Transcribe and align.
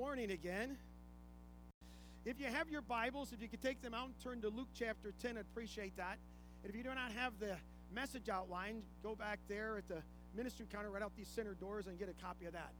morning 0.00 0.30
again. 0.30 0.78
If 2.24 2.40
you 2.40 2.46
have 2.46 2.70
your 2.70 2.80
Bibles, 2.80 3.34
if 3.34 3.42
you 3.42 3.48
could 3.48 3.60
take 3.60 3.82
them 3.82 3.92
out 3.92 4.06
and 4.06 4.18
turn 4.24 4.40
to 4.40 4.48
Luke 4.48 4.68
chapter 4.74 5.12
10, 5.20 5.36
I'd 5.36 5.42
appreciate 5.42 5.94
that. 5.98 6.16
And 6.62 6.70
if 6.70 6.74
you 6.74 6.82
do 6.82 6.88
not 6.88 7.12
have 7.12 7.34
the 7.38 7.54
message 7.94 8.30
outline, 8.30 8.80
go 9.02 9.14
back 9.14 9.40
there 9.46 9.76
at 9.76 9.88
the 9.88 10.00
ministry 10.34 10.64
counter 10.72 10.88
right 10.90 11.02
out 11.02 11.12
these 11.18 11.28
center 11.28 11.52
doors 11.52 11.86
and 11.86 11.98
get 11.98 12.08
a 12.08 12.14
copy 12.14 12.46
of 12.46 12.54
that. 12.54 12.72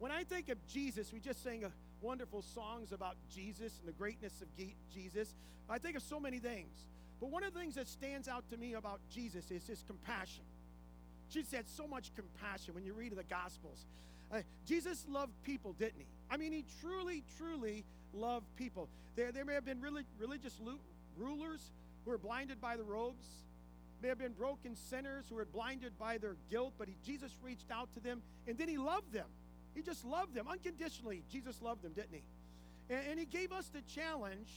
When 0.00 0.10
I 0.10 0.24
think 0.24 0.48
of 0.48 0.58
Jesus, 0.66 1.12
we 1.12 1.20
just 1.20 1.44
sang 1.44 1.62
a 1.62 1.70
wonderful 2.00 2.42
songs 2.42 2.90
about 2.90 3.14
Jesus 3.32 3.78
and 3.78 3.86
the 3.86 3.96
greatness 3.96 4.42
of 4.42 4.48
Jesus. 4.92 5.36
I 5.70 5.78
think 5.78 5.96
of 5.96 6.02
so 6.02 6.18
many 6.18 6.40
things. 6.40 6.74
But 7.20 7.30
one 7.30 7.44
of 7.44 7.54
the 7.54 7.60
things 7.60 7.76
that 7.76 7.86
stands 7.86 8.26
out 8.26 8.50
to 8.50 8.56
me 8.56 8.74
about 8.74 8.98
Jesus 9.14 9.48
is 9.52 9.64
his 9.64 9.84
compassion. 9.86 10.42
Jesus 11.30 11.52
had 11.52 11.68
so 11.68 11.86
much 11.86 12.10
compassion 12.16 12.74
when 12.74 12.84
you 12.84 12.94
read 12.94 13.14
the 13.14 13.22
Gospels. 13.22 13.86
Uh, 14.32 14.40
Jesus 14.66 15.04
loved 15.08 15.32
people, 15.42 15.72
didn't 15.72 15.98
he? 15.98 16.06
I 16.30 16.36
mean, 16.36 16.52
he 16.52 16.64
truly, 16.80 17.24
truly 17.38 17.84
loved 18.12 18.46
people. 18.56 18.88
There, 19.16 19.32
there 19.32 19.44
may 19.44 19.54
have 19.54 19.64
been 19.64 19.80
really, 19.80 20.02
religious 20.18 20.60
rulers 21.16 21.70
who 22.04 22.10
were 22.10 22.18
blinded 22.18 22.60
by 22.60 22.76
the 22.76 22.84
robes, 22.84 23.24
may 24.02 24.08
have 24.08 24.18
been 24.18 24.32
broken 24.32 24.76
sinners 24.76 25.24
who 25.28 25.36
were 25.36 25.44
blinded 25.44 25.98
by 25.98 26.18
their 26.18 26.36
guilt, 26.50 26.74
but 26.78 26.88
he, 26.88 26.94
Jesus 27.04 27.36
reached 27.42 27.70
out 27.70 27.92
to 27.94 28.00
them 28.00 28.22
and 28.46 28.56
then 28.56 28.68
he 28.68 28.78
loved 28.78 29.12
them. 29.12 29.26
He 29.74 29.82
just 29.82 30.04
loved 30.04 30.34
them 30.34 30.46
unconditionally. 30.48 31.22
Jesus 31.30 31.60
loved 31.62 31.82
them, 31.82 31.92
didn't 31.92 32.12
he? 32.12 32.22
And, 32.90 33.06
and 33.10 33.18
he 33.18 33.26
gave 33.26 33.52
us 33.52 33.68
the 33.68 33.82
challenge 33.82 34.48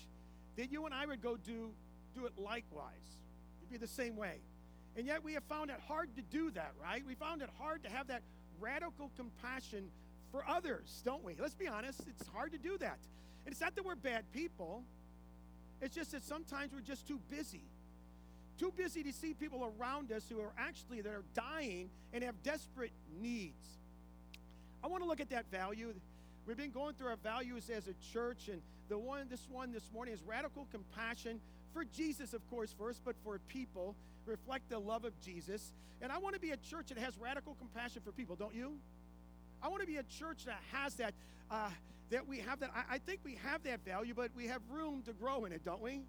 that 0.58 0.72
you 0.72 0.86
and 0.86 0.94
I 0.94 1.06
would 1.06 1.22
go 1.22 1.38
do, 1.38 1.72
do 2.16 2.26
it 2.26 2.34
likewise. 2.38 2.94
It'd 3.62 3.72
be 3.72 3.78
the 3.78 3.92
same 3.92 4.16
way. 4.16 4.38
And 4.96 5.08
yet 5.08 5.24
we 5.24 5.34
have 5.34 5.44
found 5.46 5.70
it 5.70 5.80
hard 5.88 6.10
to 6.18 6.22
do 6.22 6.52
that, 6.52 6.74
right? 6.82 7.04
We 7.08 7.16
found 7.16 7.42
it 7.42 7.50
hard 7.58 7.84
to 7.84 7.90
have 7.90 8.08
that 8.08 8.22
radical 8.62 9.12
compassion 9.18 9.90
for 10.32 10.48
others, 10.48 11.02
don't 11.04 11.24
we? 11.24 11.36
Let's 11.40 11.56
be 11.56 11.68
honest, 11.68 12.02
it's 12.08 12.28
hard 12.30 12.52
to 12.54 12.58
do 12.58 12.78
that. 12.78 13.00
And 13.46 13.52
it's 13.52 13.62
not 13.62 13.76
that 13.76 13.86
we're 13.86 13.96
bad 13.96 14.24
people, 14.32 14.84
it's 15.82 15.96
just 15.96 16.12
that 16.12 16.24
sometimes 16.24 16.72
we're 16.74 16.82
just 16.82 17.08
too 17.08 17.20
busy. 17.30 17.64
Too 18.60 18.72
busy 18.76 19.02
to 19.04 19.12
see 19.12 19.34
people 19.34 19.72
around 19.80 20.12
us 20.12 20.24
who 20.30 20.40
are 20.40 20.54
actually 20.58 21.02
that 21.02 21.10
are 21.10 21.24
dying 21.34 21.90
and 22.14 22.24
have 22.24 22.44
desperate 22.44 22.92
needs. 23.20 23.66
I 24.84 24.88
want 24.88 25.02
to 25.04 25.10
look 25.10 25.20
at 25.20 25.32
that 25.32 25.50
value. 25.52 25.94
We've 26.46 26.58
been 26.58 26.72
going 26.72 26.94
through 26.94 27.08
our 27.08 27.16
values 27.18 27.70
as 27.70 27.88
a 27.88 27.94
church, 28.14 28.50
and 28.50 28.62
the 28.90 28.98
one 28.98 29.28
this 29.30 29.48
one 29.50 29.72
this 29.72 29.90
morning 29.92 30.14
is 30.14 30.22
radical 30.24 30.68
compassion 30.72 31.40
for 31.74 31.86
Jesus, 31.86 32.34
of 32.34 32.48
course, 32.50 32.74
first, 32.78 33.02
but 33.06 33.16
for 33.24 33.40
people, 33.48 33.96
reflect 34.26 34.70
the 34.70 34.80
love 34.80 35.06
of 35.06 35.20
Jesus. 35.22 35.74
And 36.02 36.12
I 36.12 36.18
want 36.18 36.36
to 36.36 36.42
be 36.42 36.52
a 36.52 36.58
church 36.58 36.88
that 36.88 36.98
has 36.98 37.18
radical 37.18 37.56
compassion 37.56 38.02
for 38.04 38.12
people, 38.12 38.36
don't 38.36 38.56
you? 38.56 38.74
I 39.62 39.70
want 39.70 39.82
to 39.82 39.88
be 39.88 39.98
a 39.98 40.04
church 40.04 40.46
that 40.46 40.60
has 40.72 40.96
that, 40.96 41.14
uh, 41.50 41.70
that 42.10 42.28
we 42.28 42.40
have 42.40 42.60
that. 42.62 42.72
I, 42.76 42.96
I 42.96 42.98
think 42.98 43.20
we 43.24 43.38
have 43.44 43.64
that 43.64 43.86
value, 43.86 44.14
but 44.16 44.32
we 44.36 44.48
have 44.48 44.62
room 44.72 45.04
to 45.04 45.14
grow 45.14 45.46
in 45.46 45.52
it, 45.52 45.64
don't 45.64 45.82
we? 45.82 46.02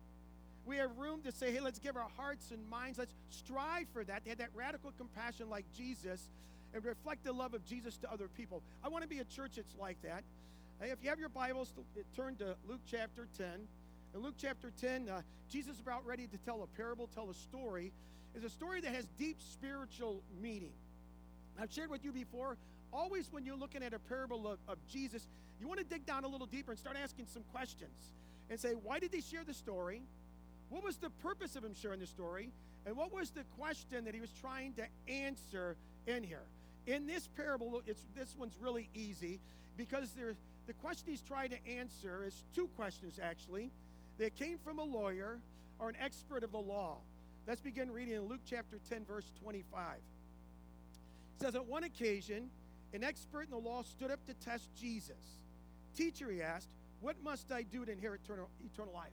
We 0.65 0.77
have 0.77 0.97
room 0.97 1.23
to 1.23 1.33
say, 1.33 1.53
hey, 1.53 1.61
let's 1.61 1.79
give 1.79 1.97
our 1.97 2.09
hearts 2.17 2.51
and 2.53 2.69
minds, 2.71 2.99
let's 2.99 3.13
strive 3.31 3.87
for 3.93 4.05
that. 4.05 4.23
They 4.25 4.31
had 4.31 4.39
that 4.39 4.51
radical 4.55 4.93
compassion 4.97 5.51
like 5.51 5.65
Jesus 5.77 6.29
and 6.73 6.85
reflect 6.85 7.25
the 7.25 7.33
love 7.33 7.53
of 7.53 7.65
Jesus 7.65 7.97
to 7.99 8.13
other 8.13 8.29
people. 8.29 8.63
I 8.83 8.89
want 8.89 9.03
to 9.03 9.09
be 9.09 9.19
a 9.19 9.25
church 9.25 9.57
that's 9.57 9.77
like 9.79 10.01
that. 10.03 10.23
If 10.81 10.99
you 11.03 11.11
have 11.11 11.19
your 11.19 11.29
Bibles, 11.29 11.73
turn 12.17 12.37
to 12.37 12.57
Luke 12.67 12.81
chapter 12.91 13.29
10. 13.37 13.47
In 14.15 14.21
Luke 14.21 14.35
chapter 14.37 14.71
10, 14.79 15.09
uh, 15.09 15.23
Jesus 15.49 15.77
is 15.77 15.81
about 15.81 16.05
ready 16.05 16.27
to 16.27 16.37
tell 16.39 16.63
a 16.63 16.67
parable, 16.77 17.09
tell 17.15 17.31
a 17.31 17.35
story. 17.35 17.93
It's 18.35 18.45
a 18.45 18.51
story 18.51 18.81
that 18.83 18.95
has 18.95 19.07
deep 19.19 19.39
spiritual 19.41 20.23
meaning. 20.43 20.73
I've 21.59 21.73
shared 21.73 21.91
with 21.91 22.05
you 22.05 22.13
before, 22.13 22.59
always 22.93 23.33
when 23.33 23.47
you're 23.47 23.57
looking 23.57 23.83
at 23.83 23.95
a 23.95 23.99
parable 23.99 24.47
of, 24.47 24.59
of 24.69 24.77
Jesus, 24.87 25.27
you 25.61 25.67
want 25.67 25.81
to 25.81 25.87
dig 25.87 26.05
down 26.05 26.25
a 26.25 26.29
little 26.29 26.47
deeper 26.47 26.73
and 26.73 26.79
start 26.79 26.97
asking 27.03 27.27
some 27.33 27.43
questions 27.53 28.13
and 28.51 28.61
say, 28.61 28.73
why 28.73 28.99
did 28.99 29.15
he 29.15 29.23
share 29.23 29.45
the 29.45 29.55
story? 29.55 30.03
What 30.69 30.85
was 30.85 30.97
the 30.97 31.11
purpose 31.23 31.57
of 31.57 31.65
him 31.65 31.75
sharing 31.75 32.01
the 32.01 32.07
story? 32.07 32.51
And 32.85 32.97
what 32.97 33.15
was 33.15 33.31
the 33.31 33.45
question 33.59 34.05
that 34.05 34.15
he 34.15 34.21
was 34.21 34.33
trying 34.41 34.75
to 34.75 34.85
answer 35.11 35.77
in 36.07 36.23
here? 36.23 36.45
In 36.87 37.07
this 37.07 37.29
parable, 37.35 37.81
it's, 37.87 38.05
this 38.15 38.35
one's 38.37 38.57
really 38.61 38.91
easy 38.95 39.41
because 39.79 40.11
there, 40.13 40.35
the 40.67 40.75
question 40.75 41.09
he's 41.09 41.23
trying 41.23 41.51
to 41.51 41.67
answer 41.67 42.25
is 42.27 42.43
two 42.55 42.69
questions 42.77 43.19
actually. 43.23 43.71
They 44.19 44.31
came 44.31 44.59
from 44.59 44.79
a 44.79 44.85
lawyer 44.85 45.39
or 45.79 45.89
an 45.89 45.97
expert 46.01 46.45
of 46.45 46.53
the 46.53 46.59
law. 46.59 46.99
Let's 47.47 47.61
begin 47.61 47.91
reading 47.91 48.15
in 48.15 48.29
Luke 48.29 48.43
chapter 48.49 48.79
10, 48.89 49.05
verse 49.05 49.31
25. 49.43 49.97
It 49.97 50.01
says, 51.41 51.55
At 51.55 51.67
one 51.67 51.85
occasion, 51.85 52.51
an 52.95 53.03
expert 53.03 53.45
in 53.45 53.51
the 53.51 53.59
law 53.59 53.83
stood 53.83 54.11
up 54.11 54.25
to 54.27 54.35
test 54.35 54.69
Jesus. 54.79 55.39
Teacher, 55.97 56.31
he 56.31 56.43
asked, 56.43 56.69
What 57.01 57.17
must 57.23 57.51
I 57.51 57.63
do 57.63 57.85
to 57.85 57.93
inherit 57.93 58.21
eternal, 58.25 58.49
eternal 58.65 58.95
life? 58.95 59.11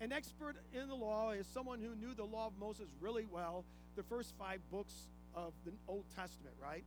An 0.00 0.12
expert 0.12 0.56
in 0.74 0.88
the 0.88 0.94
law 0.94 1.30
is 1.30 1.46
someone 1.46 1.78
who 1.78 1.94
knew 1.94 2.14
the 2.14 2.24
law 2.24 2.48
of 2.48 2.54
Moses 2.58 2.88
really 3.00 3.26
well, 3.30 3.64
the 3.94 4.02
first 4.02 4.34
five 4.36 4.58
books 4.70 5.08
of 5.34 5.52
the 5.64 5.72
Old 5.86 6.04
Testament, 6.16 6.56
right? 6.60 6.84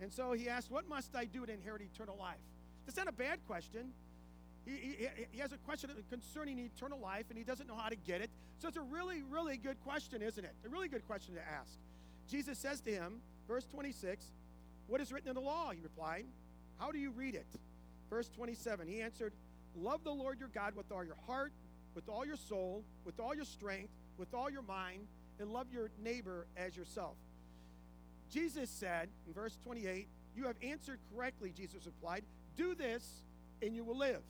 And 0.00 0.12
so 0.12 0.32
he 0.32 0.48
asked, 0.48 0.70
What 0.70 0.88
must 0.88 1.16
I 1.16 1.24
do 1.24 1.44
to 1.46 1.52
inherit 1.52 1.82
eternal 1.82 2.16
life? 2.16 2.36
That's 2.84 2.96
not 2.96 3.08
a 3.08 3.12
bad 3.12 3.40
question. 3.46 3.92
He, 4.66 4.72
he, 4.72 5.08
he, 5.30 5.38
has 5.38 5.52
a 5.52 5.58
question 5.58 5.90
concerning 6.10 6.58
eternal 6.58 6.98
life 6.98 7.26
and 7.28 7.38
he 7.38 7.44
doesn't 7.44 7.68
know 7.68 7.76
how 7.76 7.88
to 7.88 7.96
get 7.96 8.20
it. 8.20 8.30
So 8.58 8.66
it's 8.66 8.76
a 8.76 8.82
really, 8.82 9.22
really 9.22 9.56
good 9.56 9.80
question, 9.84 10.22
isn't 10.22 10.44
it? 10.44 10.52
A 10.64 10.68
really 10.68 10.88
good 10.88 11.06
question 11.06 11.34
to 11.36 11.40
ask. 11.40 11.70
Jesus 12.28 12.58
says 12.58 12.80
to 12.80 12.90
him, 12.90 13.20
verse 13.46 13.64
26, 13.66 14.24
What 14.88 15.00
is 15.00 15.12
written 15.12 15.28
in 15.28 15.34
the 15.36 15.40
law? 15.40 15.70
He 15.70 15.80
replied, 15.80 16.24
How 16.80 16.90
do 16.90 16.98
you 16.98 17.12
read 17.12 17.36
it? 17.36 17.46
Verse 18.10 18.28
27, 18.28 18.88
he 18.88 19.00
answered, 19.00 19.32
Love 19.76 20.02
the 20.02 20.10
Lord 20.10 20.40
your 20.40 20.48
God 20.48 20.74
with 20.74 20.90
all 20.90 21.04
your 21.04 21.16
heart, 21.26 21.52
with 21.94 22.08
all 22.08 22.26
your 22.26 22.36
soul, 22.36 22.82
with 23.04 23.20
all 23.20 23.34
your 23.34 23.44
strength, 23.44 23.92
with 24.18 24.34
all 24.34 24.50
your 24.50 24.62
mind, 24.62 25.06
and 25.38 25.50
love 25.50 25.68
your 25.72 25.90
neighbor 26.02 26.46
as 26.56 26.76
yourself. 26.76 27.14
Jesus 28.32 28.68
said 28.68 29.08
in 29.28 29.32
verse 29.32 29.56
28, 29.64 30.08
You 30.34 30.46
have 30.46 30.56
answered 30.62 30.98
correctly, 31.14 31.52
Jesus 31.56 31.86
replied. 31.86 32.24
Do 32.56 32.74
this 32.74 33.22
and 33.62 33.74
you 33.74 33.84
will 33.84 33.96
live. 33.96 34.22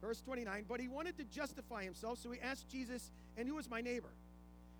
Verse 0.00 0.20
29, 0.20 0.64
but 0.68 0.80
he 0.80 0.88
wanted 0.88 1.16
to 1.18 1.24
justify 1.24 1.82
himself, 1.82 2.18
so 2.18 2.30
he 2.30 2.40
asked 2.40 2.68
Jesus, 2.68 3.10
And 3.36 3.48
who 3.48 3.58
is 3.58 3.68
my 3.70 3.80
neighbor? 3.80 4.10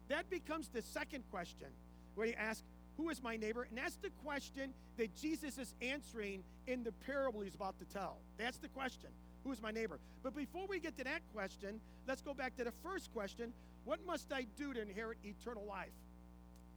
That 0.08 0.28
becomes 0.30 0.68
the 0.68 0.82
second 0.82 1.24
question, 1.30 1.68
where 2.14 2.26
he 2.26 2.34
asks, 2.34 2.62
Who 2.96 3.08
is 3.08 3.22
my 3.22 3.36
neighbor? 3.36 3.66
And 3.68 3.78
that's 3.78 3.96
the 3.96 4.10
question 4.24 4.72
that 4.98 5.14
Jesus 5.16 5.58
is 5.58 5.74
answering 5.80 6.42
in 6.66 6.84
the 6.84 6.92
parable 6.92 7.40
he's 7.40 7.54
about 7.54 7.78
to 7.78 7.84
tell. 7.86 8.18
That's 8.38 8.58
the 8.58 8.68
question. 8.68 9.10
Who 9.44 9.52
is 9.52 9.62
my 9.62 9.70
neighbor? 9.70 9.98
But 10.22 10.34
before 10.34 10.66
we 10.68 10.80
get 10.80 10.96
to 10.98 11.04
that 11.04 11.22
question, 11.32 11.80
let's 12.06 12.20
go 12.20 12.34
back 12.34 12.56
to 12.56 12.64
the 12.64 12.72
first 12.82 13.12
question 13.12 13.52
What 13.84 14.04
must 14.06 14.32
I 14.32 14.46
do 14.56 14.74
to 14.74 14.82
inherit 14.82 15.18
eternal 15.24 15.64
life? 15.64 15.92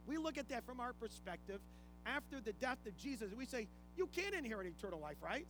We 0.06 0.16
look 0.18 0.38
at 0.38 0.48
that 0.48 0.64
from 0.64 0.80
our 0.80 0.92
perspective 0.94 1.60
after 2.06 2.40
the 2.40 2.52
death 2.54 2.78
of 2.86 2.96
Jesus. 2.96 3.32
We 3.36 3.46
say, 3.46 3.68
You 3.96 4.06
can't 4.06 4.34
inherit 4.34 4.66
eternal 4.66 5.00
life, 5.00 5.16
right? 5.22 5.46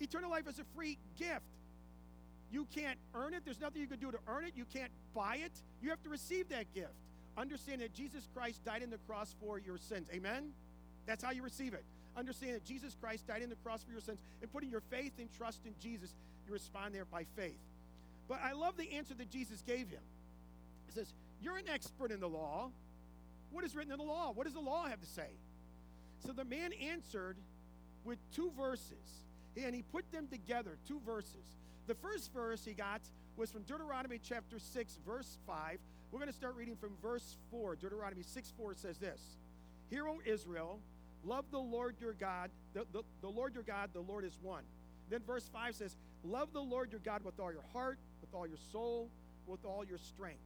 Eternal 0.00 0.30
life 0.30 0.48
is 0.48 0.58
a 0.58 0.64
free 0.76 0.98
gift. 1.18 1.44
You 2.50 2.66
can't 2.74 2.98
earn 3.14 3.34
it. 3.34 3.42
There's 3.44 3.60
nothing 3.60 3.80
you 3.80 3.88
can 3.88 3.98
do 3.98 4.10
to 4.10 4.18
earn 4.26 4.44
it. 4.44 4.52
You 4.56 4.64
can't 4.64 4.90
buy 5.14 5.36
it. 5.36 5.52
You 5.82 5.90
have 5.90 6.02
to 6.02 6.08
receive 6.08 6.48
that 6.48 6.72
gift. 6.74 6.94
Understand 7.36 7.82
that 7.82 7.94
Jesus 7.94 8.26
Christ 8.34 8.64
died 8.64 8.82
in 8.82 8.90
the 8.90 8.98
cross 9.06 9.34
for 9.40 9.58
your 9.58 9.78
sins. 9.78 10.08
Amen? 10.12 10.52
That's 11.06 11.22
how 11.22 11.30
you 11.30 11.42
receive 11.42 11.74
it. 11.74 11.84
Understand 12.16 12.54
that 12.54 12.64
Jesus 12.64 12.96
Christ 13.00 13.26
died 13.26 13.42
in 13.42 13.50
the 13.50 13.56
cross 13.56 13.82
for 13.84 13.92
your 13.92 14.00
sins 14.00 14.18
and 14.42 14.52
putting 14.52 14.70
your 14.70 14.82
faith 14.90 15.12
and 15.18 15.28
trust 15.36 15.60
in 15.64 15.74
Jesus, 15.80 16.14
you 16.46 16.52
respond 16.52 16.94
there 16.94 17.04
by 17.04 17.24
faith. 17.36 17.58
But 18.28 18.40
I 18.42 18.52
love 18.52 18.76
the 18.76 18.92
answer 18.92 19.14
that 19.14 19.30
Jesus 19.30 19.62
gave 19.66 19.88
him. 19.88 20.02
He 20.86 20.92
says, 20.92 21.12
You're 21.40 21.56
an 21.56 21.68
expert 21.72 22.10
in 22.10 22.20
the 22.20 22.28
law. 22.28 22.70
What 23.52 23.64
is 23.64 23.74
written 23.76 23.92
in 23.92 23.98
the 23.98 24.04
law? 24.04 24.32
What 24.34 24.44
does 24.44 24.54
the 24.54 24.60
law 24.60 24.86
have 24.86 25.00
to 25.00 25.06
say? 25.06 25.28
So 26.26 26.32
the 26.32 26.44
man 26.44 26.72
answered 26.72 27.36
with 28.04 28.18
two 28.34 28.50
verses, 28.58 29.22
and 29.56 29.74
he 29.74 29.82
put 29.82 30.10
them 30.12 30.26
together, 30.26 30.76
two 30.86 31.00
verses. 31.06 31.57
The 31.88 31.94
first 31.94 32.32
verse 32.34 32.62
he 32.66 32.74
got 32.74 33.00
was 33.38 33.50
from 33.50 33.62
Deuteronomy 33.62 34.20
chapter 34.22 34.58
6, 34.58 34.98
verse 35.06 35.38
5. 35.46 35.78
We're 36.12 36.18
going 36.18 36.30
to 36.30 36.36
start 36.36 36.54
reading 36.54 36.76
from 36.76 36.90
verse 37.02 37.36
4. 37.50 37.76
Deuteronomy 37.76 38.22
6 38.22 38.52
4 38.58 38.74
says 38.74 38.98
this 38.98 39.20
Hear, 39.88 40.06
O 40.06 40.18
Israel, 40.26 40.80
love 41.24 41.46
the 41.50 41.58
Lord 41.58 41.96
your 41.98 42.12
God. 42.12 42.50
The, 42.74 42.84
the, 42.92 43.02
the 43.22 43.28
Lord 43.28 43.54
your 43.54 43.62
God, 43.62 43.88
the 43.94 44.00
Lord 44.00 44.26
is 44.26 44.38
one. 44.42 44.64
Then 45.08 45.22
verse 45.26 45.48
5 45.50 45.76
says, 45.76 45.96
Love 46.24 46.52
the 46.52 46.60
Lord 46.60 46.92
your 46.92 47.00
God 47.02 47.24
with 47.24 47.40
all 47.40 47.50
your 47.50 47.64
heart, 47.72 47.98
with 48.20 48.34
all 48.34 48.46
your 48.46 48.58
soul, 48.70 49.08
with 49.46 49.64
all 49.64 49.82
your 49.82 49.98
strength. 49.98 50.42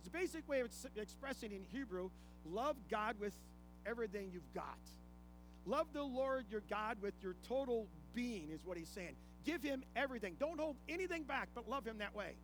It's 0.00 0.08
a 0.08 0.10
basic 0.10 0.48
way 0.48 0.60
of 0.60 0.70
expressing 0.96 1.52
in 1.52 1.62
Hebrew 1.72 2.10
love 2.44 2.74
God 2.90 3.14
with 3.20 3.34
everything 3.86 4.30
you've 4.32 4.52
got. 4.52 4.78
Love 5.64 5.86
the 5.92 6.02
Lord 6.02 6.46
your 6.50 6.62
God 6.68 6.96
with 7.00 7.14
your 7.22 7.36
total 7.46 7.86
being, 8.14 8.48
is 8.50 8.64
what 8.64 8.76
he's 8.76 8.88
saying. 8.88 9.14
Give 9.44 9.62
him 9.62 9.82
everything. 9.96 10.36
Don't 10.38 10.60
hold 10.60 10.76
anything 10.88 11.24
back, 11.24 11.48
but 11.54 11.68
love 11.68 11.86
him 11.86 11.98
that 11.98 12.14
way. 12.14 12.34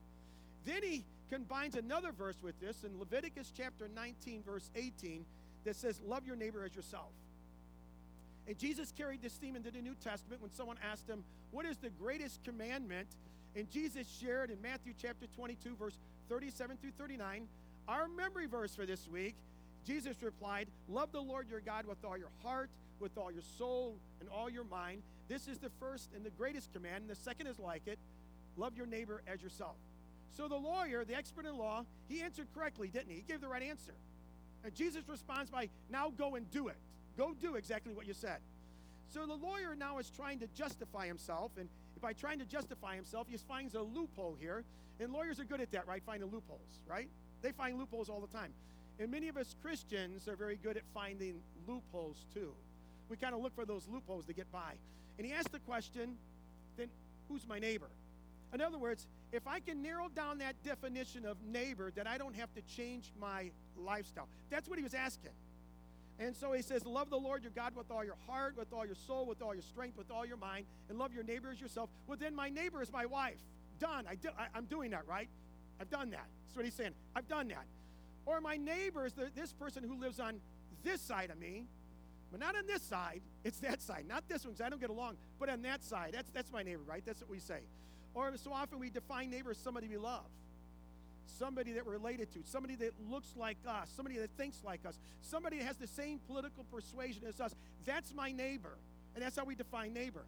Then 0.65 0.83
he 0.83 1.05
combines 1.31 1.75
another 1.75 2.13
verse 2.13 2.37
with 2.43 2.59
this 2.61 2.85
in 2.85 2.99
Leviticus 2.99 3.53
chapter 3.57 3.89
19, 3.89 4.43
verse 4.43 4.71
18, 4.75 5.25
that 5.65 5.77
says, 5.77 6.01
Love 6.07 6.27
your 6.27 6.37
neighbor 6.37 6.65
as 6.65 6.75
yourself. 6.75 7.13
And 8.47 8.59
Jesus 8.59 8.93
carried 8.97 9.23
this 9.23 9.35
theme 9.35 9.57
into 9.57 9.71
the 9.71 9.83
New 9.83 9.95
Testament 9.95 10.41
when 10.41 10.51
someone 10.51 10.79
asked 10.91 11.09
him, 11.09 11.23
What 11.51 11.67
is 11.67 11.77
the 11.77 11.91
greatest 11.91 12.43
commandment? 12.45 13.09
And 13.55 13.71
Jesus 13.71 14.07
shared 14.21 14.51
in 14.51 14.61
Matthew 14.63 14.95
chapter 15.01 15.27
22, 15.37 15.77
verse 15.77 15.99
37 16.29 16.77
through 16.79 16.93
39, 16.99 17.47
our 17.89 18.09
memory 18.09 18.47
verse 18.47 18.75
for 18.75 18.87
this 18.87 19.09
week. 19.09 19.35
Jesus 19.87 20.23
replied, 20.23 20.69
Love 20.89 21.13
the 21.13 21.21
Lord 21.21 21.49
your 21.49 21.61
God 21.61 21.87
with 21.87 22.05
all 22.05 22.17
your 22.17 22.31
heart, 22.43 22.71
with 23.01 23.17
all 23.17 23.31
your 23.31 23.43
soul, 23.59 23.97
and 24.21 24.29
all 24.29 24.51
your 24.51 24.65
mind. 24.65 25.03
This 25.29 25.47
is 25.47 25.59
the 25.59 25.71
first 25.81 26.11
and 26.15 26.25
the 26.25 26.31
greatest 26.31 26.73
command. 26.73 27.03
And 27.03 27.11
the 27.11 27.15
second 27.15 27.47
is 27.47 27.59
like 27.59 27.87
it 27.87 27.99
love 28.57 28.77
your 28.77 28.87
neighbor 28.87 29.23
as 29.27 29.43
yourself. 29.43 29.77
So 30.37 30.49
the 30.49 30.57
lawyer, 30.57 31.05
the 31.05 31.15
expert 31.15 31.47
in 31.47 31.57
law, 31.57 31.85
he 32.09 32.21
answered 32.21 32.49
correctly, 32.55 32.89
didn't 32.89 33.11
he? 33.11 33.17
He 33.17 33.23
gave 33.23 33.41
the 33.41 33.49
right 33.49 33.63
answer. 33.63 33.95
And 34.65 34.75
Jesus 34.75 35.03
responds 35.09 35.51
by, 35.51 35.69
Now 35.91 36.11
go 36.11 36.35
and 36.35 36.51
do 36.51 36.69
it. 36.69 36.77
Go 37.17 37.35
do 37.41 37.57
exactly 37.57 37.93
what 37.95 38.07
you 38.07 38.15
said. 38.15 38.39
So 39.13 39.27
the 39.27 39.35
lawyer 39.35 39.75
now 39.77 39.99
is 39.99 40.11
trying 40.11 40.39
to 40.41 40.47
justify 40.49 41.07
himself, 41.07 41.53
and 41.59 41.69
by 42.01 42.13
trying 42.13 42.39
to 42.41 42.45
justify 42.45 42.95
himself, 42.95 43.27
he 43.29 43.37
finds 43.37 43.75
a 43.75 43.81
loophole 43.83 44.37
here. 44.39 44.65
And 45.01 45.13
lawyers 45.13 45.41
are 45.41 45.45
good 45.45 45.61
at 45.61 45.73
that, 45.73 45.87
right? 45.87 46.03
Finding 46.05 46.31
loopholes, 46.31 46.81
right? 46.87 47.09
They 47.43 47.53
find 47.53 47.79
loopholes 47.79 48.09
all 48.09 48.21
the 48.21 48.27
time. 48.27 48.53
And 49.01 49.11
many 49.11 49.29
of 49.29 49.37
us 49.37 49.55
Christians 49.63 50.27
are 50.29 50.37
very 50.37 50.57
good 50.57 50.77
at 50.77 50.83
finding 50.93 51.41
loopholes 51.67 52.27
too. 52.35 52.53
We 53.09 53.17
kind 53.17 53.35
of 53.35 53.41
look 53.41 53.55
for 53.55 53.65
those 53.65 53.87
loopholes 53.89 54.27
to 54.27 54.33
get 54.33 54.51
by. 54.51 54.75
And 55.19 55.27
he 55.27 55.33
asked 55.33 55.53
the 55.53 55.59
question, 55.61 56.17
then 56.77 56.89
who's 57.29 57.47
my 57.47 57.59
neighbor? 57.59 57.89
In 58.55 58.61
other 58.61 58.79
words, 58.79 59.07
if 59.33 59.47
I 59.47 59.61
can 59.61 59.83
narrow 59.83 60.09
down 60.09 60.39
that 60.39 60.55
definition 60.65 61.27
of 61.27 61.37
neighbor, 61.45 61.93
then 61.95 62.07
I 62.07 62.17
don't 62.17 62.35
have 62.37 62.53
to 62.55 62.63
change 62.63 63.13
my 63.21 63.51
lifestyle. 63.77 64.29
That's 64.49 64.69
what 64.69 64.79
he 64.79 64.85
was 64.85 64.95
asking. 64.95 65.33
And 66.19 66.35
so 66.35 66.53
he 66.53 66.63
says, 66.63 66.85
Love 66.85 67.11
the 67.11 67.19
Lord 67.19 67.43
your 67.43 67.53
God 67.55 67.77
with 67.77 67.91
all 67.91 68.05
your 68.05 68.17
heart, 68.27 68.57
with 68.57 68.73
all 68.73 68.87
your 68.87 68.97
soul, 69.07 69.27
with 69.27 69.43
all 69.43 69.55
your 69.55 69.63
strength, 69.63 69.97
with 69.97 70.11
all 70.11 70.27
your 70.27 70.37
mind, 70.37 70.67
and 70.89 70.99
love 70.99 71.13
your 71.15 71.23
neighbor 71.23 71.51
as 71.51 71.61
yourself. 71.61 71.91
Well, 72.07 72.17
then 72.19 72.35
my 72.35 72.49
neighbor 72.49 72.83
is 72.83 72.93
my 72.93 73.07
wife. 73.07 73.39
Done. 73.79 74.07
I 74.09 74.17
do, 74.17 74.31
I, 74.37 74.57
am 74.59 74.65
doing 74.65 74.91
that, 74.91 75.07
right? 75.07 75.29
I've 75.81 75.91
done 75.91 76.11
that. 76.11 76.27
That's 76.47 76.57
what 76.57 76.65
he's 76.65 76.75
saying. 76.75 76.95
I've 77.15 77.29
done 77.29 77.49
that. 77.49 77.67
Or 78.27 78.41
my 78.41 78.57
neighbor 78.57 79.07
is 79.07 79.13
the, 79.13 79.31
this 79.35 79.53
person 79.53 79.85
who 79.85 80.01
lives 80.01 80.19
on 80.19 80.41
this 80.83 81.01
side 81.01 81.31
of 81.31 81.39
me, 81.39 81.67
but 82.31 82.41
not 82.41 82.57
on 82.57 82.67
this 82.67 82.83
side. 82.83 83.23
It's 83.45 83.61
that 83.61 83.81
side. 83.81 84.05
Not 84.09 84.29
this 84.29 84.45
one 84.45 84.53
because 84.53 84.67
I 84.67 84.69
don't 84.69 84.81
get 84.81 84.91
along, 84.91 85.17
but 85.39 85.49
on 85.49 85.63
that 85.63 85.83
side. 85.83 86.11
That's, 86.13 86.31
that's 86.31 86.53
my 86.53 86.63
neighbor, 86.63 86.83
right? 86.87 87.03
That's 87.05 87.21
what 87.21 87.31
we 87.31 87.39
say. 87.39 87.61
Or 88.15 88.33
so 88.37 88.53
often 88.53 88.79
we 88.79 88.91
define 88.91 89.31
neighbor 89.31 89.51
as 89.51 89.59
somebody 89.59 89.89
we 89.89 89.97
love 89.97 90.25
somebody 91.39 91.73
that 91.73 91.87
we're 91.87 91.93
related 91.93 92.33
to, 92.33 92.41
somebody 92.45 92.75
that 92.77 92.93
looks 93.11 93.29
like 93.37 93.57
us, 93.67 93.91
somebody 93.95 94.19
that 94.19 94.31
thinks 94.37 94.59
like 94.65 94.81
us, 94.87 94.99
somebody 95.23 95.59
that 95.59 95.67
has 95.67 95.77
the 95.77 95.87
same 95.87 96.19
political 96.27 96.65
persuasion 96.65 97.23
as 97.29 97.41
us. 97.41 97.55
That's 97.87 98.13
my 98.15 98.33
neighbor. 98.33 98.77
And 99.15 99.25
that's 99.25 99.37
how 99.37 99.45
we 99.45 99.55
define 99.55 99.93
neighbor. 99.93 100.25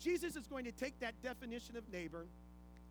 Jesus 0.00 0.36
is 0.36 0.46
going 0.46 0.64
to 0.64 0.72
take 0.72 0.98
that 1.00 1.14
definition 1.22 1.76
of 1.76 1.88
neighbor 1.92 2.26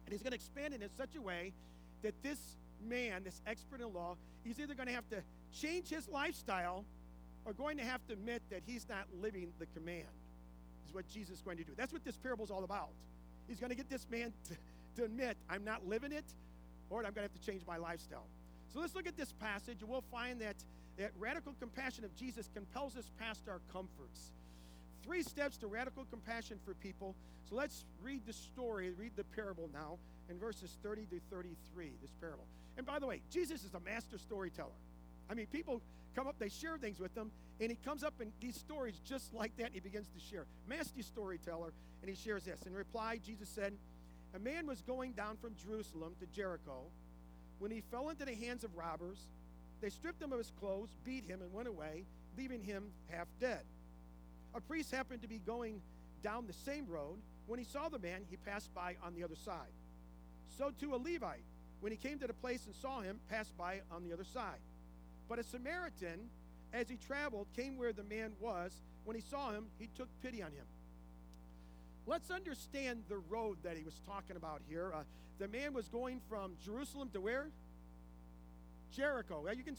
and 0.06 0.14
he's 0.14 0.22
going 0.22 0.32
to 0.32 0.36
expand 0.36 0.74
it 0.74 0.82
in 0.82 0.90
such 0.98 1.16
a 1.18 1.22
way 1.22 1.54
that 2.02 2.14
this 2.24 2.40
man, 2.88 3.24
this 3.24 3.42
expert 3.46 3.82
in 3.82 3.94
law, 3.94 4.16
he's 4.44 4.60
either 4.60 4.74
going 4.74 4.88
to 4.88 4.94
have 4.94 5.08
to 5.10 5.22
change 5.54 5.90
his 5.90 6.08
lifestyle 6.10 6.86
or 7.46 7.54
going 7.54 7.78
to 7.78 7.84
have 7.84 8.06
to 8.08 8.14
admit 8.14 8.42
that 8.50 8.62
he's 8.66 8.88
not 8.88 9.06
living 9.22 9.52
the 9.60 9.66
command, 9.68 10.08
is 10.88 10.94
what 10.94 11.08
Jesus 11.08 11.38
is 11.38 11.42
going 11.42 11.58
to 11.58 11.64
do. 11.64 11.72
That's 11.76 11.94
what 11.94 12.04
this 12.04 12.18
parable 12.18 12.46
is 12.46 12.52
all 12.52 12.64
about. 12.64 12.90
He's 13.48 13.60
going 13.60 13.70
to 13.70 13.76
get 13.76 13.90
this 13.90 14.06
man 14.10 14.34
to, 14.50 14.56
to 14.98 15.06
admit, 15.06 15.38
I'm 15.50 15.64
not 15.64 15.88
living 15.88 16.12
it, 16.12 16.26
Lord, 16.90 17.06
I'm 17.06 17.14
going 17.14 17.28
to 17.28 17.34
have 17.34 17.42
to 17.42 17.46
change 17.46 17.64
my 17.66 17.78
lifestyle. 17.78 18.28
So 18.74 18.80
let's 18.80 18.96
look 18.96 19.08
at 19.08 19.18
this 19.18 19.34
passage, 19.34 19.82
and 19.82 19.90
we'll 19.90 20.04
find 20.12 20.40
that, 20.42 20.56
that 20.98 21.12
radical 21.18 21.54
compassion 21.60 22.06
of 22.06 22.16
Jesus 22.16 22.50
compels 22.54 22.96
us 22.96 23.10
past 23.20 23.48
our 23.50 23.62
comforts. 23.72 24.32
Three 25.04 25.24
steps 25.24 25.58
to 25.58 25.68
radical 25.68 26.06
compassion 26.10 26.60
for 26.64 26.74
people. 26.76 27.16
So 27.50 27.56
let's 27.56 27.86
read 28.02 28.26
the 28.26 28.34
story, 28.34 28.92
read 28.92 29.14
the 29.16 29.24
parable 29.24 29.70
now 29.74 29.98
in 30.30 30.38
verses 30.38 30.78
30 30.84 31.08
to 31.08 31.20
33, 31.30 31.92
this 32.02 32.12
parable. 32.20 32.46
And 32.78 32.86
by 32.86 33.00
the 33.00 33.08
way, 33.08 33.22
Jesus 33.30 33.64
is 33.64 33.74
a 33.74 33.80
master 33.80 34.18
storyteller. 34.18 34.70
I 35.32 35.34
mean, 35.34 35.48
people 35.48 35.82
come 36.14 36.28
up, 36.28 36.36
they 36.40 36.50
share 36.50 36.78
things 36.78 37.00
with 37.00 37.16
him, 37.16 37.32
and 37.62 37.72
he 37.72 37.78
comes 37.86 38.04
up 38.04 38.16
in 38.20 38.34
these 38.42 38.58
stories 38.58 39.00
just 39.06 39.34
like 39.34 39.56
that, 39.58 39.68
and 39.68 39.76
he 39.76 39.80
begins 39.80 40.08
to 40.10 40.20
share. 40.20 40.46
Master 40.68 41.02
storyteller, 41.02 41.72
and 42.02 42.10
he 42.10 42.16
shares 42.22 42.44
this. 42.44 42.64
In 42.66 42.74
reply, 42.74 43.18
Jesus 43.26 43.48
said, 43.48 43.74
a 44.36 44.40
man 44.40 44.68
was 44.68 44.82
going 44.82 45.14
down 45.14 45.38
from 45.38 45.56
Jerusalem 45.56 46.16
to 46.20 46.26
Jericho 46.28 46.84
when 47.60 47.72
he 47.72 47.82
fell 47.92 48.10
into 48.10 48.26
the 48.26 48.36
hands 48.36 48.66
of 48.66 48.76
robbers. 48.76 49.20
They 49.80 49.90
stripped 49.90 50.22
him 50.22 50.34
of 50.34 50.38
his 50.38 50.52
clothes, 50.60 50.90
beat 51.06 51.24
him, 51.24 51.42
and 51.42 51.54
went 51.54 51.70
away, 51.70 52.04
leaving 52.38 52.62
him 52.62 52.92
half 53.10 53.28
dead. 53.40 53.62
A 54.54 54.60
priest 54.60 54.92
happened 54.92 55.22
to 55.22 55.30
be 55.30 55.40
going 55.40 55.82
down 56.24 56.46
the 56.46 56.54
same 56.54 56.88
road. 56.88 57.20
When 57.48 57.58
he 57.58 57.66
saw 57.66 57.88
the 57.88 58.00
man, 58.00 58.22
he 58.30 58.36
passed 58.36 58.74
by 58.74 58.98
on 59.02 59.16
the 59.16 59.24
other 59.24 59.36
side. 59.36 59.72
So 60.58 60.72
too 60.78 60.94
a 60.94 60.98
Levite, 60.98 61.44
when 61.80 61.92
he 61.92 61.98
came 61.98 62.20
to 62.20 62.28
the 62.28 62.34
place 62.34 62.66
and 62.66 62.76
saw 62.76 63.00
him, 63.02 63.20
passed 63.30 63.58
by 63.58 63.82
on 63.92 64.04
the 64.04 64.14
other 64.14 64.26
side. 64.26 64.60
But 65.32 65.40
a 65.40 65.44
Samaritan, 65.46 66.28
as 66.74 66.90
he 66.90 66.98
traveled, 66.98 67.48
came 67.56 67.78
where 67.78 67.94
the 67.94 68.04
man 68.04 68.34
was. 68.42 68.74
When 69.06 69.16
he 69.16 69.22
saw 69.22 69.52
him, 69.52 69.68
he 69.80 69.88
took 69.96 70.10
pity 70.22 70.44
on 70.44 70.52
him. 70.52 70.66
Let's 72.06 72.30
understand 72.30 73.04
the 73.08 73.20
road 73.30 73.56
that 73.64 73.78
he 73.78 73.84
was 73.84 73.94
talking 74.06 74.36
about 74.36 74.62
here. 74.68 74.92
Uh, 74.94 75.04
the 75.40 75.48
man 75.48 75.74
was 75.74 75.88
going 75.88 76.20
from 76.28 76.58
Jerusalem 76.62 77.12
to 77.14 77.22
where? 77.22 77.48
Jericho. 78.94 79.48
you 79.56 79.64
can 79.64 79.78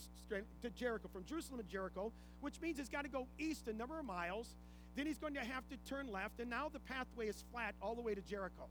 to 0.62 0.70
Jericho 0.70 1.10
from 1.12 1.26
Jerusalem 1.26 1.60
to 1.60 1.70
Jericho, 1.70 2.12
which 2.40 2.58
means 2.62 2.78
he's 2.78 2.88
got 2.88 3.02
to 3.02 3.10
go 3.10 3.26
east 3.38 3.69
a 3.69 3.75
number 3.75 3.99
of 3.99 4.06
miles. 4.06 4.54
Then 4.96 5.04
he's 5.04 5.19
going 5.19 5.34
to 5.34 5.40
have 5.40 5.69
to 5.69 5.76
turn 5.87 6.10
left, 6.10 6.40
and 6.40 6.49
now 6.49 6.70
the 6.70 6.81
pathway 6.81 7.28
is 7.28 7.44
flat 7.52 7.75
all 7.82 7.94
the 7.94 8.00
way 8.00 8.14
to 8.14 8.22
Jericho. 8.22 8.69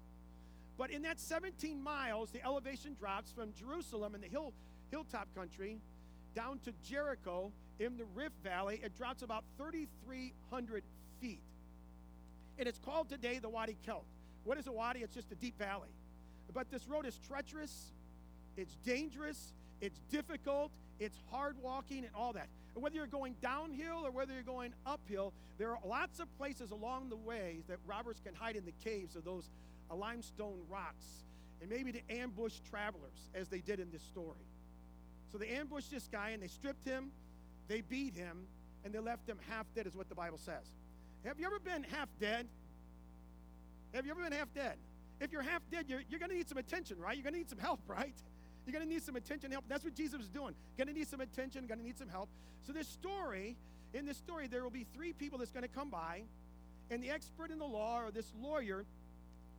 But 0.80 0.90
in 0.90 1.04
that 1.04 1.20
17 1.20 1.80
miles, 1.80 2.32
the 2.32 2.44
elevation 2.44 2.96
drops 3.00 3.32
from 3.32 3.54
Jerusalem 3.54 4.16
in 4.16 4.22
the 4.22 4.28
hill 4.28 4.52
hilltop 4.90 5.28
country 5.36 5.78
down 6.34 6.60
to 6.66 6.74
Jericho 6.84 7.52
in 7.80 7.98
the 7.98 8.06
Rift 8.16 8.36
Valley. 8.44 8.80
It 8.84 8.98
drops 8.98 9.22
about 9.22 9.44
3,300 9.58 10.84
feet 11.20 11.42
and 12.62 12.68
it's 12.68 12.80
called 12.80 13.10
today 13.10 13.40
the 13.40 13.50
Wadi 13.50 13.76
Kelt. 13.86 14.06
What 14.44 14.58
is 14.60 14.68
a 14.68 14.72
wadi? 14.72 15.00
It's 15.00 15.16
just 15.16 15.32
a 15.32 15.36
deep 15.36 15.58
valley. 15.58 15.90
But 16.54 16.70
this 16.70 16.88
road 16.88 17.08
is 17.08 17.18
treacherous, 17.28 17.92
it's 18.56 18.76
dangerous, 18.86 19.54
it's 19.82 20.00
difficult, 20.12 20.72
it's 21.00 21.18
hard 21.32 21.56
walking, 21.60 22.00
and 22.00 22.14
all 22.16 22.34
that. 22.34 22.48
And 22.76 22.84
whether 22.84 22.96
you're 22.96 23.08
going 23.08 23.36
downhill 23.42 24.06
or 24.06 24.12
whether 24.12 24.34
you're 24.34 24.44
going 24.44 24.74
uphill, 24.86 25.34
there 25.58 25.72
are 25.72 25.80
lots 25.84 26.20
of 26.20 26.28
places 26.38 26.70
along 26.70 27.10
the 27.10 27.16
way 27.16 27.64
that 27.68 27.78
robbers 27.88 28.18
can 28.24 28.36
hide 28.36 28.56
in 28.56 28.66
the 28.66 28.74
caves 28.84 29.16
of 29.16 29.24
those 29.24 29.50
limestone 29.92 30.60
rocks 30.70 31.06
and 31.62 31.70
maybe 31.70 31.92
to 31.92 32.02
ambush 32.10 32.60
travelers, 32.70 33.30
as 33.34 33.48
they 33.48 33.60
did 33.60 33.80
in 33.80 33.90
this 33.92 34.04
story. 34.04 34.46
So 35.32 35.38
they 35.38 35.50
ambushed 35.50 35.92
this 35.92 36.08
guy 36.12 36.30
and 36.30 36.44
they 36.44 36.48
stripped 36.48 36.86
him, 36.86 37.12
they 37.68 37.82
beat 37.82 38.16
him, 38.16 38.46
and 38.84 38.94
they 38.94 39.00
left 39.00 39.28
him 39.28 39.38
half 39.50 39.66
dead, 39.76 39.88
is 39.88 39.96
what 39.96 40.10
the 40.10 40.16
Bible 40.16 40.38
says. 40.38 40.66
Have 41.26 41.40
you 41.40 41.46
ever 41.46 41.60
been 41.60 41.84
half 41.84 42.10
dead? 42.20 42.48
Have 43.94 44.06
you 44.06 44.12
ever 44.12 44.24
been 44.24 44.32
half 44.32 44.54
dead? 44.54 44.78
If 45.20 45.32
you're 45.32 45.44
half 45.44 45.62
dead, 45.72 45.86
you're, 45.88 46.02
you're 46.10 46.20
going 46.20 46.32
to 46.32 46.36
need 46.36 46.50
some 46.50 46.58
attention, 46.58 47.00
right? 47.00 47.16
You're 47.16 47.24
going 47.24 47.34
to 47.34 47.40
need 47.40 47.50
some 47.50 47.60
help, 47.60 47.80
right? 47.88 48.16
You're 48.66 48.74
going 48.74 48.86
to 48.86 48.92
need 48.92 49.04
some 49.04 49.16
attention 49.16 49.52
help. 49.52 49.66
That's 49.68 49.84
what 49.84 49.96
Jesus 49.96 50.18
was 50.18 50.30
doing. 50.30 50.54
Going 50.78 50.88
to 50.88 50.94
need 50.94 51.08
some 51.08 51.22
attention, 51.22 51.68
going 51.68 51.80
to 51.80 51.86
need 51.86 51.98
some 51.98 52.10
help. 52.10 52.30
So, 52.66 52.74
this 52.74 52.88
story, 52.88 53.58
in 53.94 54.06
this 54.06 54.18
story, 54.18 54.48
there 54.48 54.64
will 54.64 54.70
be 54.70 54.86
three 54.94 55.14
people 55.14 55.40
that's 55.40 55.52
going 55.52 55.64
to 55.64 55.70
come 55.70 55.90
by, 55.90 56.24
and 56.90 57.04
the 57.04 57.10
expert 57.10 57.52
in 57.52 57.60
the 57.60 57.66
law 57.66 58.02
or 58.02 58.12
this 58.12 58.32
lawyer 58.40 58.86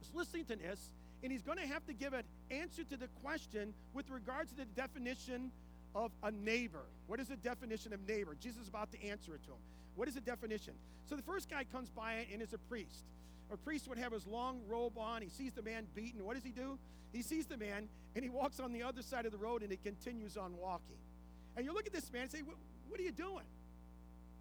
is 0.01 0.11
listening 0.15 0.45
to 0.47 0.57
this, 0.57 0.81
and 1.23 1.31
he's 1.31 1.43
going 1.43 1.59
to 1.59 1.67
have 1.67 1.85
to 1.87 1.93
give 1.93 2.13
an 2.13 2.25
answer 2.51 2.85
to 2.85 2.97
the 2.97 3.09
question 3.23 3.75
with 3.95 4.11
regards 4.11 4.51
to 4.51 4.57
the 4.57 4.65
definition 4.65 5.53
of 5.95 6.11
a 6.23 6.31
neighbor. 6.31 6.85
What 7.07 7.21
is 7.21 7.29
the 7.29 7.37
definition 7.37 7.93
of 7.93 8.07
neighbor? 8.09 8.37
Jesus 8.41 8.63
is 8.63 8.69
about 8.69 8.91
to 8.93 9.05
answer 9.05 9.35
it 9.35 9.45
to 9.45 9.51
him. 9.51 9.59
What 9.95 10.09
is 10.09 10.15
the 10.15 10.21
definition? 10.21 10.75
So 11.09 11.17
the 11.17 11.23
first 11.23 11.51
guy 11.51 11.65
comes 11.65 11.91
by 11.91 12.27
and 12.33 12.41
is 12.41 12.53
a 12.53 12.59
priest. 12.59 13.05
A 13.53 13.57
priest 13.57 13.87
would 13.89 13.99
have 13.99 14.13
his 14.13 14.27
long 14.27 14.61
robe 14.67 14.97
on. 14.97 15.21
He 15.21 15.29
sees 15.29 15.53
the 15.53 15.63
man 15.63 15.87
beaten. 15.95 16.25
What 16.25 16.35
does 16.35 16.45
he 16.45 16.51
do? 16.51 16.79
He 17.13 17.23
sees 17.23 17.47
the 17.47 17.59
man 17.59 17.89
and 18.15 18.25
he 18.25 18.31
walks 18.31 18.59
on 18.59 18.73
the 18.73 18.83
other 18.83 19.03
side 19.03 19.27
of 19.27 19.33
the 19.33 19.39
road 19.39 19.63
and 19.63 19.71
he 19.71 19.77
continues 19.77 20.37
on 20.37 20.57
walking. 20.57 20.97
And 21.57 21.67
you 21.67 21.75
look 21.75 21.87
at 21.87 21.93
this 21.93 22.11
man 22.13 22.23
and 22.23 22.31
say, 22.31 22.43
What 22.89 22.99
are 22.99 23.03
you 23.03 23.13
doing? 23.13 23.45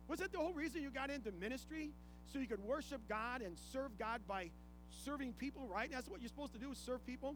Was 0.07 0.19
that 0.19 0.31
the 0.31 0.37
whole 0.37 0.53
reason 0.53 0.81
you 0.81 0.89
got 0.89 1.09
into 1.09 1.31
ministry? 1.33 1.91
So 2.31 2.39
you 2.39 2.47
could 2.47 2.63
worship 2.63 3.01
God 3.09 3.41
and 3.41 3.57
serve 3.73 3.97
God 3.99 4.21
by 4.27 4.49
serving 5.05 5.33
people, 5.33 5.67
right? 5.67 5.89
That's 5.91 6.07
what 6.07 6.21
you're 6.21 6.29
supposed 6.29 6.53
to 6.53 6.59
do, 6.59 6.71
is 6.71 6.77
serve 6.77 7.05
people. 7.05 7.35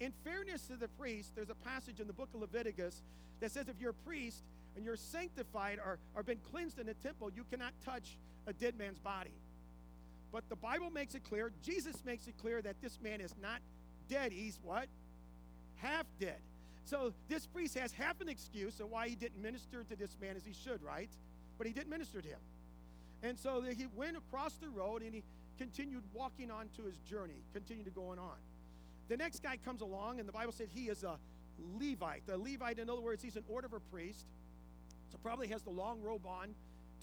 In 0.00 0.12
fairness 0.24 0.66
to 0.68 0.76
the 0.76 0.88
priest, 0.88 1.32
there's 1.34 1.50
a 1.50 1.54
passage 1.54 2.00
in 2.00 2.06
the 2.06 2.12
book 2.12 2.28
of 2.34 2.40
Leviticus 2.40 3.02
that 3.40 3.52
says 3.52 3.68
if 3.68 3.80
you're 3.80 3.90
a 3.90 4.06
priest, 4.06 4.42
and 4.76 4.84
you're 4.84 4.96
sanctified 4.96 5.78
or, 5.84 5.98
or 6.14 6.22
been 6.22 6.38
cleansed 6.50 6.78
in 6.78 6.86
the 6.86 6.94
temple, 6.94 7.30
you 7.34 7.44
cannot 7.50 7.72
touch 7.84 8.16
a 8.46 8.52
dead 8.52 8.76
man's 8.78 8.98
body. 8.98 9.32
But 10.32 10.48
the 10.48 10.56
Bible 10.56 10.90
makes 10.90 11.14
it 11.14 11.24
clear, 11.24 11.52
Jesus 11.62 11.96
makes 12.04 12.26
it 12.26 12.34
clear 12.40 12.62
that 12.62 12.76
this 12.80 12.98
man 13.02 13.20
is 13.20 13.34
not 13.40 13.60
dead. 14.08 14.32
He's 14.32 14.58
what? 14.62 14.86
Half 15.76 16.06
dead. 16.18 16.38
So 16.84 17.12
this 17.28 17.46
priest 17.46 17.78
has 17.78 17.92
half 17.92 18.20
an 18.20 18.28
excuse 18.28 18.80
of 18.80 18.90
why 18.90 19.08
he 19.08 19.14
didn't 19.14 19.40
minister 19.42 19.84
to 19.84 19.96
this 19.96 20.16
man 20.20 20.36
as 20.36 20.44
he 20.44 20.52
should, 20.52 20.82
right? 20.82 21.10
But 21.58 21.66
he 21.66 21.72
didn't 21.72 21.90
minister 21.90 22.20
to 22.22 22.28
him. 22.28 22.40
And 23.22 23.38
so 23.38 23.62
he 23.62 23.86
went 23.94 24.16
across 24.16 24.54
the 24.54 24.68
road 24.68 25.02
and 25.02 25.14
he 25.14 25.22
continued 25.58 26.02
walking 26.12 26.50
on 26.50 26.68
to 26.76 26.84
his 26.84 26.96
journey, 26.98 27.42
continued 27.52 27.84
to 27.86 27.90
going 27.90 28.18
on. 28.18 28.36
The 29.08 29.16
next 29.16 29.42
guy 29.42 29.56
comes 29.64 29.80
along, 29.80 30.20
and 30.20 30.28
the 30.28 30.32
Bible 30.32 30.52
said 30.52 30.68
he 30.72 30.84
is 30.84 31.04
a 31.04 31.16
Levite. 31.78 32.26
The 32.26 32.38
Levite, 32.38 32.78
in 32.78 32.88
other 32.88 33.00
words, 33.00 33.22
he's 33.22 33.36
an 33.36 33.44
order 33.48 33.66
of 33.66 33.72
a 33.72 33.80
priest. 33.80 34.26
So 35.10 35.18
probably 35.22 35.48
has 35.48 35.62
the 35.62 35.70
long 35.70 36.02
robe 36.02 36.26
on 36.26 36.54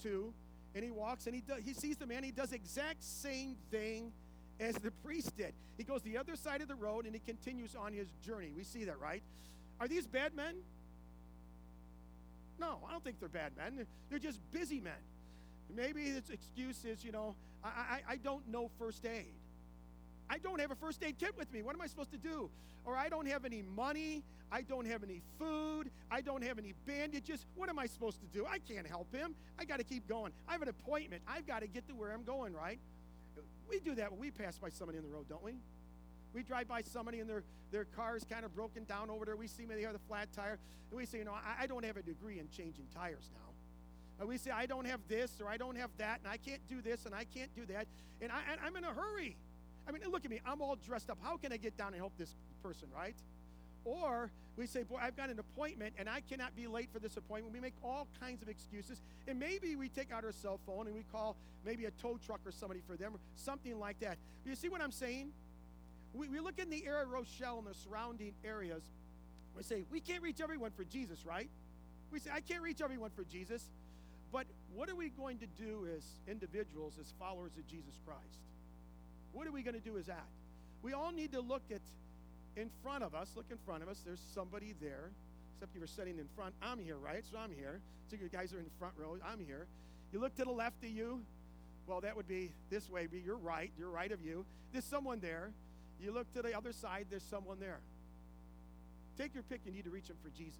too. 0.02 0.32
And 0.74 0.84
he 0.84 0.90
walks 0.90 1.26
and 1.26 1.34
he 1.34 1.40
does, 1.40 1.62
he 1.64 1.74
sees 1.74 1.96
the 1.96 2.06
man. 2.06 2.22
He 2.22 2.30
does 2.30 2.52
exact 2.52 3.02
same 3.02 3.56
thing 3.70 4.12
as 4.60 4.74
the 4.76 4.90
priest 5.04 5.36
did. 5.36 5.52
He 5.76 5.84
goes 5.84 6.02
the 6.02 6.16
other 6.16 6.36
side 6.36 6.60
of 6.60 6.68
the 6.68 6.74
road 6.74 7.06
and 7.06 7.14
he 7.14 7.20
continues 7.20 7.74
on 7.74 7.92
his 7.92 8.08
journey. 8.24 8.52
We 8.56 8.64
see 8.64 8.84
that, 8.84 9.00
right? 9.00 9.22
Are 9.80 9.88
these 9.88 10.06
bad 10.06 10.34
men? 10.34 10.56
No, 12.60 12.78
I 12.86 12.92
don't 12.92 13.02
think 13.02 13.18
they're 13.18 13.28
bad 13.28 13.52
men. 13.56 13.86
They're 14.10 14.18
just 14.18 14.38
busy 14.52 14.80
men. 14.80 14.92
Maybe 15.74 16.04
his 16.04 16.30
excuse 16.30 16.84
is, 16.84 17.04
you 17.04 17.12
know, 17.12 17.34
I, 17.62 17.68
I, 17.68 18.12
I 18.12 18.16
don't 18.16 18.46
know 18.48 18.70
first 18.78 19.04
aid. 19.04 19.34
I 20.28 20.38
don't 20.38 20.60
have 20.60 20.70
a 20.70 20.76
first 20.76 21.02
aid 21.02 21.18
kit 21.18 21.36
with 21.36 21.52
me. 21.52 21.62
What 21.62 21.74
am 21.74 21.80
I 21.80 21.86
supposed 21.86 22.12
to 22.12 22.18
do? 22.18 22.50
Or 22.84 22.96
I 22.96 23.08
don't 23.08 23.26
have 23.26 23.44
any 23.44 23.62
money. 23.62 24.22
I 24.52 24.62
don't 24.62 24.86
have 24.86 25.02
any 25.02 25.22
food. 25.38 25.90
I 26.10 26.20
don't 26.20 26.42
have 26.42 26.58
any 26.58 26.74
bandages. 26.86 27.46
What 27.54 27.68
am 27.68 27.78
I 27.78 27.86
supposed 27.86 28.20
to 28.20 28.26
do? 28.26 28.46
I 28.46 28.58
can't 28.58 28.86
help 28.86 29.14
him. 29.14 29.34
I 29.58 29.64
got 29.64 29.78
to 29.78 29.84
keep 29.84 30.08
going. 30.08 30.32
I 30.48 30.52
have 30.52 30.62
an 30.62 30.68
appointment. 30.68 31.22
I've 31.28 31.46
got 31.46 31.60
to 31.60 31.68
get 31.68 31.86
to 31.88 31.94
where 31.94 32.12
I'm 32.12 32.24
going, 32.24 32.52
right? 32.52 32.78
We 33.68 33.80
do 33.80 33.94
that 33.96 34.10
when 34.10 34.20
we 34.20 34.30
pass 34.30 34.58
by 34.58 34.70
somebody 34.70 34.98
in 34.98 35.04
the 35.04 35.10
road, 35.10 35.28
don't 35.28 35.42
we? 35.42 35.54
We 36.32 36.42
drive 36.42 36.68
by 36.68 36.82
somebody 36.82 37.20
and 37.20 37.28
their, 37.28 37.42
their 37.70 37.84
car 37.84 38.16
is 38.16 38.24
kind 38.24 38.44
of 38.44 38.54
broken 38.54 38.84
down 38.84 39.10
over 39.10 39.24
there. 39.24 39.36
We 39.36 39.46
see 39.46 39.66
maybe 39.66 39.80
they 39.80 39.86
have 39.86 39.94
a 39.94 40.06
flat 40.08 40.28
tire. 40.32 40.58
And 40.90 40.98
we 40.98 41.06
say, 41.06 41.18
you 41.18 41.24
know, 41.24 41.32
I, 41.32 41.64
I 41.64 41.66
don't 41.66 41.84
have 41.84 41.96
a 41.96 42.02
degree 42.02 42.38
in 42.38 42.48
changing 42.50 42.86
tires 42.94 43.30
now. 43.32 43.49
And 44.20 44.28
we 44.28 44.36
say, 44.36 44.50
I 44.50 44.66
don't 44.66 44.86
have 44.86 45.00
this 45.08 45.40
or 45.40 45.48
I 45.48 45.56
don't 45.56 45.76
have 45.76 45.90
that 45.96 46.20
and 46.22 46.30
I 46.30 46.36
can't 46.36 46.60
do 46.68 46.82
this 46.82 47.06
and 47.06 47.14
I 47.14 47.24
can't 47.24 47.52
do 47.56 47.64
that. 47.66 47.86
And, 48.20 48.30
I, 48.30 48.40
and 48.52 48.60
I'm 48.62 48.76
in 48.76 48.84
a 48.84 48.92
hurry. 48.92 49.34
I 49.88 49.92
mean, 49.92 50.02
look 50.10 50.26
at 50.26 50.30
me. 50.30 50.40
I'm 50.44 50.60
all 50.60 50.76
dressed 50.76 51.08
up. 51.08 51.16
How 51.22 51.38
can 51.38 51.52
I 51.52 51.56
get 51.56 51.76
down 51.78 51.88
and 51.88 51.96
help 51.96 52.12
this 52.18 52.34
person, 52.62 52.88
right? 52.94 53.16
Or 53.86 54.30
we 54.58 54.66
say, 54.66 54.82
Boy, 54.82 54.98
I've 55.00 55.16
got 55.16 55.30
an 55.30 55.38
appointment 55.38 55.94
and 55.98 56.06
I 56.06 56.20
cannot 56.20 56.54
be 56.54 56.66
late 56.66 56.90
for 56.92 56.98
this 56.98 57.16
appointment. 57.16 57.54
We 57.54 57.60
make 57.60 57.72
all 57.82 58.06
kinds 58.20 58.42
of 58.42 58.48
excuses. 58.50 59.00
And 59.26 59.40
maybe 59.40 59.74
we 59.74 59.88
take 59.88 60.12
out 60.12 60.22
our 60.22 60.32
cell 60.32 60.60
phone 60.66 60.86
and 60.86 60.94
we 60.94 61.04
call 61.10 61.34
maybe 61.64 61.86
a 61.86 61.90
tow 61.92 62.18
truck 62.26 62.40
or 62.44 62.52
somebody 62.52 62.80
for 62.86 62.96
them 62.96 63.14
or 63.14 63.20
something 63.36 63.78
like 63.80 64.00
that. 64.00 64.18
But 64.44 64.50
you 64.50 64.56
see 64.56 64.68
what 64.68 64.82
I'm 64.82 64.92
saying? 64.92 65.30
We, 66.12 66.28
we 66.28 66.40
look 66.40 66.58
in 66.58 66.68
the 66.68 66.86
area 66.86 67.04
of 67.04 67.10
Rochelle 67.10 67.58
and 67.58 67.66
the 67.66 67.74
surrounding 67.74 68.34
areas. 68.44 68.82
We 69.56 69.62
say, 69.62 69.84
We 69.90 70.00
can't 70.00 70.22
reach 70.22 70.42
everyone 70.42 70.72
for 70.76 70.84
Jesus, 70.84 71.24
right? 71.24 71.48
We 72.12 72.18
say, 72.18 72.30
I 72.34 72.40
can't 72.40 72.62
reach 72.62 72.82
everyone 72.82 73.10
for 73.16 73.24
Jesus. 73.24 73.64
What 74.74 74.88
are 74.88 74.94
we 74.94 75.08
going 75.10 75.38
to 75.38 75.46
do 75.46 75.88
as 75.96 76.04
individuals, 76.28 76.94
as 77.00 77.12
followers 77.18 77.52
of 77.58 77.66
Jesus 77.66 77.94
Christ? 78.06 78.40
What 79.32 79.46
are 79.46 79.52
we 79.52 79.62
going 79.62 79.74
to 79.74 79.80
do 79.80 79.98
as 79.98 80.06
that? 80.06 80.26
We 80.82 80.92
all 80.92 81.12
need 81.12 81.32
to 81.32 81.40
look 81.40 81.62
at 81.70 81.80
in 82.56 82.70
front 82.82 83.04
of 83.04 83.14
us, 83.14 83.30
look 83.36 83.46
in 83.50 83.58
front 83.64 83.82
of 83.82 83.88
us, 83.88 84.00
there's 84.04 84.20
somebody 84.34 84.74
there. 84.80 85.10
Except 85.54 85.74
you 85.74 85.80
were 85.80 85.86
sitting 85.86 86.18
in 86.18 86.26
front. 86.36 86.54
I'm 86.62 86.78
here, 86.78 86.96
right? 86.96 87.22
So 87.30 87.38
I'm 87.38 87.52
here. 87.52 87.80
So 88.10 88.16
you 88.20 88.28
guys 88.28 88.52
are 88.54 88.58
in 88.58 88.64
the 88.64 88.70
front 88.78 88.94
row. 88.96 89.16
I'm 89.24 89.44
here. 89.44 89.66
You 90.12 90.18
look 90.18 90.34
to 90.36 90.44
the 90.44 90.50
left 90.50 90.82
of 90.82 90.90
you. 90.90 91.20
Well, 91.86 92.00
that 92.00 92.16
would 92.16 92.26
be 92.26 92.50
this 92.70 92.88
way. 92.88 93.06
Be 93.06 93.20
your 93.20 93.36
right. 93.36 93.70
Your 93.78 93.90
right 93.90 94.10
of 94.10 94.22
you. 94.22 94.46
There's 94.72 94.86
someone 94.86 95.20
there. 95.20 95.50
You 96.00 96.12
look 96.12 96.32
to 96.32 96.42
the 96.42 96.56
other 96.56 96.72
side. 96.72 97.06
There's 97.10 97.22
someone 97.22 97.60
there. 97.60 97.80
Take 99.18 99.34
your 99.34 99.42
pick. 99.42 99.60
You 99.66 99.72
need 99.72 99.84
to 99.84 99.90
reach 99.90 100.08
them 100.08 100.16
for 100.22 100.30
Jesus. 100.30 100.56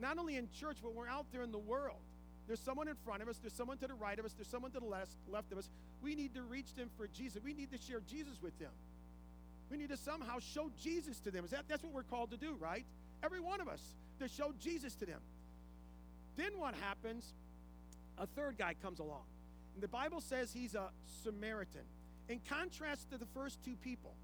Not 0.00 0.18
only 0.18 0.36
in 0.36 0.48
church, 0.58 0.78
but 0.82 0.94
we're 0.94 1.08
out 1.08 1.26
there 1.32 1.42
in 1.42 1.52
the 1.52 1.58
world. 1.58 2.00
There's 2.46 2.60
someone 2.60 2.88
in 2.88 2.96
front 3.04 3.22
of 3.22 3.28
us. 3.28 3.38
There's 3.38 3.54
someone 3.54 3.78
to 3.78 3.86
the 3.86 3.94
right 3.94 4.18
of 4.18 4.24
us. 4.24 4.32
There's 4.32 4.48
someone 4.48 4.70
to 4.72 4.80
the 4.80 4.86
left, 4.86 5.12
left 5.28 5.50
of 5.52 5.58
us. 5.58 5.68
We 6.02 6.14
need 6.14 6.34
to 6.34 6.42
reach 6.42 6.74
them 6.74 6.90
for 6.96 7.06
Jesus. 7.08 7.42
We 7.42 7.54
need 7.54 7.70
to 7.72 7.78
share 7.78 8.00
Jesus 8.00 8.40
with 8.42 8.58
them. 8.58 8.70
We 9.70 9.78
need 9.78 9.88
to 9.88 9.96
somehow 9.96 10.38
show 10.40 10.70
Jesus 10.80 11.20
to 11.20 11.30
them. 11.30 11.44
Is 11.44 11.52
that 11.52 11.64
that's 11.68 11.82
what 11.82 11.92
we're 11.92 12.02
called 12.02 12.30
to 12.32 12.36
do, 12.36 12.54
right? 12.60 12.84
Every 13.22 13.40
one 13.40 13.60
of 13.60 13.68
us 13.68 13.80
to 14.20 14.28
show 14.28 14.52
Jesus 14.60 14.94
to 14.96 15.06
them. 15.06 15.20
Then 16.36 16.52
what 16.58 16.74
happens? 16.74 17.32
A 18.18 18.26
third 18.26 18.58
guy 18.58 18.74
comes 18.82 18.98
along. 18.98 19.24
And 19.74 19.82
the 19.82 19.88
Bible 19.88 20.20
says 20.20 20.52
he's 20.52 20.74
a 20.74 20.90
Samaritan. 21.22 21.82
In 22.28 22.40
contrast 22.48 23.10
to 23.10 23.18
the 23.18 23.26
first 23.34 23.62
two 23.64 23.76
people, 23.76 24.14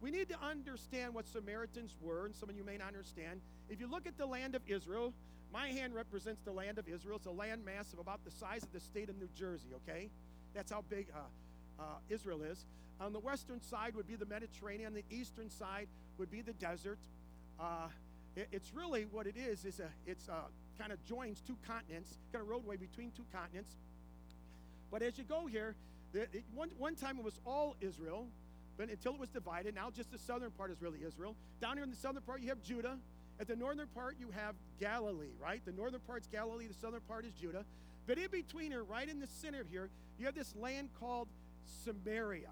we 0.00 0.10
need 0.10 0.28
to 0.28 0.36
understand 0.42 1.14
what 1.14 1.26
Samaritans 1.26 1.96
were, 2.00 2.26
and 2.26 2.34
some 2.34 2.48
of 2.50 2.56
you 2.56 2.64
may 2.64 2.76
not 2.76 2.88
understand. 2.88 3.40
If 3.68 3.80
you 3.80 3.90
look 3.90 4.06
at 4.06 4.18
the 4.18 4.26
land 4.26 4.54
of 4.54 4.62
Israel, 4.66 5.14
my 5.54 5.68
hand 5.68 5.94
represents 5.94 6.42
the 6.44 6.50
land 6.50 6.78
of 6.78 6.88
Israel. 6.88 7.16
It's 7.16 7.26
a 7.26 7.30
land 7.30 7.64
mass 7.64 7.92
of 7.92 8.00
about 8.00 8.24
the 8.24 8.30
size 8.32 8.64
of 8.64 8.72
the 8.72 8.80
state 8.80 9.08
of 9.08 9.16
New 9.16 9.28
Jersey, 9.38 9.68
okay? 9.76 10.10
That's 10.52 10.72
how 10.72 10.82
big 10.90 11.06
uh, 11.14 11.82
uh, 11.82 11.84
Israel 12.10 12.42
is. 12.42 12.66
On 13.00 13.12
the 13.12 13.20
western 13.20 13.62
side 13.62 13.94
would 13.94 14.08
be 14.08 14.16
the 14.16 14.26
Mediterranean. 14.26 14.88
On 14.88 14.94
the 14.94 15.04
eastern 15.16 15.48
side 15.48 15.86
would 16.18 16.30
be 16.30 16.42
the 16.42 16.54
desert. 16.54 16.98
Uh, 17.60 17.86
it, 18.34 18.48
it's 18.50 18.72
really 18.74 19.06
what 19.12 19.28
it 19.28 19.36
is. 19.36 19.64
Is 19.64 19.78
a 19.78 19.88
it's 20.06 20.28
uh, 20.28 20.32
kind 20.78 20.92
of 20.92 21.04
joins 21.04 21.40
two 21.40 21.56
continents. 21.66 22.18
Got 22.32 22.40
a 22.40 22.44
roadway 22.44 22.76
between 22.76 23.12
two 23.16 23.24
continents. 23.32 23.70
But 24.90 25.02
as 25.02 25.18
you 25.18 25.24
go 25.24 25.46
here, 25.46 25.76
it, 26.14 26.44
one 26.54 26.70
one 26.78 26.96
time 26.96 27.18
it 27.18 27.24
was 27.24 27.38
all 27.46 27.76
Israel, 27.80 28.26
but 28.76 28.88
until 28.88 29.14
it 29.14 29.20
was 29.20 29.30
divided. 29.30 29.74
Now 29.76 29.90
just 29.90 30.10
the 30.10 30.18
southern 30.18 30.50
part 30.52 30.72
is 30.72 30.82
really 30.82 30.98
Israel. 31.06 31.36
Down 31.60 31.76
here 31.76 31.84
in 31.84 31.90
the 31.90 31.96
southern 31.96 32.22
part 32.22 32.40
you 32.40 32.48
have 32.48 32.62
Judah. 32.62 32.96
At 33.40 33.48
the 33.48 33.56
northern 33.56 33.88
part 33.88 34.16
you 34.18 34.30
have 34.30 34.54
Galilee. 34.80 35.32
Right. 35.40 35.64
The 35.64 35.72
northern 35.72 36.00
part's 36.00 36.26
Galilee. 36.26 36.66
The 36.66 36.74
southern 36.74 37.00
part 37.02 37.24
is 37.24 37.32
Judah. 37.32 37.64
But 38.06 38.18
in 38.18 38.30
between 38.30 38.70
here, 38.70 38.84
right 38.84 39.08
in 39.08 39.20
the 39.20 39.26
center 39.26 39.60
of 39.60 39.68
here, 39.68 39.88
you 40.18 40.26
have 40.26 40.34
this 40.34 40.54
land 40.54 40.90
called 41.00 41.28
Samaria. 41.84 42.50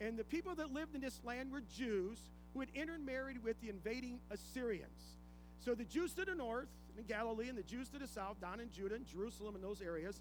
And 0.00 0.18
the 0.18 0.24
people 0.24 0.54
that 0.54 0.72
lived 0.72 0.94
in 0.94 1.00
this 1.00 1.20
land 1.24 1.50
were 1.50 1.62
Jews 1.76 2.18
who 2.54 2.60
had 2.60 2.68
intermarried 2.74 3.42
with 3.42 3.60
the 3.60 3.68
invading 3.68 4.20
Assyrians. 4.30 5.16
So 5.64 5.74
the 5.74 5.84
Jews 5.84 6.12
to 6.14 6.24
the 6.24 6.34
north 6.34 6.68
in 6.96 7.04
Galilee 7.04 7.48
and 7.48 7.58
the 7.58 7.62
Jews 7.62 7.88
to 7.90 7.98
the 7.98 8.06
south, 8.06 8.40
down 8.40 8.60
in 8.60 8.70
Judah 8.70 8.94
and 8.94 9.06
Jerusalem 9.06 9.54
and 9.54 9.64
those 9.64 9.82
areas, 9.82 10.20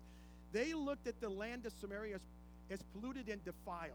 they 0.52 0.74
looked 0.74 1.08
at 1.08 1.20
the 1.22 1.30
land 1.30 1.66
of 1.66 1.74
Samaria 1.80 2.16
as, 2.16 2.22
as 2.72 2.82
polluted 2.94 3.30
and 3.30 3.44
defiled. 3.46 3.92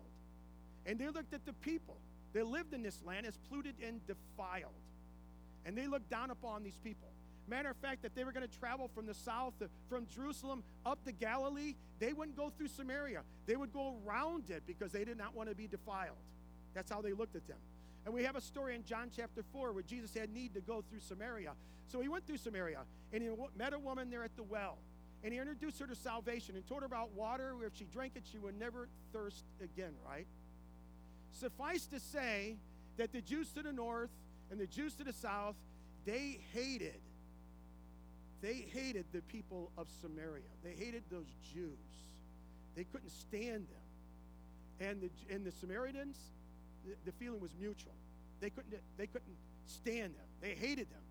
And 0.86 0.98
they 0.98 1.08
looked 1.08 1.34
at 1.34 1.44
the 1.44 1.52
people 1.54 1.96
that 2.32 2.46
lived 2.46 2.72
in 2.72 2.82
this 2.82 3.02
land 3.04 3.26
as 3.26 3.36
polluted 3.48 3.74
and 3.84 4.00
defiled. 4.06 4.72
And 5.64 5.76
they 5.76 5.86
looked 5.86 6.10
down 6.10 6.30
upon 6.30 6.62
these 6.62 6.78
people. 6.82 7.08
Matter 7.48 7.70
of 7.70 7.76
fact, 7.78 8.02
that 8.02 8.14
they 8.14 8.22
were 8.22 8.32
going 8.32 8.46
to 8.46 8.58
travel 8.58 8.88
from 8.94 9.06
the 9.06 9.14
south, 9.14 9.54
uh, 9.60 9.66
from 9.88 10.06
Jerusalem 10.14 10.62
up 10.86 11.04
to 11.04 11.12
Galilee, 11.12 11.74
they 11.98 12.12
wouldn't 12.12 12.36
go 12.36 12.50
through 12.56 12.68
Samaria. 12.68 13.22
They 13.46 13.56
would 13.56 13.72
go 13.72 13.96
around 14.06 14.50
it 14.50 14.62
because 14.66 14.92
they 14.92 15.04
did 15.04 15.18
not 15.18 15.34
want 15.34 15.48
to 15.48 15.54
be 15.54 15.66
defiled. 15.66 16.16
That's 16.74 16.90
how 16.90 17.02
they 17.02 17.12
looked 17.12 17.34
at 17.34 17.46
them. 17.48 17.58
And 18.04 18.14
we 18.14 18.22
have 18.22 18.36
a 18.36 18.40
story 18.40 18.76
in 18.76 18.84
John 18.84 19.10
chapter 19.14 19.42
4 19.52 19.72
where 19.72 19.82
Jesus 19.82 20.14
had 20.14 20.30
need 20.30 20.54
to 20.54 20.60
go 20.60 20.84
through 20.88 21.00
Samaria. 21.00 21.52
So 21.88 22.00
he 22.00 22.08
went 22.08 22.26
through 22.26 22.38
Samaria 22.38 22.80
and 23.12 23.22
he 23.22 23.28
met 23.58 23.72
a 23.72 23.78
woman 23.78 24.10
there 24.10 24.22
at 24.22 24.36
the 24.36 24.42
well. 24.44 24.78
And 25.22 25.32
he 25.32 25.38
introduced 25.38 25.78
her 25.80 25.86
to 25.86 25.94
salvation 25.94 26.54
and 26.54 26.66
told 26.66 26.80
her 26.80 26.86
about 26.86 27.12
water 27.14 27.54
where 27.56 27.66
if 27.66 27.76
she 27.76 27.84
drank 27.84 28.12
it, 28.16 28.22
she 28.30 28.38
would 28.38 28.58
never 28.58 28.88
thirst 29.12 29.44
again, 29.62 29.92
right? 30.08 30.26
Suffice 31.32 31.86
to 31.86 32.00
say 32.00 32.56
that 32.96 33.12
the 33.12 33.20
Jews 33.20 33.50
to 33.52 33.62
the 33.62 33.72
north 33.72 34.10
and 34.50 34.60
the 34.60 34.66
Jews 34.66 34.94
to 34.94 35.04
the 35.04 35.12
south, 35.12 35.56
they 36.04 36.40
hated 36.52 37.00
they 38.40 38.64
hated 38.72 39.04
the 39.12 39.20
people 39.22 39.70
of 39.76 39.86
Samaria. 40.00 40.42
They 40.64 40.72
hated 40.72 41.02
those 41.10 41.26
Jews. 41.52 41.76
They 42.74 42.84
couldn't 42.84 43.10
stand 43.10 43.66
them. 43.68 44.88
And 44.88 45.02
the, 45.02 45.34
and 45.34 45.44
the 45.44 45.52
Samaritans, 45.52 46.16
the, 46.86 46.94
the 47.04 47.12
feeling 47.12 47.40
was 47.40 47.50
mutual. 47.60 47.92
They 48.40 48.48
couldn't, 48.48 48.74
they 48.96 49.06
couldn't 49.06 49.36
stand 49.66 50.14
them. 50.14 50.26
They 50.40 50.54
hated 50.54 50.90
them. 50.90 51.02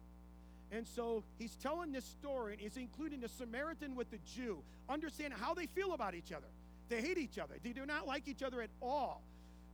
And 0.72 0.88
so 0.88 1.24
he's 1.38 1.56
telling 1.56 1.92
this 1.92 2.06
story, 2.06 2.54
and 2.54 2.62
he's 2.62 2.78
including 2.78 3.22
the 3.22 3.28
Samaritan 3.28 3.96
with 3.96 4.10
the 4.10 4.20
Jew, 4.36 4.64
understand 4.88 5.34
how 5.34 5.54
they 5.54 5.68
feel 5.68 5.94
about 5.94 6.16
each 6.16 6.32
other. 6.32 6.48
They 6.90 7.02
hate 7.02 7.20
each 7.20 7.38
other. 7.38 7.56
They 7.64 7.74
do 7.74 7.86
not 7.86 8.08
like 8.08 8.28
each 8.28 8.42
other 8.42 8.62
at 8.62 8.70
all. 8.82 9.22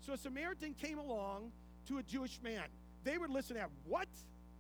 So 0.06 0.14
a 0.14 0.18
Samaritan 0.18 0.74
came 0.74 1.00
along 1.00 1.52
to 1.88 2.00
a 2.00 2.04
Jewish 2.04 2.40
man. 2.44 2.64
They 3.06 3.18
would 3.18 3.30
listen 3.30 3.56
at, 3.56 3.70
What? 3.86 4.10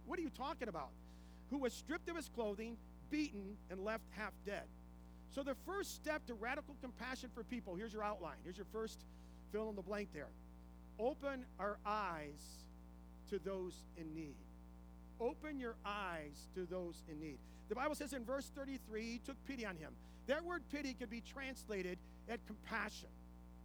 What 0.05 0.17
are 0.17 0.21
you 0.21 0.29
talking 0.29 0.69
about? 0.69 0.91
who 1.49 1.57
was 1.59 1.73
stripped 1.73 2.09
of 2.09 2.15
his 2.15 2.29
clothing, 2.29 2.77
beaten, 3.09 3.57
and 3.69 3.83
left 3.83 4.03
half 4.11 4.33
dead. 4.45 4.63
So, 5.33 5.43
the 5.43 5.55
first 5.65 5.95
step 5.95 6.25
to 6.27 6.33
radical 6.33 6.75
compassion 6.81 7.29
for 7.33 7.43
people 7.43 7.75
here's 7.75 7.93
your 7.93 8.03
outline. 8.03 8.37
Here's 8.43 8.57
your 8.57 8.67
first 8.71 8.99
fill 9.51 9.69
in 9.69 9.75
the 9.75 9.81
blank 9.81 10.09
there. 10.13 10.29
Open 10.97 11.45
our 11.59 11.77
eyes 11.85 12.41
to 13.29 13.39
those 13.39 13.83
in 13.97 14.13
need. 14.13 14.35
Open 15.19 15.59
your 15.59 15.75
eyes 15.85 16.47
to 16.55 16.65
those 16.65 17.03
in 17.09 17.19
need. 17.19 17.37
The 17.69 17.75
Bible 17.75 17.95
says 17.95 18.13
in 18.13 18.23
verse 18.23 18.51
33, 18.55 19.03
he 19.03 19.21
took 19.25 19.35
pity 19.45 19.65
on 19.65 19.75
him. 19.75 19.91
That 20.27 20.43
word 20.43 20.61
pity 20.71 20.93
could 20.93 21.09
be 21.09 21.21
translated 21.21 21.97
at 22.29 22.39
compassion, 22.47 23.09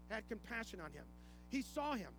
had 0.09 0.29
compassion 0.29 0.81
on 0.81 0.93
him. 0.93 1.05
He 1.51 1.63
saw 1.63 1.95
him. 1.95 2.11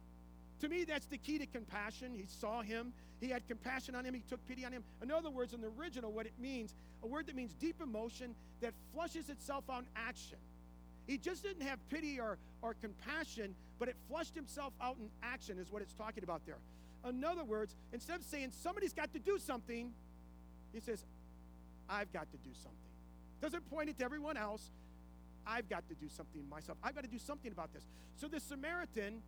To 0.61 0.69
me, 0.69 0.83
that's 0.83 1.07
the 1.07 1.17
key 1.17 1.39
to 1.39 1.47
compassion. 1.47 2.13
He 2.15 2.25
saw 2.27 2.61
him, 2.61 2.93
he 3.19 3.29
had 3.29 3.47
compassion 3.47 3.95
on 3.95 4.05
him, 4.05 4.13
he 4.13 4.21
took 4.29 4.45
pity 4.47 4.63
on 4.63 4.71
him. 4.71 4.83
In 5.01 5.11
other 5.11 5.31
words, 5.31 5.53
in 5.53 5.61
the 5.61 5.71
original, 5.79 6.11
what 6.11 6.27
it 6.27 6.33
means, 6.39 6.75
a 7.03 7.07
word 7.07 7.25
that 7.27 7.35
means 7.35 7.53
deep 7.55 7.81
emotion 7.81 8.35
that 8.61 8.73
flushes 8.93 9.29
itself 9.29 9.63
on 9.69 9.85
action. 9.95 10.37
He 11.07 11.17
just 11.17 11.43
didn't 11.43 11.63
have 11.63 11.79
pity 11.89 12.19
or, 12.19 12.37
or 12.61 12.75
compassion, 12.79 13.55
but 13.79 13.89
it 13.89 13.95
flushed 14.07 14.35
himself 14.35 14.73
out 14.79 14.97
in 14.97 15.09
action, 15.23 15.57
is 15.57 15.71
what 15.71 15.81
it's 15.81 15.93
talking 15.93 16.23
about 16.23 16.45
there. 16.45 16.57
In 17.09 17.23
other 17.23 17.43
words, 17.43 17.75
instead 17.91 18.19
of 18.19 18.25
saying 18.25 18.51
somebody's 18.61 18.93
got 18.93 19.11
to 19.13 19.19
do 19.19 19.39
something, 19.39 19.91
he 20.71 20.79
says, 20.79 21.03
I've 21.89 22.13
got 22.13 22.31
to 22.31 22.37
do 22.37 22.51
something. 22.53 22.77
Doesn't 23.41 23.67
point 23.71 23.89
it 23.89 23.97
to 23.97 24.05
everyone 24.05 24.37
else. 24.37 24.69
I've 25.45 25.67
got 25.67 25.87
to 25.89 25.95
do 25.95 26.07
something 26.07 26.47
myself. 26.47 26.77
I've 26.83 26.93
got 26.93 27.03
to 27.03 27.09
do 27.09 27.17
something 27.17 27.51
about 27.51 27.73
this. 27.73 27.83
So 28.15 28.27
the 28.27 28.39
Samaritan, 28.39 29.23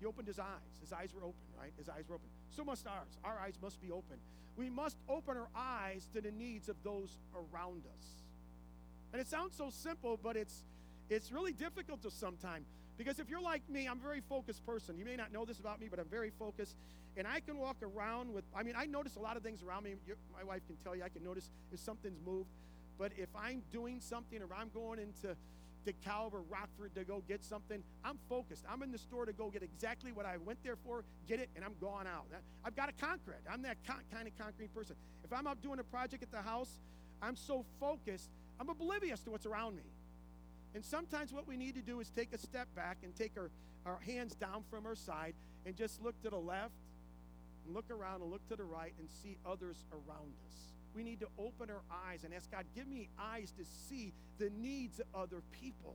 he 0.00 0.06
opened 0.06 0.28
his 0.28 0.38
eyes. 0.38 0.74
His 0.80 0.92
eyes 0.92 1.10
were 1.14 1.22
open, 1.22 1.42
right? 1.58 1.72
His 1.78 1.88
eyes 1.88 2.04
were 2.08 2.16
open. 2.16 2.28
So 2.50 2.64
must 2.64 2.86
ours. 2.86 3.18
Our 3.24 3.38
eyes 3.38 3.58
must 3.62 3.80
be 3.80 3.90
open. 3.90 4.18
We 4.56 4.70
must 4.70 4.96
open 5.08 5.36
our 5.36 5.48
eyes 5.54 6.08
to 6.14 6.20
the 6.20 6.30
needs 6.30 6.68
of 6.68 6.76
those 6.82 7.18
around 7.34 7.82
us. 7.86 8.06
And 9.12 9.20
it 9.20 9.28
sounds 9.28 9.56
so 9.56 9.70
simple, 9.70 10.18
but 10.22 10.36
it's 10.36 10.64
it's 11.08 11.30
really 11.30 11.52
difficult 11.52 12.02
to 12.02 12.10
sometimes. 12.10 12.66
Because 12.98 13.18
if 13.18 13.28
you're 13.28 13.42
like 13.42 13.68
me, 13.68 13.86
I'm 13.86 13.98
a 13.98 14.02
very 14.02 14.22
focused 14.28 14.64
person. 14.64 14.98
You 14.98 15.04
may 15.04 15.16
not 15.16 15.32
know 15.32 15.44
this 15.44 15.60
about 15.60 15.80
me, 15.80 15.88
but 15.88 15.98
I'm 15.98 16.08
very 16.08 16.30
focused. 16.38 16.74
And 17.16 17.26
I 17.26 17.40
can 17.40 17.58
walk 17.58 17.76
around 17.82 18.32
with, 18.32 18.44
I 18.54 18.62
mean, 18.62 18.74
I 18.76 18.86
notice 18.86 19.16
a 19.16 19.20
lot 19.20 19.36
of 19.36 19.42
things 19.42 19.62
around 19.62 19.84
me. 19.84 19.94
My 20.36 20.44
wife 20.44 20.66
can 20.66 20.76
tell 20.82 20.96
you, 20.96 21.02
I 21.02 21.08
can 21.08 21.22
notice 21.22 21.50
if 21.72 21.80
something's 21.80 22.18
moved. 22.24 22.48
But 22.98 23.12
if 23.16 23.28
I'm 23.36 23.62
doing 23.72 24.00
something 24.00 24.40
or 24.40 24.48
I'm 24.56 24.70
going 24.72 24.98
into 24.98 25.36
DeKalb 25.86 26.32
or 26.32 26.42
Rockford 26.42 26.94
to 26.94 27.04
go 27.04 27.22
get 27.28 27.44
something, 27.44 27.82
I'm 28.04 28.18
focused. 28.28 28.64
I'm 28.70 28.82
in 28.82 28.92
the 28.92 28.98
store 28.98 29.24
to 29.24 29.32
go 29.32 29.48
get 29.50 29.62
exactly 29.62 30.12
what 30.12 30.26
I 30.26 30.36
went 30.36 30.62
there 30.62 30.76
for, 30.76 31.04
get 31.28 31.40
it, 31.40 31.48
and 31.54 31.64
I'm 31.64 31.74
gone 31.80 32.06
out. 32.06 32.26
I've 32.64 32.76
got 32.76 32.86
to 32.86 33.04
conquer 33.04 33.32
it. 33.32 33.42
I'm 33.50 33.62
that 33.62 33.76
con- 33.86 34.02
kind 34.12 34.26
of 34.26 34.36
conquering 34.38 34.68
person. 34.74 34.96
If 35.24 35.32
I'm 35.32 35.46
out 35.46 35.62
doing 35.62 35.78
a 35.78 35.84
project 35.84 36.22
at 36.22 36.30
the 36.30 36.42
house, 36.42 36.80
I'm 37.22 37.36
so 37.36 37.64
focused, 37.80 38.30
I'm 38.60 38.68
oblivious 38.68 39.20
to 39.20 39.30
what's 39.30 39.46
around 39.46 39.76
me. 39.76 39.84
And 40.74 40.84
sometimes 40.84 41.32
what 41.32 41.48
we 41.48 41.56
need 41.56 41.74
to 41.76 41.82
do 41.82 42.00
is 42.00 42.10
take 42.10 42.32
a 42.34 42.38
step 42.38 42.68
back 42.74 42.98
and 43.02 43.14
take 43.16 43.32
our, 43.38 43.50
our 43.86 43.98
hands 44.04 44.34
down 44.34 44.64
from 44.70 44.84
our 44.84 44.94
side 44.94 45.34
and 45.64 45.74
just 45.74 46.02
look 46.02 46.20
to 46.22 46.30
the 46.30 46.36
left 46.36 46.74
and 47.64 47.74
look 47.74 47.90
around 47.90 48.22
and 48.22 48.30
look 48.30 48.46
to 48.48 48.56
the 48.56 48.64
right 48.64 48.92
and 48.98 49.08
see 49.22 49.38
others 49.46 49.84
around 49.92 50.34
us. 50.46 50.75
We 50.96 51.04
need 51.04 51.20
to 51.20 51.28
open 51.38 51.68
our 51.68 51.82
eyes 52.08 52.24
and 52.24 52.32
ask 52.32 52.50
God, 52.50 52.64
give 52.74 52.88
me 52.88 53.10
eyes 53.18 53.52
to 53.58 53.64
see 53.88 54.14
the 54.38 54.50
needs 54.58 54.98
of 54.98 55.06
other 55.14 55.42
people. 55.52 55.94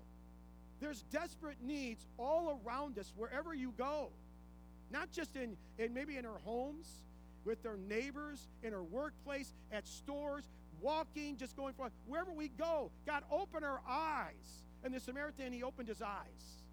There's 0.79 1.01
desperate 1.11 1.57
needs 1.61 2.05
all 2.17 2.61
around 2.63 2.99
us 2.99 3.11
wherever 3.17 3.55
you 3.55 3.73
go. 3.77 4.09
Not 4.91 5.11
just 5.11 5.35
in, 5.35 5.57
in 5.79 5.93
maybe 5.95 6.17
in 6.17 6.25
our 6.25 6.37
homes, 6.45 6.85
with 7.45 7.65
our 7.65 7.77
neighbors, 7.77 8.47
in 8.61 8.75
our 8.75 8.83
workplace, 8.83 9.53
at 9.71 9.87
stores, 9.87 10.47
walking, 10.79 11.35
just 11.35 11.55
going 11.55 11.73
for 11.73 11.89
wherever 12.07 12.31
we 12.31 12.49
go. 12.49 12.91
God, 13.07 13.23
open 13.31 13.63
our 13.63 13.81
eyes 13.87 14.61
and 14.83 14.93
the 14.93 14.99
Samaritan, 14.99 15.51
he 15.51 15.63
opened 15.63 15.87
his 15.87 16.01
eyes. 16.01 16.63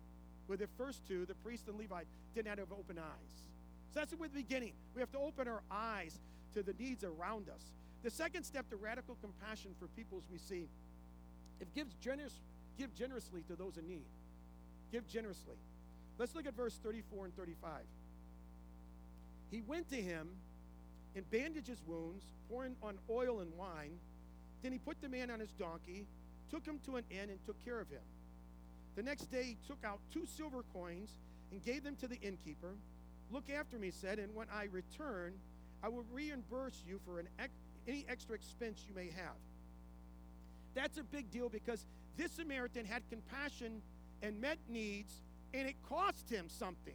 With 0.49 0.61
the 0.61 0.68
first 0.76 1.06
two, 1.06 1.25
the 1.25 1.35
priest 1.37 1.68
and 1.68 1.78
Levite, 1.78 2.06
didn't 2.35 2.49
have 2.49 2.73
open 2.73 2.99
eyes. 2.99 3.49
So 3.92 4.00
that's 4.00 4.11
the 4.11 4.28
beginning. 4.28 4.73
We 4.94 5.00
have 5.00 5.12
to 5.12 5.18
open 5.18 5.49
our 5.49 5.62
eyes 5.70 6.18
to 6.54 6.62
the 6.62 6.75
needs 6.78 7.04
around 7.04 7.49
us. 7.49 7.62
The 8.02 8.11
second 8.11 8.45
step 8.45 8.69
to 8.71 8.76
radical 8.76 9.17
compassion 9.21 9.75
for 9.78 9.87
people 9.88 10.19
as 10.19 10.31
we 10.31 10.38
see, 10.38 10.69
it 11.61 11.75
gives 11.75 11.95
generous, 11.95 12.35
give 12.78 12.95
generously 12.95 13.43
to 13.49 13.57
those 13.57 13.76
in 13.76 13.88
need. 13.88 14.07
Give 14.93 15.07
generously. 15.09 15.57
Let's 16.19 16.35
look 16.35 16.47
at 16.47 16.55
verse 16.55 16.78
34 16.83 17.26
and 17.26 17.37
35. 17.37 17.71
He 19.50 19.62
went 19.67 19.90
to 19.90 19.97
him 19.97 20.28
and 21.17 21.28
bandaged 21.31 21.67
his 21.67 21.83
wounds, 21.87 22.25
pouring 22.49 22.76
on 22.83 22.99
oil 23.11 23.40
and 23.40 23.52
wine. 23.57 23.99
Then 24.62 24.73
he 24.73 24.78
put 24.78 25.00
the 25.00 25.09
man 25.09 25.31
on 25.31 25.40
his 25.40 25.50
donkey 25.52 26.07
took 26.50 26.64
him 26.64 26.81
to 26.87 26.97
an 26.97 27.05
inn, 27.11 27.31
and 27.31 27.38
took 27.47 27.62
care 27.64 27.81
of 27.81 27.88
him. 27.88 28.00
The 28.97 29.02
next 29.02 29.31
day 29.31 29.45
he 29.45 29.57
took 29.67 29.85
out 29.85 30.00
two 30.12 30.26
silver 30.37 30.64
coins 30.73 31.11
and 31.52 31.64
gave 31.64 31.85
them 31.85 31.97
to 31.97 32.09
the 32.09 32.19
innkeeper. 32.21 32.75
Look 33.31 33.50
after 33.50 33.78
me, 33.78 33.88
he 33.88 33.93
said, 33.93 34.19
and 34.19 34.35
when 34.35 34.47
I 34.52 34.64
return, 34.64 35.35
I 35.83 35.88
will 35.88 36.05
reimburse 36.12 36.83
you 36.87 36.99
for 37.04 37.21
an 37.21 37.28
any 37.89 38.05
extra 38.09 38.35
expense 38.35 38.85
you 38.89 38.95
may 38.95 39.07
have. 39.07 39.35
That's 40.75 40.99
a 40.99 41.03
big 41.03 41.31
deal 41.31 41.49
because 41.49 41.85
this 42.17 42.33
Samaritan 42.33 42.85
had 42.85 43.03
compassion 43.11 43.83
and 44.23 44.41
met 44.41 44.59
needs, 44.69 45.23
and 45.55 45.67
it 45.67 45.77
cost 45.89 46.29
him 46.29 46.49
something. 46.49 46.95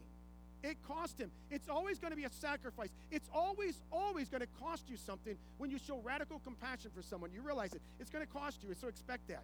It 0.62 0.78
cost 0.88 1.18
him. 1.18 1.30
It's 1.50 1.68
always 1.68 1.98
going 1.98 2.12
to 2.12 2.16
be 2.16 2.24
a 2.24 2.30
sacrifice. 2.30 2.88
It's 3.10 3.28
always, 3.34 3.82
always 3.92 4.30
going 4.30 4.40
to 4.40 4.48
cost 4.62 4.88
you 4.88 4.96
something 4.96 5.36
when 5.58 5.70
you 5.70 5.78
show 5.78 6.00
radical 6.02 6.38
compassion 6.38 6.90
for 6.94 7.02
someone. 7.02 7.32
You 7.32 7.42
realize 7.42 7.74
it. 7.74 7.82
It's 8.00 8.08
going 8.08 8.24
to 8.24 8.32
cost 8.32 8.62
you, 8.62 8.74
so 8.74 8.88
expect 8.88 9.28
that. 9.28 9.42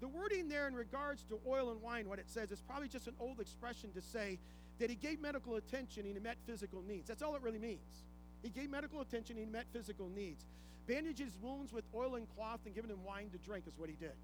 The 0.00 0.06
wording 0.06 0.48
there 0.48 0.68
in 0.68 0.74
regards 0.74 1.24
to 1.24 1.40
oil 1.48 1.72
and 1.72 1.82
wine, 1.82 2.08
what 2.08 2.20
it 2.20 2.28
says, 2.28 2.52
is 2.52 2.60
probably 2.60 2.86
just 2.86 3.08
an 3.08 3.14
old 3.18 3.40
expression 3.40 3.90
to 3.94 4.02
say 4.02 4.38
that 4.78 4.90
he 4.90 4.94
gave 4.94 5.20
medical 5.20 5.56
attention 5.56 6.04
and 6.06 6.14
he 6.14 6.22
met 6.22 6.36
physical 6.46 6.82
needs. 6.86 7.08
That's 7.08 7.22
all 7.22 7.34
it 7.34 7.42
really 7.42 7.58
means. 7.58 8.04
He 8.42 8.50
gave 8.50 8.70
medical 8.70 9.00
attention 9.00 9.36
he 9.36 9.44
met 9.44 9.66
physical 9.72 10.08
needs. 10.08 10.44
Bandaged 10.86 11.18
his 11.18 11.36
wounds 11.42 11.72
with 11.72 11.84
oil 11.94 12.14
and 12.14 12.26
cloth 12.34 12.60
and 12.64 12.74
given 12.74 12.90
him 12.90 13.04
wine 13.04 13.30
to 13.30 13.38
drink 13.38 13.64
is 13.66 13.74
what 13.76 13.88
he 13.88 13.96
did. 13.96 14.14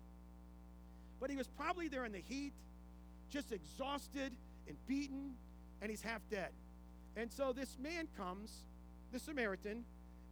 But 1.21 1.31
he 1.31 1.37
was 1.37 1.49
probably 1.49 1.89
there 1.89 2.05
in 2.05 2.13
the 2.13 2.23
heat, 2.27 2.53
just 3.31 3.53
exhausted 3.53 4.33
and 4.67 4.77
beaten 4.87 5.35
and 5.83 5.91
he's 5.91 6.03
half 6.03 6.23
dead. 6.31 6.51
And 7.17 7.31
so 7.31 7.53
this 7.53 7.77
man 7.81 8.09
comes, 8.17 8.65
the 9.13 9.19
Samaritan, 9.19 9.85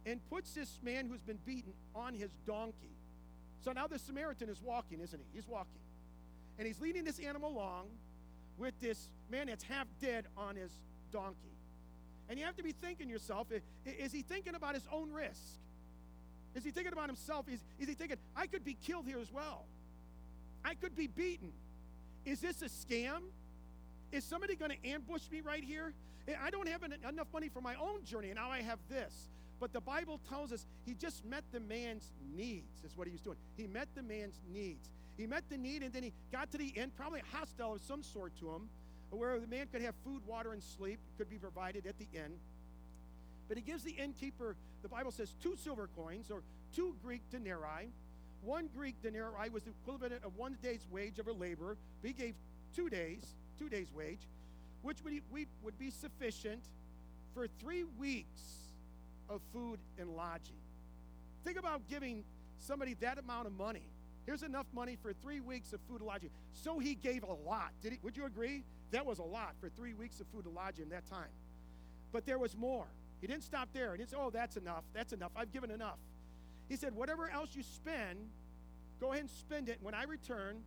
and 0.05 0.19
puts 0.29 0.53
this 0.53 0.79
man 0.83 1.07
who's 1.07 1.21
been 1.21 1.39
beaten 1.45 1.73
on 1.95 2.13
his 2.13 2.31
donkey. 2.45 2.95
So 3.63 3.71
now 3.71 3.87
the 3.87 3.99
Samaritan 3.99 4.49
is 4.49 4.61
walking, 4.61 4.99
isn't 4.99 5.19
he? 5.19 5.25
He's 5.33 5.47
walking. 5.47 5.79
And 6.57 6.67
he's 6.67 6.81
leading 6.81 7.03
this 7.03 7.19
animal 7.19 7.51
along 7.51 7.85
with 8.57 8.79
this 8.81 9.07
man 9.29 9.47
that's 9.47 9.63
half 9.63 9.87
dead 10.01 10.25
on 10.37 10.55
his 10.55 10.71
donkey. 11.11 11.52
And 12.33 12.39
you 12.39 12.47
have 12.47 12.57
to 12.57 12.63
be 12.63 12.71
thinking 12.71 13.11
yourself, 13.11 13.49
is 13.85 14.11
he 14.11 14.23
thinking 14.23 14.55
about 14.55 14.73
his 14.73 14.87
own 14.91 15.11
risk? 15.11 15.39
Is 16.55 16.63
he 16.63 16.71
thinking 16.71 16.91
about 16.91 17.05
himself? 17.05 17.47
Is, 17.47 17.59
is 17.77 17.87
he 17.87 17.93
thinking, 17.93 18.17
I 18.35 18.47
could 18.47 18.65
be 18.65 18.73
killed 18.73 19.05
here 19.05 19.19
as 19.19 19.31
well? 19.31 19.65
I 20.65 20.73
could 20.73 20.95
be 20.95 21.05
beaten. 21.05 21.51
Is 22.25 22.39
this 22.39 22.63
a 22.63 22.69
scam? 22.69 23.19
Is 24.11 24.23
somebody 24.23 24.55
going 24.55 24.71
to 24.71 24.89
ambush 24.89 25.29
me 25.31 25.41
right 25.41 25.63
here? 25.63 25.93
Eh, 26.27 26.33
I 26.43 26.49
don't 26.49 26.67
have 26.67 26.81
enough 26.81 27.27
money 27.31 27.49
for 27.49 27.61
my 27.61 27.75
own 27.75 28.03
journey, 28.03 28.29
and 28.29 28.37
now 28.37 28.49
I 28.49 28.63
have 28.63 28.79
this. 28.89 29.13
But 29.59 29.71
the 29.71 29.81
Bible 29.81 30.19
tells 30.27 30.51
us 30.51 30.65
he 30.87 30.95
just 30.95 31.23
met 31.23 31.43
the 31.51 31.59
man's 31.59 32.09
needs, 32.35 32.83
is 32.83 32.97
what 32.97 33.05
he 33.05 33.11
was 33.11 33.21
doing. 33.21 33.37
He 33.57 33.67
met 33.67 33.89
the 33.93 34.01
man's 34.01 34.39
needs. 34.51 34.89
He 35.17 35.27
met 35.27 35.43
the 35.51 35.57
need, 35.59 35.83
and 35.83 35.93
then 35.93 36.01
he 36.01 36.11
got 36.31 36.51
to 36.53 36.57
the 36.57 36.73
end, 36.75 36.93
probably 36.97 37.19
a 37.19 37.37
hostel 37.37 37.73
of 37.73 37.83
some 37.83 38.01
sort 38.01 38.35
to 38.39 38.49
him, 38.49 38.69
where 39.15 39.39
the 39.39 39.47
man 39.47 39.67
could 39.71 39.81
have 39.81 39.95
food, 40.05 40.21
water, 40.27 40.53
and 40.53 40.61
sleep 40.61 40.99
could 41.17 41.29
be 41.29 41.37
provided 41.37 41.85
at 41.85 41.97
the 41.99 42.07
inn. 42.13 42.31
But 43.47 43.57
he 43.57 43.63
gives 43.63 43.83
the 43.83 43.91
innkeeper, 43.91 44.55
the 44.81 44.89
Bible 44.89 45.11
says, 45.11 45.33
two 45.41 45.55
silver 45.55 45.89
coins 45.95 46.31
or 46.31 46.41
two 46.75 46.95
Greek 47.03 47.21
denarii. 47.31 47.89
One 48.43 48.69
Greek 48.75 48.95
denarii 49.01 49.49
was 49.49 49.63
the 49.63 49.71
equivalent 49.83 50.23
of 50.23 50.35
one 50.37 50.57
day's 50.61 50.85
wage 50.91 51.19
of 51.19 51.27
a 51.27 51.33
laborer. 51.33 51.77
But 52.01 52.07
he 52.07 52.13
gave 52.13 52.35
two 52.75 52.89
days 52.89 53.23
two 53.57 53.69
days' 53.69 53.87
wage, 53.95 54.19
which 54.81 54.97
would, 55.03 55.13
would 55.63 55.79
be 55.79 55.89
sufficient 55.89 56.61
for 57.33 57.47
three 57.59 57.85
weeks 57.97 58.41
of 59.29 59.41
food 59.53 59.79
and 59.99 60.15
lodging. 60.15 60.55
Think 61.43 61.57
about 61.57 61.81
giving 61.89 62.23
somebody 62.59 62.95
that 62.95 63.17
amount 63.17 63.47
of 63.47 63.53
money. 63.53 63.83
Here's 64.25 64.43
enough 64.43 64.65
money 64.73 64.97
for 65.01 65.13
three 65.21 65.41
weeks 65.41 65.73
of 65.73 65.79
food 65.89 65.99
and 65.99 66.07
lodging. 66.07 66.29
So 66.63 66.79
he 66.79 66.95
gave 66.95 67.23
a 67.23 67.49
lot. 67.49 67.71
Did 67.81 67.93
he, 67.93 67.99
would 68.03 68.15
you 68.15 68.25
agree? 68.25 68.63
That 68.93 69.07
was 69.07 69.17
a 69.17 69.23
lot 69.23 69.55
for 69.59 69.69
three 69.69 69.93
weeks 69.93 70.19
of 70.19 70.27
food 70.27 70.45
and 70.45 70.53
lodging 70.53 70.89
that 70.89 71.09
time. 71.09 71.29
But 72.11 72.27
there 72.27 72.37
was 72.37 72.55
more. 72.55 72.85
He 73.21 73.27
didn't 73.27 73.43
stop 73.43 73.69
there. 73.73 73.91
He 73.91 73.97
didn't 73.97 74.11
say, 74.11 74.17
oh, 74.19 74.29
that's 74.29 74.55
enough. 74.55 74.83
That's 74.93 75.13
enough. 75.13 75.31
I've 75.35 75.51
given 75.51 75.71
enough. 75.71 75.97
He 76.69 76.75
said, 76.75 76.93
whatever 76.93 77.27
else 77.27 77.49
you 77.55 77.63
spend, 77.63 78.19
go 79.01 79.11
ahead 79.11 79.21
and 79.21 79.29
spend 79.31 79.67
it. 79.67 79.79
When 79.81 79.95
I 79.95 80.03
return, 80.03 80.57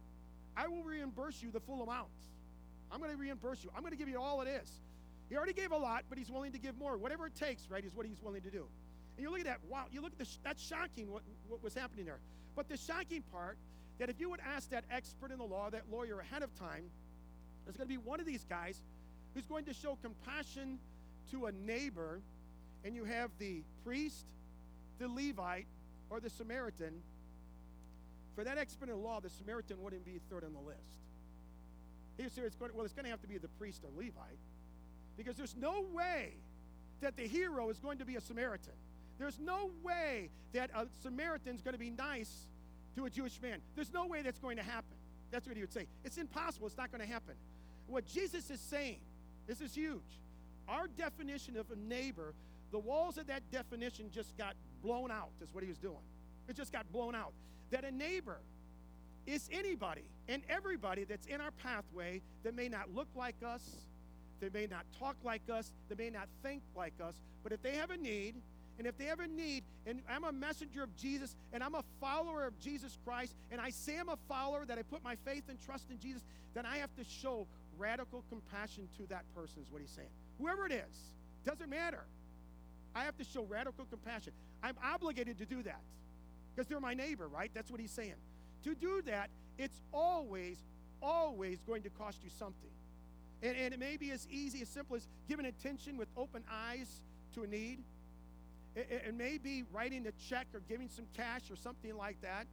I 0.57 0.67
will 0.67 0.83
reimburse 0.83 1.41
you 1.41 1.53
the 1.53 1.61
full 1.61 1.83
amount. 1.83 2.09
I'm 2.91 2.99
going 2.99 3.13
to 3.13 3.17
reimburse 3.17 3.63
you. 3.63 3.71
I'm 3.77 3.83
going 3.83 3.93
to 3.93 3.99
give 3.99 4.09
you 4.09 4.21
all 4.21 4.41
it 4.41 4.49
is. 4.49 4.71
He 5.29 5.37
already 5.37 5.53
gave 5.53 5.71
a 5.71 5.77
lot, 5.77 6.05
but 6.09 6.19
he's 6.19 6.31
willing 6.31 6.53
to 6.53 6.59
give 6.59 6.77
more. 6.77 6.97
Whatever 6.97 7.27
it 7.27 7.37
takes, 7.37 7.71
right, 7.71 7.85
is 7.85 7.95
what 7.95 8.07
he's 8.07 8.21
willing 8.23 8.43
to 8.43 8.51
do. 8.51 8.65
And 9.17 9.25
you 9.25 9.31
look 9.31 9.41
at 9.41 9.47
that. 9.47 9.61
Wow, 9.69 9.85
you 9.93 10.01
look 10.03 10.13
at 10.13 10.19
this. 10.19 10.39
That's 10.43 10.63
shocking 10.63 11.13
what, 11.13 11.23
what 11.49 11.63
was 11.63 11.75
happening 11.75 12.07
there. 12.07 12.19
But 12.57 12.69
the 12.69 12.77
shocking 12.77 13.23
part 13.33 13.57
that 13.99 14.11
if 14.11 14.19
you 14.19 14.31
would 14.31 14.41
ask 14.41 14.71
that 14.71 14.85
expert 14.91 15.31
in 15.31 15.39
the 15.39 15.45
law, 15.45 15.71
that 15.71 15.83
lawyer 15.91 16.19
ahead 16.21 16.43
of 16.43 16.53
time, 16.59 16.91
there's 17.67 17.77
going 17.77 17.89
to 17.89 17.95
be 17.95 17.99
one 17.99 18.21
of 18.21 18.27
these 18.27 18.45
guys 18.49 18.81
who's 19.35 19.45
going 19.45 19.65
to 19.67 19.75
show 19.75 19.99
compassion 20.01 20.79
to 21.33 21.47
a 21.47 21.53
neighbor, 21.53 22.21
and 22.85 22.95
you 22.95 23.05
have 23.05 23.31
the 23.39 23.63
priest, 23.85 24.25
the 24.99 25.09
Levite, 25.09 25.67
or 26.09 26.21
the 26.21 26.31
Samaritan. 26.31 27.03
For 28.37 28.45
that 28.45 28.57
expert 28.57 28.89
in 28.89 29.03
law, 29.03 29.21
the 29.21 29.31
Samaritan 29.31 29.83
wouldn't 29.83 30.05
be 30.05 30.21
third 30.31 30.45
on 30.45 30.53
the 30.53 30.61
list. 30.61 30.81
He 32.17 32.23
it's 32.23 32.57
going, 32.57 32.71
well, 32.75 32.85
it's 32.85 32.95
going 32.95 33.05
to 33.05 33.11
have 33.11 33.21
to 33.21 33.29
be 33.29 33.37
the 33.37 33.49
priest 33.59 33.83
or 33.85 33.91
Levite 33.95 34.39
because 35.17 35.37
there's 35.37 35.55
no 35.57 35.85
way 35.93 36.33
that 37.01 37.17
the 37.17 37.27
hero 37.27 37.69
is 37.69 37.79
going 37.79 37.99
to 37.99 38.05
be 38.05 38.17
a 38.17 38.21
Samaritan. 38.21 38.73
There's 39.19 39.39
no 39.39 39.71
way 39.83 40.31
that 40.53 40.71
a 40.75 40.87
Samaritan 41.03 41.55
is 41.55 41.63
going 41.63 41.75
to 41.75 41.79
be 41.79 41.91
nice 41.91 42.47
to 42.97 43.05
a 43.05 43.11
Jewish 43.11 43.41
man. 43.43 43.61
There's 43.75 43.93
no 43.93 44.07
way 44.07 44.23
that's 44.23 44.39
going 44.39 44.57
to 44.57 44.63
happen. 44.63 44.97
That's 45.31 45.47
what 45.47 45.57
he 45.57 45.63
would 45.63 45.73
say. 45.73 45.87
It's 46.05 46.17
impossible. 46.17 46.67
It's 46.67 46.77
not 46.77 46.91
going 46.91 47.01
to 47.01 47.13
happen. 47.13 47.35
What 47.87 48.07
Jesus 48.07 48.51
is 48.51 48.61
saying, 48.61 48.99
this 49.47 49.61
is 49.61 49.75
huge. 49.75 50.21
Our 50.69 50.89
definition 50.89 51.57
of 51.57 51.71
a 51.71 51.77
neighbor, 51.77 52.35
the 52.73 52.79
walls 52.79 53.19
of 53.19 53.27
that 53.29 53.43
definition 53.53 54.11
just 54.13 54.37
got 54.37 54.55
blown 54.83 55.11
out, 55.11 55.31
is 55.41 55.53
what 55.53 55.63
he 55.63 55.69
was 55.69 55.79
doing. 55.79 56.03
It 56.49 56.57
just 56.57 56.73
got 56.73 56.91
blown 56.93 57.15
out. 57.15 57.33
That 57.71 57.85
a 57.85 57.91
neighbor 57.91 58.39
is 59.27 59.49
anybody 59.53 60.05
and 60.29 60.43
everybody 60.49 61.05
that's 61.05 61.27
in 61.27 61.41
our 61.41 61.51
pathway 61.51 62.23
that 62.45 62.55
may 62.55 62.69
not 62.69 62.95
look 62.95 63.09
like 63.15 63.37
us, 63.45 63.63
they 64.41 64.49
may 64.53 64.67
not 64.67 64.85
talk 64.99 65.17
like 65.25 65.43
us, 65.53 65.73
they 65.89 65.97
may 65.97 66.11
not 66.11 66.29
think 66.43 66.63
like 66.77 66.95
us, 67.03 67.15
but 67.43 67.53
if 67.53 67.63
they 67.63 67.75
have 67.77 67.91
a 67.91 67.97
need, 67.97 68.35
and 68.79 68.87
if 68.87 68.99
they 68.99 69.07
have 69.07 69.21
a 69.21 69.27
need, 69.27 69.65
and 69.87 70.03
I'm 70.09 70.25
a 70.25 70.33
messenger 70.33 70.83
of 70.83 70.95
Jesus, 70.97 71.35
and 71.53 71.63
I'm 71.65 71.75
a 71.75 71.83
follower 72.01 72.45
of 72.45 72.59
Jesus 72.59 72.99
Christ, 73.05 73.35
and 73.51 73.61
I 73.61 73.71
say 73.71 73.99
I'm 73.99 74.11
a 74.11 74.19
follower, 74.29 74.67
that 74.67 74.79
I 74.79 74.83
put 74.83 75.03
my 75.03 75.17
faith 75.25 75.45
and 75.49 75.59
trust 75.65 75.91
in 75.91 75.99
Jesus, 75.99 76.23
then 76.55 76.67
I 76.67 76.77
have 76.79 76.95
to 76.97 77.05
show 77.05 77.47
radical 77.79 78.25
compassion 78.29 78.89
to 78.99 79.07
that 79.09 79.25
person, 79.35 79.63
is 79.63 79.71
what 79.71 79.81
he's 79.81 79.91
saying. 79.91 80.09
Whoever 80.39 80.67
it 80.67 80.73
is, 80.73 80.97
doesn't 81.45 81.71
matter. 81.71 82.05
I 82.95 83.05
have 83.05 83.17
to 83.19 83.25
show 83.25 83.45
radical 83.45 83.85
compassion. 83.85 84.33
I'm 84.63 84.77
obligated 84.83 85.39
to 85.39 85.47
do 85.47 85.63
that 85.63 85.81
because 86.55 86.69
they're 86.69 86.81
my 86.81 86.95
neighbor, 86.95 87.29
right? 87.29 87.51
That's 87.55 87.71
what 87.71 87.81
he's 87.81 87.91
saying. 87.91 88.15
To 88.65 88.75
do 88.75 89.03
that, 89.03 89.31
it's 89.59 89.81
always, 89.93 90.57
always 91.03 91.61
going 91.67 91.83
to 91.83 91.91
cost 91.91 92.19
you 92.25 92.31
something. 92.39 92.71
And, 93.43 93.57
and 93.57 93.75
it 93.75 93.81
may 93.81 93.97
be 93.97 94.11
as 94.11 94.27
easy, 94.31 94.63
as 94.63 94.69
simple 94.69 94.97
as 94.97 95.07
giving 95.29 95.47
attention 95.47 95.97
with 95.97 96.09
open 96.17 96.43
eyes 96.51 97.03
to 97.35 97.43
a 97.43 97.47
need. 97.47 97.81
It, 98.75 98.89
it, 98.91 99.03
it 99.09 99.15
may 99.15 99.39
be 99.39 99.65
writing 99.73 100.07
a 100.07 100.13
check 100.29 100.47
or 100.55 100.61
giving 100.69 100.89
some 100.89 101.07
cash 101.17 101.43
or 101.51 101.57
something 101.57 101.97
like 101.97 102.21
that. 102.23 102.47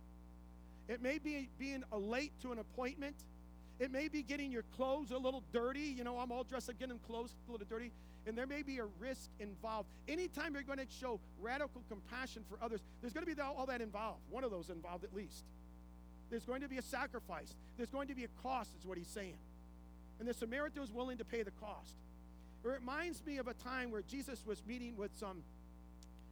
It 0.90 1.02
may 1.02 1.18
be 1.18 1.50
being 1.58 1.84
late 1.92 2.34
to 2.42 2.52
an 2.52 2.60
appointment. 2.60 3.16
It 3.80 3.92
may 3.92 4.08
be 4.08 4.24
getting 4.24 4.52
your 4.52 4.64
clothes 4.76 5.12
a 5.12 5.18
little 5.18 5.44
dirty. 5.52 5.82
You 5.82 6.04
know, 6.04 6.20
I'm 6.20 6.32
all 6.32 6.44
dressed 6.44 6.70
up, 6.70 6.80
getting 6.80 7.00
clothes 7.00 7.34
a 7.48 7.52
little 7.52 7.66
dirty. 7.68 7.92
And 8.26 8.38
there 8.38 8.48
may 8.48 8.62
be 8.62 8.78
a 8.78 8.86
risk 9.00 9.30
involved. 9.40 9.90
Anytime 10.08 10.54
you're 10.54 10.64
going 10.64 10.80
to 10.80 10.86
show 11.00 11.20
radical 11.42 11.82
compassion 11.90 12.44
for 12.50 12.58
others, 12.64 12.80
there's 13.02 13.14
going 13.14 13.26
to 13.26 13.36
be 13.36 13.42
all 13.42 13.66
that 13.66 13.82
involved. 13.82 14.22
One 14.30 14.44
of 14.44 14.52
those 14.52 14.70
involved 14.70 15.04
at 15.04 15.14
least. 15.14 15.44
There's 16.30 16.46
going 16.46 16.62
to 16.62 16.70
be 16.70 16.78
a 16.78 16.82
sacrifice. 16.82 17.54
There's 17.78 17.90
going 17.90 18.08
to 18.08 18.16
be 18.16 18.24
a 18.24 18.30
cost, 18.42 18.72
is 18.80 18.86
what 18.86 18.98
he's 18.98 19.08
saying. 19.08 19.36
And 20.20 20.28
the 20.28 20.34
Samaritan 20.34 20.82
was 20.82 20.92
willing 20.92 21.18
to 21.18 21.26
pay 21.26 21.44
the 21.44 21.52
cost. 21.52 21.96
It 22.64 22.68
reminds 22.70 23.26
me 23.26 23.38
of 23.40 23.48
a 23.48 23.54
time 23.54 23.92
where 23.92 24.04
Jesus 24.04 24.42
was 24.46 24.64
meeting 24.66 24.96
with 24.96 25.12
some 25.20 25.44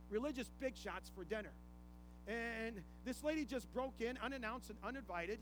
religious 0.10 0.49
big 0.60 0.77
shots 0.77 1.12
for 1.13 1.25
dinner. 1.25 1.51
And 2.27 2.75
this 3.04 3.23
lady 3.23 3.43
just 3.43 3.71
broke 3.73 3.99
in 3.99 4.17
unannounced 4.23 4.69
and 4.69 4.80
uninvited 4.84 5.39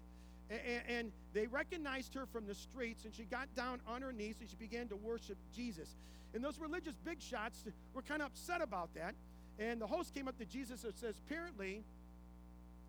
and, 0.50 0.82
and, 0.88 1.12
they 1.32 1.46
recognized 1.46 2.16
her 2.16 2.26
from 2.26 2.48
the 2.48 2.56
streets, 2.56 3.06
and 3.06 3.14
she 3.14 3.24
got 3.24 3.54
down 3.56 3.82
on 3.86 4.02
her 4.02 4.12
knees 4.12 4.38
and 4.42 4.50
she 4.50 4.56
began 4.56 4.88
to 4.88 4.96
worship 4.96 5.38
Jesus. 5.56 5.96
And 6.34 6.44
those 6.44 6.58
religious 6.60 6.96
big 7.06 7.22
shots 7.22 7.64
were 7.94 8.02
kind 8.02 8.24
of 8.24 8.30
upset 8.30 8.62
about 8.62 8.94
that. 8.96 9.14
And 9.60 9.80
the 9.80 9.86
host 9.86 10.14
came 10.16 10.28
up 10.28 10.40
to 10.40 10.46
Jesus 10.46 10.84
and 10.84 10.96
says, 10.96 11.16
Apparently, 11.28 11.84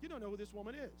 you 0.01 0.09
don't 0.09 0.21
know 0.21 0.29
who 0.29 0.37
this 0.37 0.53
woman 0.53 0.73
is. 0.73 0.99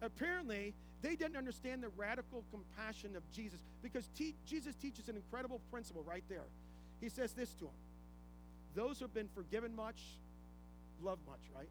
Apparently, 0.00 0.72
they 1.02 1.14
didn't 1.14 1.36
understand 1.36 1.82
the 1.82 1.88
radical 1.90 2.44
compassion 2.50 3.16
of 3.16 3.30
Jesus 3.30 3.60
because 3.82 4.08
te- 4.16 4.36
Jesus 4.46 4.74
teaches 4.76 5.08
an 5.08 5.16
incredible 5.16 5.60
principle 5.70 6.02
right 6.02 6.24
there. 6.28 6.44
He 7.00 7.08
says 7.08 7.32
this 7.32 7.52
to 7.54 7.64
them 7.64 7.74
Those 8.74 8.98
who 8.98 9.04
have 9.04 9.14
been 9.14 9.28
forgiven 9.34 9.74
much, 9.74 10.00
love 11.02 11.18
much, 11.26 11.40
right? 11.54 11.68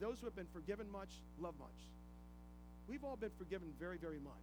Those 0.00 0.18
who 0.18 0.26
have 0.26 0.36
been 0.36 0.48
forgiven 0.52 0.90
much, 0.90 1.10
love 1.40 1.54
much. 1.58 1.68
We've 2.90 3.04
all 3.04 3.14
been 3.14 3.30
forgiven 3.38 3.68
very, 3.78 3.98
very 3.98 4.18
much. 4.18 4.34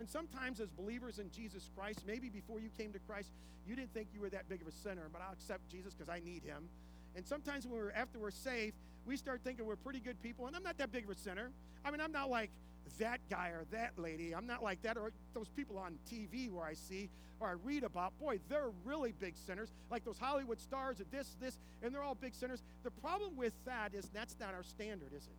And 0.00 0.10
sometimes, 0.10 0.58
as 0.58 0.70
believers 0.70 1.20
in 1.20 1.30
Jesus 1.30 1.70
Christ, 1.76 2.00
maybe 2.04 2.28
before 2.28 2.58
you 2.58 2.68
came 2.76 2.92
to 2.92 2.98
Christ, 2.98 3.30
you 3.64 3.76
didn't 3.76 3.94
think 3.94 4.08
you 4.12 4.20
were 4.20 4.30
that 4.30 4.48
big 4.48 4.60
of 4.60 4.66
a 4.66 4.72
sinner, 4.72 5.08
but 5.12 5.22
I'll 5.22 5.32
accept 5.32 5.68
Jesus 5.70 5.94
because 5.94 6.08
I 6.08 6.18
need 6.18 6.42
him. 6.42 6.68
And 7.14 7.24
sometimes 7.24 7.64
when 7.64 7.76
we're 7.76 7.92
after 7.92 8.18
we're 8.18 8.32
saved, 8.32 8.74
we 9.06 9.16
start 9.16 9.40
thinking 9.44 9.66
we're 9.66 9.76
pretty 9.76 10.00
good 10.00 10.20
people, 10.20 10.48
and 10.48 10.56
I'm 10.56 10.64
not 10.64 10.78
that 10.78 10.90
big 10.90 11.04
of 11.04 11.10
a 11.10 11.14
sinner. 11.14 11.52
I 11.84 11.92
mean, 11.92 12.00
I'm 12.00 12.10
not 12.10 12.28
like 12.28 12.50
that 12.98 13.20
guy 13.30 13.50
or 13.50 13.64
that 13.70 13.92
lady. 13.96 14.34
I'm 14.34 14.48
not 14.48 14.62
like 14.62 14.82
that, 14.82 14.96
or 14.96 15.12
those 15.32 15.48
people 15.48 15.78
on 15.78 15.96
TV 16.10 16.50
where 16.50 16.66
I 16.66 16.74
see 16.74 17.08
or 17.38 17.48
I 17.48 17.52
read 17.52 17.84
about. 17.84 18.18
Boy, 18.18 18.40
they're 18.48 18.70
really 18.84 19.12
big 19.12 19.36
sinners, 19.36 19.72
like 19.92 20.04
those 20.04 20.18
Hollywood 20.18 20.58
stars 20.58 20.98
of 20.98 21.08
this, 21.12 21.36
this, 21.40 21.60
and 21.84 21.94
they're 21.94 22.02
all 22.02 22.16
big 22.16 22.34
sinners. 22.34 22.64
The 22.82 22.90
problem 22.90 23.36
with 23.36 23.52
that 23.64 23.94
is 23.94 24.08
that's 24.12 24.34
not 24.40 24.54
our 24.54 24.64
standard, 24.64 25.12
is 25.16 25.28
it? 25.28 25.36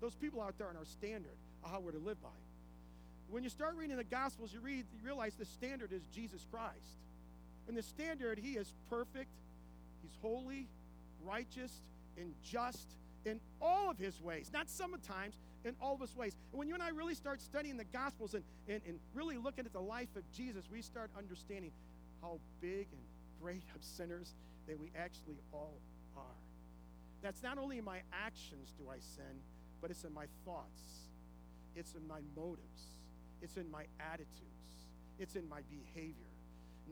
Those 0.00 0.14
people 0.14 0.40
out 0.40 0.56
there 0.58 0.68
are 0.68 0.76
our 0.76 0.84
standard 0.84 1.36
of 1.64 1.70
how 1.70 1.80
we're 1.80 1.92
to 1.92 1.98
live 1.98 2.22
by. 2.22 2.28
When 3.30 3.42
you 3.42 3.50
start 3.50 3.76
reading 3.76 3.96
the 3.96 4.04
Gospels, 4.04 4.52
you 4.52 4.60
read, 4.60 4.86
you 4.92 5.04
realize 5.04 5.34
the 5.34 5.44
standard 5.44 5.92
is 5.92 6.02
Jesus 6.14 6.46
Christ. 6.50 6.96
And 7.66 7.76
the 7.76 7.82
standard, 7.82 8.38
he 8.38 8.52
is 8.52 8.72
perfect, 8.88 9.28
he's 10.02 10.16
holy, 10.22 10.66
righteous, 11.26 11.72
and 12.16 12.32
just 12.42 12.86
in 13.26 13.40
all 13.60 13.90
of 13.90 13.98
his 13.98 14.20
ways. 14.22 14.50
Not 14.52 14.70
sometimes, 14.70 15.34
in 15.64 15.74
all 15.80 15.94
of 15.94 16.00
his 16.00 16.16
ways. 16.16 16.34
And 16.52 16.58
when 16.58 16.68
you 16.68 16.74
and 16.74 16.82
I 16.82 16.90
really 16.90 17.14
start 17.14 17.42
studying 17.42 17.76
the 17.76 17.84
Gospels 17.84 18.34
and, 18.34 18.44
and, 18.68 18.80
and 18.86 18.98
really 19.14 19.36
looking 19.36 19.66
at 19.66 19.72
the 19.72 19.80
life 19.80 20.14
of 20.16 20.22
Jesus, 20.32 20.64
we 20.72 20.80
start 20.80 21.10
understanding 21.18 21.72
how 22.22 22.38
big 22.60 22.86
and 22.92 23.00
great 23.42 23.62
of 23.74 23.84
sinners 23.84 24.34
that 24.66 24.78
we 24.80 24.90
actually 24.96 25.36
all 25.52 25.74
are. 26.16 26.22
That's 27.22 27.42
not 27.42 27.58
only 27.58 27.78
in 27.78 27.84
my 27.84 28.00
actions 28.12 28.72
do 28.78 28.88
I 28.88 28.98
sin, 28.98 29.40
but 29.80 29.90
it's 29.90 30.04
in 30.04 30.14
my 30.14 30.26
thoughts, 30.44 30.80
it's 31.76 31.94
in 31.94 32.06
my 32.06 32.20
motives, 32.36 32.82
it's 33.42 33.56
in 33.56 33.70
my 33.70 33.84
attitudes, 34.12 34.86
it's 35.18 35.36
in 35.36 35.48
my 35.48 35.60
behavior. 35.70 36.14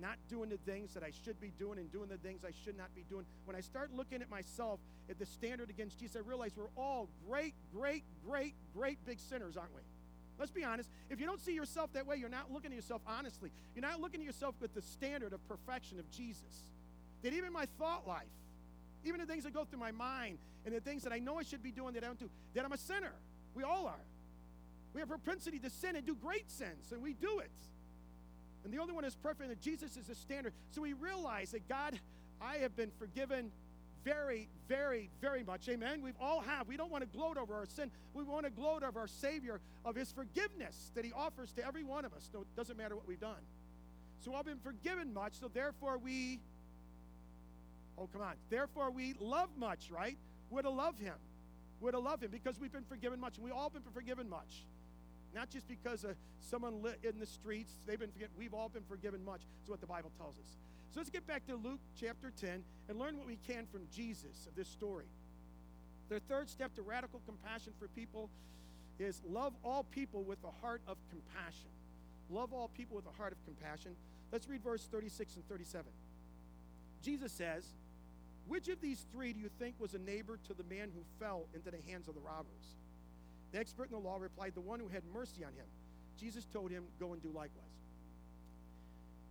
Not 0.00 0.16
doing 0.28 0.50
the 0.50 0.58
things 0.58 0.92
that 0.92 1.02
I 1.02 1.10
should 1.24 1.40
be 1.40 1.52
doing 1.58 1.78
and 1.78 1.90
doing 1.90 2.08
the 2.08 2.18
things 2.18 2.44
I 2.44 2.52
should 2.64 2.76
not 2.76 2.94
be 2.94 3.02
doing. 3.08 3.24
When 3.46 3.56
I 3.56 3.60
start 3.60 3.90
looking 3.94 4.20
at 4.20 4.28
myself 4.28 4.78
at 5.08 5.18
the 5.18 5.24
standard 5.24 5.70
against 5.70 5.98
Jesus, 5.98 6.16
I 6.16 6.28
realize 6.28 6.52
we're 6.54 6.64
all 6.76 7.08
great, 7.26 7.54
great, 7.74 8.04
great, 8.26 8.54
great 8.74 8.98
big 9.06 9.18
sinners, 9.18 9.56
aren't 9.56 9.74
we? 9.74 9.80
Let's 10.38 10.50
be 10.50 10.64
honest. 10.64 10.90
If 11.08 11.18
you 11.18 11.26
don't 11.26 11.40
see 11.40 11.54
yourself 11.54 11.92
that 11.94 12.06
way, 12.06 12.16
you're 12.16 12.28
not 12.28 12.52
looking 12.52 12.72
at 12.72 12.76
yourself 12.76 13.00
honestly. 13.06 13.50
You're 13.74 13.88
not 13.88 14.00
looking 14.00 14.20
at 14.20 14.26
yourself 14.26 14.54
with 14.60 14.74
the 14.74 14.82
standard 14.82 15.32
of 15.32 15.46
perfection 15.48 15.98
of 15.98 16.10
Jesus. 16.10 16.64
That 17.22 17.32
even 17.32 17.52
my 17.52 17.66
thought 17.78 18.06
life, 18.06 18.26
even 19.06 19.20
the 19.20 19.26
things 19.26 19.44
that 19.44 19.54
go 19.54 19.64
through 19.64 19.80
my 19.80 19.92
mind 19.92 20.38
and 20.64 20.74
the 20.74 20.80
things 20.80 21.02
that 21.04 21.12
I 21.12 21.18
know 21.18 21.38
I 21.38 21.42
should 21.42 21.62
be 21.62 21.70
doing 21.70 21.94
that 21.94 22.04
I 22.04 22.06
don't 22.06 22.18
do, 22.18 22.30
that 22.54 22.64
I'm 22.64 22.72
a 22.72 22.78
sinner. 22.78 23.12
We 23.54 23.62
all 23.62 23.86
are. 23.86 24.04
We 24.94 25.00
have 25.00 25.08
propensity 25.08 25.58
to 25.60 25.70
sin 25.70 25.96
and 25.96 26.06
do 26.06 26.14
great 26.14 26.50
sins, 26.50 26.92
and 26.92 27.02
we 27.02 27.12
do 27.12 27.38
it. 27.38 27.50
And 28.64 28.72
the 28.72 28.78
only 28.78 28.94
one 28.94 29.04
is 29.04 29.14
perfect, 29.14 29.50
and 29.50 29.60
Jesus 29.60 29.96
is 29.96 30.06
the 30.06 30.14
standard. 30.14 30.52
So 30.70 30.82
we 30.82 30.92
realize 30.92 31.52
that 31.52 31.68
God, 31.68 31.98
I 32.40 32.56
have 32.56 32.74
been 32.76 32.90
forgiven 32.98 33.52
very, 34.04 34.48
very, 34.68 35.10
very 35.20 35.42
much. 35.42 35.68
Amen. 35.68 36.00
We've 36.02 36.16
all 36.20 36.40
have. 36.40 36.68
We 36.68 36.76
don't 36.76 36.90
want 36.90 37.02
to 37.02 37.16
gloat 37.16 37.36
over 37.36 37.54
our 37.54 37.66
sin. 37.66 37.90
We 38.14 38.22
want 38.22 38.44
to 38.44 38.50
gloat 38.50 38.82
over 38.82 39.00
our 39.00 39.08
Savior 39.08 39.60
of 39.84 39.96
His 39.96 40.12
forgiveness 40.12 40.92
that 40.94 41.04
He 41.04 41.12
offers 41.12 41.52
to 41.54 41.66
every 41.66 41.84
one 41.84 42.04
of 42.04 42.14
us. 42.14 42.28
So 42.32 42.40
it 42.40 42.56
doesn't 42.56 42.76
matter 42.76 42.96
what 42.96 43.06
we've 43.06 43.20
done. 43.20 43.42
So 44.24 44.34
I've 44.34 44.44
been 44.44 44.58
forgiven 44.58 45.12
much, 45.12 45.34
so 45.40 45.48
therefore 45.52 45.98
we 45.98 46.40
Oh, 47.98 48.08
come 48.12 48.22
on. 48.22 48.34
Therefore, 48.50 48.90
we 48.90 49.14
love 49.20 49.48
much, 49.56 49.90
right? 49.90 50.16
We're 50.50 50.62
to 50.62 50.70
love 50.70 50.98
him. 50.98 51.14
We're 51.80 51.92
to 51.92 51.98
love 51.98 52.22
him 52.22 52.30
because 52.30 52.60
we've 52.60 52.72
been 52.72 52.84
forgiven 52.84 53.20
much. 53.20 53.36
And 53.36 53.44
we 53.44 53.50
all 53.50 53.70
been 53.70 53.82
forgiven 53.94 54.28
much. 54.28 54.64
Not 55.34 55.50
just 55.50 55.68
because 55.68 56.04
of 56.04 56.16
someone 56.40 56.82
lit 56.82 56.98
in 57.02 57.18
the 57.18 57.26
streets, 57.26 57.72
they've 57.86 57.98
been 57.98 58.10
forgiven. 58.10 58.32
We've 58.38 58.54
all 58.54 58.68
been 58.68 58.84
forgiven 58.88 59.24
much, 59.24 59.42
is 59.62 59.68
what 59.68 59.80
the 59.80 59.86
Bible 59.86 60.10
tells 60.18 60.34
us. 60.36 60.56
So 60.94 61.00
let's 61.00 61.10
get 61.10 61.26
back 61.26 61.46
to 61.46 61.56
Luke 61.56 61.80
chapter 62.00 62.32
10 62.40 62.62
and 62.88 62.98
learn 62.98 63.18
what 63.18 63.26
we 63.26 63.36
can 63.46 63.66
from 63.66 63.82
Jesus 63.94 64.46
of 64.46 64.54
this 64.56 64.68
story. 64.68 65.04
The 66.08 66.20
third 66.20 66.48
step 66.48 66.74
to 66.76 66.82
radical 66.82 67.20
compassion 67.26 67.72
for 67.78 67.88
people 67.88 68.30
is 68.98 69.20
love 69.28 69.52
all 69.62 69.84
people 69.84 70.22
with 70.22 70.38
a 70.44 70.60
heart 70.62 70.80
of 70.86 70.96
compassion. 71.10 71.68
Love 72.30 72.52
all 72.52 72.68
people 72.68 72.96
with 72.96 73.06
a 73.06 73.16
heart 73.18 73.32
of 73.32 73.44
compassion. 73.44 73.92
Let's 74.32 74.48
read 74.48 74.62
verse 74.62 74.84
36 74.90 75.36
and 75.36 75.48
37. 75.48 75.84
Jesus 77.02 77.30
says, 77.30 77.66
which 78.48 78.68
of 78.68 78.80
these 78.80 79.04
three 79.12 79.32
do 79.32 79.40
you 79.40 79.50
think 79.58 79.74
was 79.78 79.94
a 79.94 79.98
neighbor 79.98 80.38
to 80.46 80.54
the 80.54 80.62
man 80.64 80.90
who 80.94 81.02
fell 81.18 81.46
into 81.54 81.70
the 81.70 81.78
hands 81.90 82.08
of 82.08 82.14
the 82.14 82.20
robbers? 82.20 82.76
The 83.52 83.58
expert 83.58 83.90
in 83.90 83.92
the 83.92 83.98
law 83.98 84.18
replied, 84.18 84.52
The 84.54 84.60
one 84.60 84.80
who 84.80 84.88
had 84.88 85.02
mercy 85.12 85.44
on 85.44 85.52
him. 85.52 85.66
Jesus 86.18 86.44
told 86.52 86.70
him, 86.70 86.84
Go 87.00 87.12
and 87.12 87.22
do 87.22 87.28
likewise. 87.28 87.64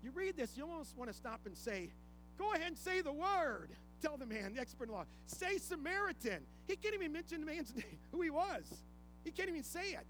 You 0.04 0.12
read 0.12 0.38
this, 0.38 0.56
you 0.56 0.64
almost 0.64 0.96
want 0.98 1.10
to 1.10 1.16
stop 1.16 1.42
and 1.46 1.58
say, 1.58 1.90
Go 2.38 2.54
ahead 2.54 2.68
and 2.68 2.78
say 2.78 3.02
the 3.02 3.14
word. 3.14 3.70
Tell 4.02 4.18
the 4.18 4.26
man, 4.26 4.54
the 4.54 4.62
expert 4.62 4.86
in 4.86 4.90
the 4.90 4.98
law. 4.98 5.06
Say 5.26 5.58
Samaritan. 5.58 6.42
He 6.68 6.76
can't 6.76 6.94
even 6.94 7.14
mention 7.14 7.40
the 7.40 7.46
man's 7.46 7.74
name, 7.76 7.98
who 8.12 8.22
he 8.22 8.30
was. 8.30 8.64
He 9.24 9.32
can't 9.32 9.50
even 9.50 9.64
say 9.64 9.92
it. 9.92 10.08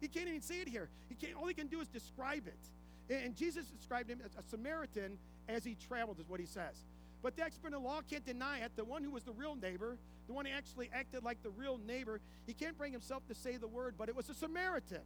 He 0.00 0.08
can't 0.08 0.28
even 0.28 0.42
say 0.42 0.56
it 0.56 0.68
here. 0.68 0.88
He 1.08 1.14
can't, 1.14 1.34
all 1.34 1.46
he 1.46 1.54
can 1.54 1.68
do 1.68 1.80
is 1.80 1.88
describe 1.88 2.46
it. 2.46 3.14
And 3.14 3.36
Jesus 3.36 3.66
described 3.66 4.10
him 4.10 4.20
as 4.24 4.32
a 4.34 4.42
Samaritan 4.48 5.18
as 5.48 5.64
he 5.64 5.76
traveled, 5.88 6.18
is 6.18 6.28
what 6.28 6.40
he 6.40 6.46
says. 6.46 6.76
But 7.24 7.36
the 7.36 7.42
expert 7.42 7.68
in 7.68 7.72
the 7.72 7.78
law 7.78 8.02
can't 8.08 8.24
deny 8.24 8.58
it. 8.58 8.72
The 8.76 8.84
one 8.84 9.02
who 9.02 9.10
was 9.10 9.22
the 9.22 9.32
real 9.32 9.56
neighbor, 9.56 9.96
the 10.26 10.34
one 10.34 10.44
who 10.44 10.52
actually 10.52 10.90
acted 10.92 11.24
like 11.24 11.42
the 11.42 11.48
real 11.48 11.78
neighbor, 11.78 12.20
he 12.46 12.52
can't 12.52 12.76
bring 12.76 12.92
himself 12.92 13.26
to 13.28 13.34
say 13.34 13.56
the 13.56 13.66
word, 13.66 13.94
but 13.96 14.10
it 14.10 14.14
was 14.14 14.28
a 14.28 14.34
Samaritan 14.34 15.00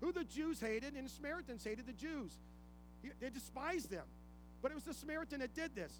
who 0.00 0.10
the 0.10 0.24
Jews 0.24 0.60
hated, 0.60 0.94
and 0.94 1.06
the 1.06 1.10
Samaritans 1.10 1.62
hated 1.62 1.86
the 1.86 1.92
Jews. 1.92 2.32
They 3.20 3.30
despised 3.30 3.88
them. 3.88 4.04
But 4.60 4.72
it 4.72 4.74
was 4.74 4.82
the 4.82 4.94
Samaritan 4.94 5.38
that 5.38 5.54
did 5.54 5.76
this. 5.76 5.92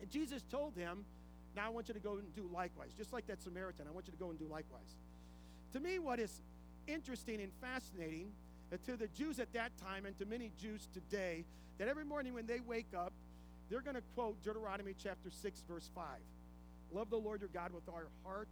And 0.00 0.10
Jesus 0.10 0.42
told 0.50 0.74
him, 0.74 1.04
Now 1.54 1.66
I 1.66 1.68
want 1.68 1.86
you 1.86 1.94
to 1.94 2.00
go 2.00 2.14
and 2.14 2.34
do 2.34 2.50
likewise. 2.52 2.90
Just 2.98 3.12
like 3.12 3.28
that 3.28 3.40
Samaritan, 3.40 3.86
I 3.88 3.92
want 3.92 4.06
you 4.08 4.12
to 4.12 4.18
go 4.18 4.30
and 4.30 4.38
do 4.40 4.46
likewise. 4.50 4.96
To 5.72 5.80
me, 5.80 6.00
what 6.00 6.18
is 6.18 6.42
interesting 6.88 7.40
and 7.40 7.52
fascinating 7.60 8.32
uh, 8.72 8.76
to 8.86 8.96
the 8.96 9.06
Jews 9.06 9.38
at 9.38 9.52
that 9.52 9.70
time 9.78 10.04
and 10.04 10.18
to 10.18 10.26
many 10.26 10.50
Jews 10.60 10.88
today, 10.92 11.44
that 11.78 11.86
every 11.86 12.04
morning 12.04 12.34
when 12.34 12.46
they 12.46 12.58
wake 12.58 12.92
up, 12.96 13.12
they're 13.72 13.80
going 13.80 13.96
to 13.96 14.02
quote 14.14 14.36
Deuteronomy 14.44 14.92
chapter 15.02 15.30
6, 15.30 15.64
verse 15.66 15.88
5. 15.94 16.04
Love 16.92 17.08
the 17.08 17.16
Lord 17.16 17.40
your 17.40 17.48
God 17.54 17.72
with 17.72 17.88
all 17.88 18.00
your 18.00 18.12
heart 18.22 18.48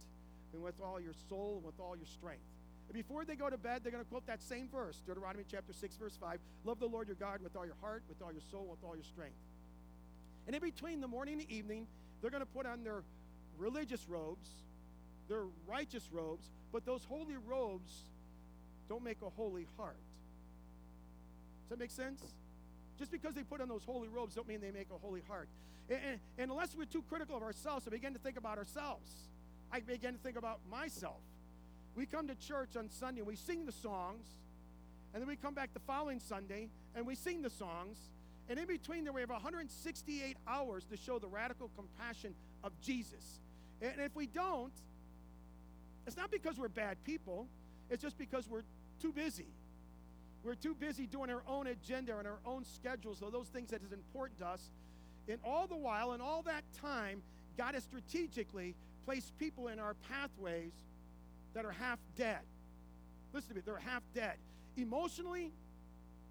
and 0.51 0.63
with 0.63 0.73
all 0.81 0.99
your 0.99 1.13
soul 1.29 1.57
and 1.57 1.65
with 1.65 1.79
all 1.79 1.95
your 1.95 2.07
strength. 2.07 2.41
And 2.87 2.95
before 2.95 3.23
they 3.23 3.35
go 3.35 3.47
to 3.47 3.57
bed, 3.57 3.81
they're 3.83 3.91
going 3.91 4.03
to 4.03 4.09
quote 4.09 4.25
that 4.25 4.41
same 4.41 4.67
verse, 4.67 4.99
Deuteronomy 5.05 5.43
chapter 5.47 5.73
6, 5.73 5.95
verse 5.97 6.17
5. 6.19 6.39
Love 6.65 6.79
the 6.79 6.87
Lord 6.87 7.07
your 7.07 7.17
God 7.17 7.39
with 7.43 7.55
all 7.55 7.67
your 7.67 7.75
heart, 7.81 8.01
with 8.09 8.19
all 8.23 8.31
your 8.31 8.41
soul, 8.49 8.67
with 8.71 8.83
all 8.83 8.95
your 8.95 9.03
strength. 9.03 9.37
And 10.47 10.55
in 10.55 10.61
between 10.61 11.01
the 11.01 11.07
morning 11.07 11.39
and 11.39 11.47
the 11.47 11.55
evening, 11.55 11.85
they're 12.19 12.31
going 12.31 12.41
to 12.41 12.49
put 12.49 12.65
on 12.65 12.83
their 12.83 13.03
religious 13.59 14.07
robes, 14.09 14.49
their 15.29 15.43
righteous 15.67 16.09
robes, 16.11 16.49
but 16.73 16.83
those 16.83 17.05
holy 17.05 17.37
robes 17.45 17.91
don't 18.89 19.03
make 19.03 19.21
a 19.21 19.29
holy 19.29 19.67
heart. 19.77 20.01
Does 21.69 21.77
that 21.77 21.79
make 21.79 21.91
sense? 21.91 22.23
Just 23.01 23.11
because 23.11 23.33
they 23.33 23.41
put 23.41 23.61
on 23.61 23.67
those 23.67 23.83
holy 23.83 24.07
robes 24.07 24.35
don't 24.35 24.47
mean 24.47 24.61
they 24.61 24.69
make 24.69 24.85
a 24.93 24.97
holy 24.99 25.23
heart. 25.27 25.49
And, 25.89 25.99
and, 26.07 26.19
and 26.37 26.51
unless 26.51 26.75
we're 26.77 26.85
too 26.85 27.03
critical 27.09 27.35
of 27.35 27.41
ourselves, 27.41 27.87
I 27.87 27.89
begin 27.89 28.13
to 28.13 28.19
think 28.19 28.37
about 28.37 28.59
ourselves. 28.59 29.11
I 29.71 29.79
begin 29.79 30.13
to 30.13 30.19
think 30.19 30.37
about 30.37 30.59
myself. 30.69 31.19
We 31.95 32.05
come 32.05 32.27
to 32.27 32.35
church 32.35 32.77
on 32.77 32.91
Sunday 32.91 33.23
we 33.23 33.35
sing 33.35 33.65
the 33.65 33.71
songs, 33.71 34.27
and 35.15 35.21
then 35.21 35.27
we 35.27 35.35
come 35.35 35.55
back 35.55 35.73
the 35.73 35.79
following 35.79 36.19
Sunday 36.19 36.69
and 36.93 37.07
we 37.07 37.15
sing 37.15 37.41
the 37.41 37.49
songs, 37.49 37.97
and 38.47 38.59
in 38.59 38.67
between 38.67 39.03
there 39.03 39.13
we 39.13 39.21
have 39.21 39.31
168 39.31 40.37
hours 40.47 40.85
to 40.91 40.95
show 40.95 41.17
the 41.17 41.27
radical 41.27 41.71
compassion 41.75 42.35
of 42.63 42.71
Jesus. 42.81 43.39
And 43.81 43.99
if 43.99 44.15
we 44.15 44.27
don't, 44.27 44.73
it's 46.05 46.17
not 46.17 46.29
because 46.29 46.59
we're 46.59 46.67
bad 46.67 47.03
people, 47.03 47.47
it's 47.89 48.03
just 48.03 48.19
because 48.19 48.47
we're 48.47 48.61
too 49.01 49.11
busy. 49.11 49.47
We're 50.43 50.55
too 50.55 50.73
busy 50.73 51.05
doing 51.05 51.29
our 51.29 51.43
own 51.47 51.67
agenda 51.67 52.17
and 52.17 52.27
our 52.27 52.39
own 52.45 52.65
schedules, 52.65 53.19
so 53.19 53.29
those 53.29 53.47
things 53.47 53.69
that 53.69 53.83
is 53.83 53.91
important 53.91 54.39
to 54.39 54.47
us. 54.47 54.71
And 55.27 55.39
all 55.45 55.67
the 55.67 55.75
while, 55.75 56.13
and 56.13 56.21
all 56.21 56.41
that 56.43 56.63
time, 56.81 57.21
God 57.57 57.75
has 57.75 57.83
strategically 57.83 58.75
placed 59.05 59.37
people 59.37 59.67
in 59.67 59.79
our 59.79 59.95
pathways 60.09 60.71
that 61.53 61.65
are 61.65 61.71
half 61.71 61.99
dead. 62.17 62.39
Listen 63.33 63.49
to 63.49 63.55
me, 63.55 63.61
they're 63.65 63.77
half 63.77 64.03
dead. 64.13 64.35
Emotionally, 64.77 65.51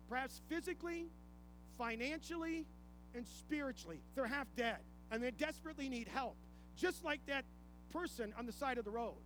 perhaps 0.09 0.41
physically, 0.49 1.07
financially, 1.79 2.67
and 3.15 3.27
spiritually. 3.27 4.01
They're 4.15 4.27
half 4.27 4.47
dead. 4.57 4.79
And 5.11 5.23
they 5.23 5.31
desperately 5.31 5.89
need 5.89 6.09
help. 6.09 6.37
Just 6.77 7.05
like 7.05 7.21
that 7.27 7.45
person 7.93 8.33
on 8.39 8.47
the 8.47 8.53
side 8.53 8.79
of 8.79 8.85
the 8.85 8.91
road. 8.91 9.17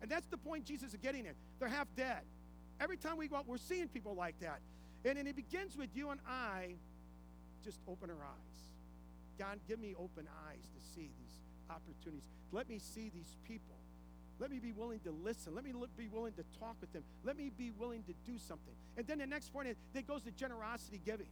And 0.00 0.10
that's 0.10 0.26
the 0.26 0.36
point 0.36 0.64
Jesus 0.64 0.90
is 0.92 0.98
getting 1.00 1.26
at. 1.26 1.34
They're 1.58 1.68
half 1.68 1.88
dead. 1.96 2.22
Every 2.82 2.96
time 2.96 3.16
we 3.16 3.28
go 3.28 3.36
out, 3.36 3.46
we're 3.46 3.58
seeing 3.58 3.86
people 3.86 4.16
like 4.16 4.34
that. 4.40 4.58
And, 5.04 5.16
it 5.28 5.36
begins 5.36 5.76
with 5.76 5.90
you 5.94 6.10
and 6.10 6.20
I 6.28 6.74
just 7.64 7.78
open 7.86 8.10
our 8.10 8.16
eyes. 8.16 8.58
God, 9.38 9.58
give 9.68 9.78
me 9.78 9.94
open 9.96 10.26
eyes 10.48 10.62
to 10.74 10.80
see 10.94 11.10
these 11.18 11.40
opportunities. 11.70 12.28
Let 12.50 12.68
me 12.68 12.78
see 12.78 13.10
these 13.14 13.36
people. 13.46 13.76
Let 14.38 14.50
me 14.50 14.58
be 14.58 14.72
willing 14.72 14.98
to 15.00 15.12
listen. 15.12 15.54
Let 15.54 15.64
me 15.64 15.72
be 15.96 16.08
willing 16.08 16.32
to 16.34 16.44
talk 16.58 16.76
with 16.80 16.92
them. 16.92 17.04
Let 17.24 17.36
me 17.36 17.50
be 17.56 17.70
willing 17.70 18.02
to 18.04 18.14
do 18.26 18.38
something. 18.38 18.74
And 18.96 19.06
then 19.06 19.18
the 19.18 19.26
next 19.26 19.52
point, 19.52 19.68
it 19.68 20.06
goes 20.06 20.22
to 20.22 20.32
generosity 20.32 21.00
giving. 21.04 21.28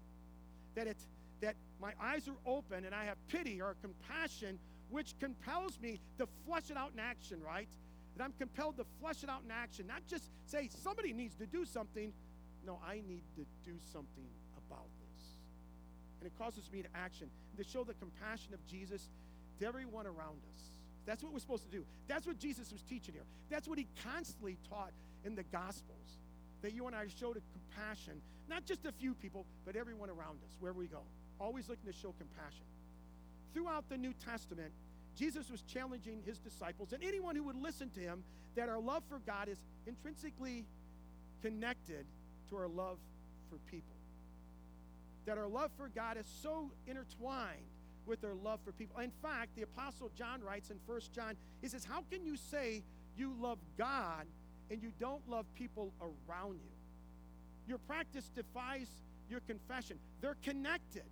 That 0.77 0.87
it 0.87 0.97
that 1.41 1.57
my 1.81 1.93
eyes 2.01 2.29
are 2.29 2.37
open 2.47 2.85
and 2.85 2.95
I 2.95 3.05
have 3.05 3.17
pity 3.29 3.61
or 3.61 3.75
compassion, 3.81 4.59
which 4.91 5.15
compels 5.19 5.79
me 5.81 5.99
to 6.19 6.29
flush 6.47 6.71
it 6.71 6.77
out 6.77 6.93
in 6.93 7.01
action, 7.01 7.41
right? 7.43 7.69
That 8.17 8.25
I'm 8.25 8.33
compelled 8.39 8.77
to 8.79 8.85
flesh 9.01 9.23
it 9.23 9.29
out 9.29 9.43
in 9.45 9.51
action, 9.51 9.87
not 9.87 10.07
just 10.07 10.25
say 10.47 10.69
somebody 10.83 11.13
needs 11.13 11.35
to 11.37 11.47
do 11.47 11.65
something. 11.65 12.13
No, 12.67 12.79
I 12.87 12.97
need 13.07 13.23
to 13.37 13.47
do 13.65 13.77
something 13.93 14.27
about 14.59 14.89
this. 15.01 15.23
And 16.21 16.27
it 16.27 16.37
causes 16.39 16.71
me 16.71 16.83
to 16.83 16.89
action, 16.95 17.31
to 17.57 17.65
show 17.65 17.85
the 17.85 17.95
compassion 17.95 18.53
of 18.53 18.65
Jesus 18.67 19.09
to 19.59 19.67
everyone 19.67 20.07
around 20.07 20.41
us. 20.55 20.63
That's 21.07 21.23
what 21.23 21.33
we're 21.33 21.41
supposed 21.41 21.65
to 21.65 21.71
do. 21.71 21.85
That's 22.09 22.27
what 22.27 22.39
Jesus 22.39 22.71
was 22.73 22.83
teaching 22.83 23.15
here. 23.15 23.25
That's 23.49 23.67
what 23.67 23.79
he 23.79 23.87
constantly 24.05 24.59
taught 24.69 24.93
in 25.25 25.35
the 25.35 25.45
Gospels. 25.45 26.19
That 26.63 26.75
you 26.75 26.87
and 26.87 26.95
I 26.95 27.07
showed 27.19 27.39
a 27.39 27.41
compassion, 27.53 28.21
not 28.49 28.67
just 28.67 28.85
a 28.85 28.93
few 28.93 29.15
people, 29.15 29.47
but 29.65 29.77
everyone 29.77 30.11
around 30.11 30.39
us, 30.45 30.57
wherever 30.61 30.79
we 30.79 30.87
go. 30.87 31.01
Always 31.41 31.69
looking 31.71 31.91
to 31.91 31.97
show 31.97 32.15
compassion. 32.19 32.67
Throughout 33.55 33.89
the 33.89 33.97
New 33.97 34.13
Testament, 34.25 34.73
Jesus 35.21 35.51
was 35.51 35.61
challenging 35.61 36.23
his 36.25 36.39
disciples 36.39 36.95
and 36.95 37.05
anyone 37.05 37.37
who 37.37 37.43
would 37.43 37.63
listen 37.63 37.91
to 37.91 38.01
him 38.01 38.25
that 38.57 38.71
our 38.71 38.81
love 38.81 39.03
for 39.07 39.19
God 39.27 39.49
is 39.49 39.59
intrinsically 39.87 40.65
connected 41.43 42.07
to 42.49 42.57
our 42.57 42.69
love 42.69 42.97
for 43.51 43.57
people. 43.71 43.97
That 45.27 45.37
our 45.37 45.47
love 45.47 45.73
for 45.77 45.91
God 45.95 46.17
is 46.17 46.25
so 46.43 46.71
intertwined 46.87 47.69
with 48.07 48.25
our 48.25 48.33
love 48.33 48.61
for 48.65 48.73
people. 48.73 48.99
In 49.01 49.13
fact, 49.23 49.55
the 49.57 49.63
Apostle 49.63 50.11
John 50.17 50.41
writes 50.43 50.71
in 50.71 50.79
1 50.87 51.01
John, 51.15 51.37
he 51.61 51.69
says, 51.69 51.85
How 51.85 52.03
can 52.11 52.25
you 52.25 52.39
say 52.39 52.83
you 53.15 53.35
love 53.39 53.59
God 53.77 54.25
and 54.71 54.83
you 54.83 54.91
don't 54.99 55.29
love 55.29 55.45
people 55.55 55.93
around 56.01 56.55
you? 56.55 56.73
Your 57.69 57.79
practice 57.79 58.31
defies 58.35 58.89
your 59.29 59.41
confession. 59.41 59.99
They're 60.23 60.39
connected. 60.43 61.05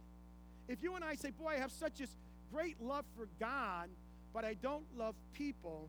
If 0.66 0.83
you 0.83 0.94
and 0.94 1.05
I 1.05 1.14
say, 1.14 1.31
Boy, 1.31 1.57
I 1.57 1.61
have 1.61 1.73
such 1.73 1.99
this 1.99 2.16
great 2.52 2.80
love 2.80 3.04
for 3.16 3.28
God, 3.40 3.88
but 4.32 4.44
I 4.44 4.54
don't 4.54 4.84
love 4.96 5.14
people, 5.32 5.88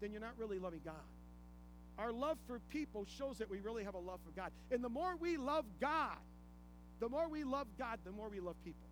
then 0.00 0.12
you're 0.12 0.20
not 0.20 0.38
really 0.38 0.58
loving 0.58 0.80
God. 0.84 0.94
Our 1.98 2.12
love 2.12 2.38
for 2.46 2.60
people 2.70 3.06
shows 3.18 3.38
that 3.38 3.50
we 3.50 3.60
really 3.60 3.84
have 3.84 3.94
a 3.94 3.98
love 3.98 4.20
for 4.24 4.32
God. 4.32 4.50
And 4.70 4.82
the 4.82 4.88
more 4.88 5.14
we 5.16 5.36
love 5.36 5.64
God, 5.80 6.16
the 7.00 7.08
more 7.08 7.28
we 7.28 7.44
love 7.44 7.66
God, 7.78 7.98
the 8.04 8.12
more 8.12 8.28
we 8.28 8.40
love 8.40 8.56
people 8.64 8.86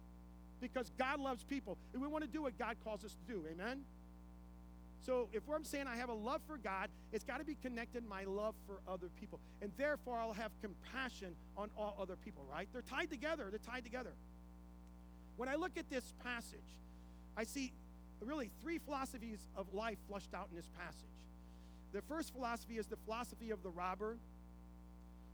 because 0.60 0.90
God 0.98 1.20
loves 1.20 1.42
people. 1.44 1.78
And 1.92 2.02
we 2.02 2.08
want 2.08 2.24
to 2.24 2.30
do 2.30 2.42
what 2.42 2.58
God 2.58 2.76
calls 2.84 3.04
us 3.04 3.14
to 3.14 3.32
do. 3.32 3.44
Amen? 3.50 3.82
So 5.04 5.28
if 5.32 5.42
I'm 5.52 5.64
saying 5.64 5.86
I 5.86 5.96
have 5.96 6.10
a 6.10 6.14
love 6.14 6.42
for 6.46 6.58
God, 6.58 6.88
it's 7.12 7.24
got 7.24 7.38
to 7.38 7.44
be 7.44 7.56
connected 7.62 8.06
my 8.06 8.24
love 8.24 8.54
for 8.66 8.80
other 8.86 9.08
people. 9.18 9.40
And 9.62 9.72
therefore, 9.78 10.18
I'll 10.18 10.34
have 10.34 10.52
compassion 10.60 11.34
on 11.56 11.70
all 11.76 11.96
other 12.00 12.16
people, 12.16 12.44
right? 12.52 12.68
They're 12.72 12.82
tied 12.82 13.10
together. 13.10 13.46
They're 13.48 13.58
tied 13.58 13.84
together. 13.84 14.12
When 15.36 15.48
I 15.48 15.54
look 15.54 15.72
at 15.78 15.88
this 15.88 16.12
passage, 16.22 16.60
I 17.36 17.44
see 17.44 17.72
really 18.20 18.50
three 18.62 18.78
philosophies 18.78 19.40
of 19.56 19.72
life 19.72 19.98
flushed 20.08 20.34
out 20.34 20.48
in 20.50 20.56
this 20.56 20.70
passage. 20.78 21.08
The 21.92 22.02
first 22.02 22.32
philosophy 22.32 22.78
is 22.78 22.86
the 22.86 22.96
philosophy 22.96 23.50
of 23.50 23.62
the 23.62 23.70
robber, 23.70 24.16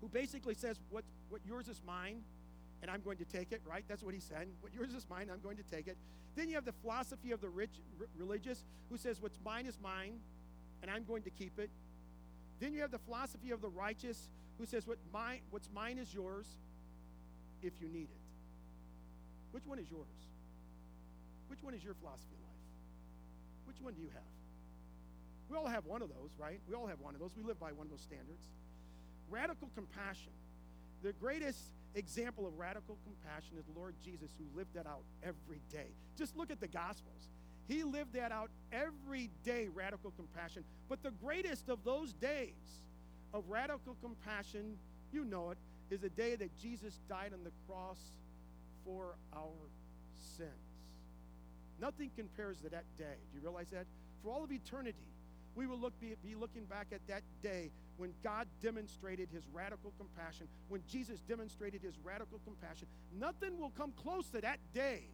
who 0.00 0.08
basically 0.08 0.54
says, 0.54 0.80
What, 0.90 1.04
what 1.28 1.40
yours 1.46 1.68
is 1.68 1.82
mine, 1.86 2.22
and 2.82 2.90
I'm 2.90 3.00
going 3.00 3.18
to 3.18 3.24
take 3.24 3.52
it, 3.52 3.60
right? 3.68 3.84
That's 3.88 4.02
what 4.02 4.14
he 4.14 4.20
said. 4.20 4.48
What 4.60 4.72
yours 4.74 4.94
is 4.94 5.06
mine, 5.10 5.28
I'm 5.32 5.40
going 5.40 5.56
to 5.56 5.62
take 5.64 5.88
it. 5.88 5.96
Then 6.34 6.48
you 6.48 6.54
have 6.54 6.64
the 6.64 6.74
philosophy 6.82 7.32
of 7.32 7.40
the 7.40 7.48
rich, 7.48 7.70
r- 8.00 8.06
religious 8.16 8.64
who 8.90 8.96
says, 8.96 9.20
What's 9.20 9.38
mine 9.44 9.66
is 9.66 9.78
mine, 9.82 10.20
and 10.82 10.90
I'm 10.90 11.04
going 11.04 11.22
to 11.22 11.30
keep 11.30 11.58
it. 11.58 11.70
Then 12.60 12.72
you 12.72 12.80
have 12.80 12.90
the 12.90 12.98
philosophy 12.98 13.50
of 13.50 13.60
the 13.60 13.68
righteous 13.68 14.28
who 14.58 14.66
says, 14.66 14.86
what 14.86 14.98
mine, 15.12 15.40
What's 15.50 15.68
mine 15.74 15.98
is 15.98 16.12
yours 16.12 16.46
if 17.62 17.72
you 17.80 17.88
need 17.88 18.08
it. 18.10 18.22
Which 19.52 19.66
one 19.66 19.78
is 19.78 19.90
yours? 19.90 20.06
Which 21.48 21.62
one 21.62 21.74
is 21.74 21.82
your 21.84 21.94
philosophy 21.94 22.34
of 22.34 22.42
life? 22.42 22.66
Which 23.66 23.80
one 23.80 23.94
do 23.94 24.02
you 24.02 24.10
have? 24.14 24.32
We 25.48 25.56
all 25.56 25.66
have 25.66 25.86
one 25.86 26.02
of 26.02 26.08
those, 26.08 26.30
right? 26.38 26.60
We 26.68 26.74
all 26.74 26.86
have 26.86 27.00
one 27.00 27.14
of 27.14 27.20
those. 27.20 27.30
We 27.36 27.42
live 27.42 27.60
by 27.60 27.72
one 27.72 27.86
of 27.86 27.90
those 27.90 28.02
standards. 28.02 28.42
Radical 29.30 29.68
compassion. 29.74 30.32
The 31.02 31.12
greatest 31.12 31.60
example 31.94 32.46
of 32.46 32.58
radical 32.58 32.96
compassion 33.04 33.56
is 33.58 33.64
Lord 33.76 33.94
Jesus, 34.04 34.30
who 34.38 34.44
lived 34.56 34.74
that 34.74 34.86
out 34.86 35.02
every 35.22 35.60
day. 35.70 35.86
Just 36.16 36.36
look 36.36 36.50
at 36.50 36.60
the 36.60 36.68
Gospels. 36.68 37.28
He 37.68 37.82
lived 37.82 38.12
that 38.14 38.32
out 38.32 38.50
every 38.72 39.30
day, 39.44 39.68
radical 39.72 40.12
compassion. 40.12 40.64
But 40.88 41.02
the 41.02 41.10
greatest 41.10 41.68
of 41.68 41.82
those 41.84 42.12
days 42.12 42.84
of 43.34 43.44
radical 43.48 43.96
compassion, 44.02 44.76
you 45.12 45.24
know 45.24 45.50
it, 45.50 45.58
is 45.90 46.00
the 46.00 46.10
day 46.10 46.36
that 46.36 46.56
Jesus 46.58 47.00
died 47.08 47.32
on 47.32 47.44
the 47.44 47.52
cross 47.68 47.98
for 48.84 49.16
our 49.34 49.70
sins. 50.36 50.50
Nothing 51.80 52.10
compares 52.16 52.58
to 52.62 52.70
that 52.70 52.84
day. 52.98 53.16
Do 53.32 53.38
you 53.38 53.42
realize 53.42 53.70
that? 53.70 53.86
For 54.22 54.30
all 54.30 54.44
of 54.44 54.52
eternity, 54.52 55.06
we 55.54 55.66
will 55.66 55.78
look, 55.78 55.98
be, 56.00 56.14
be 56.24 56.34
looking 56.34 56.64
back 56.64 56.88
at 56.92 57.00
that 57.08 57.22
day 57.42 57.70
when 57.96 58.12
God 58.22 58.46
demonstrated 58.62 59.28
his 59.32 59.44
radical 59.52 59.92
compassion, 59.98 60.48
when 60.68 60.82
Jesus 60.88 61.20
demonstrated 61.28 61.82
his 61.82 61.94
radical 62.04 62.40
compassion. 62.44 62.88
Nothing 63.18 63.58
will 63.58 63.70
come 63.70 63.92
close 64.02 64.28
to 64.30 64.40
that 64.42 64.58
day 64.74 65.04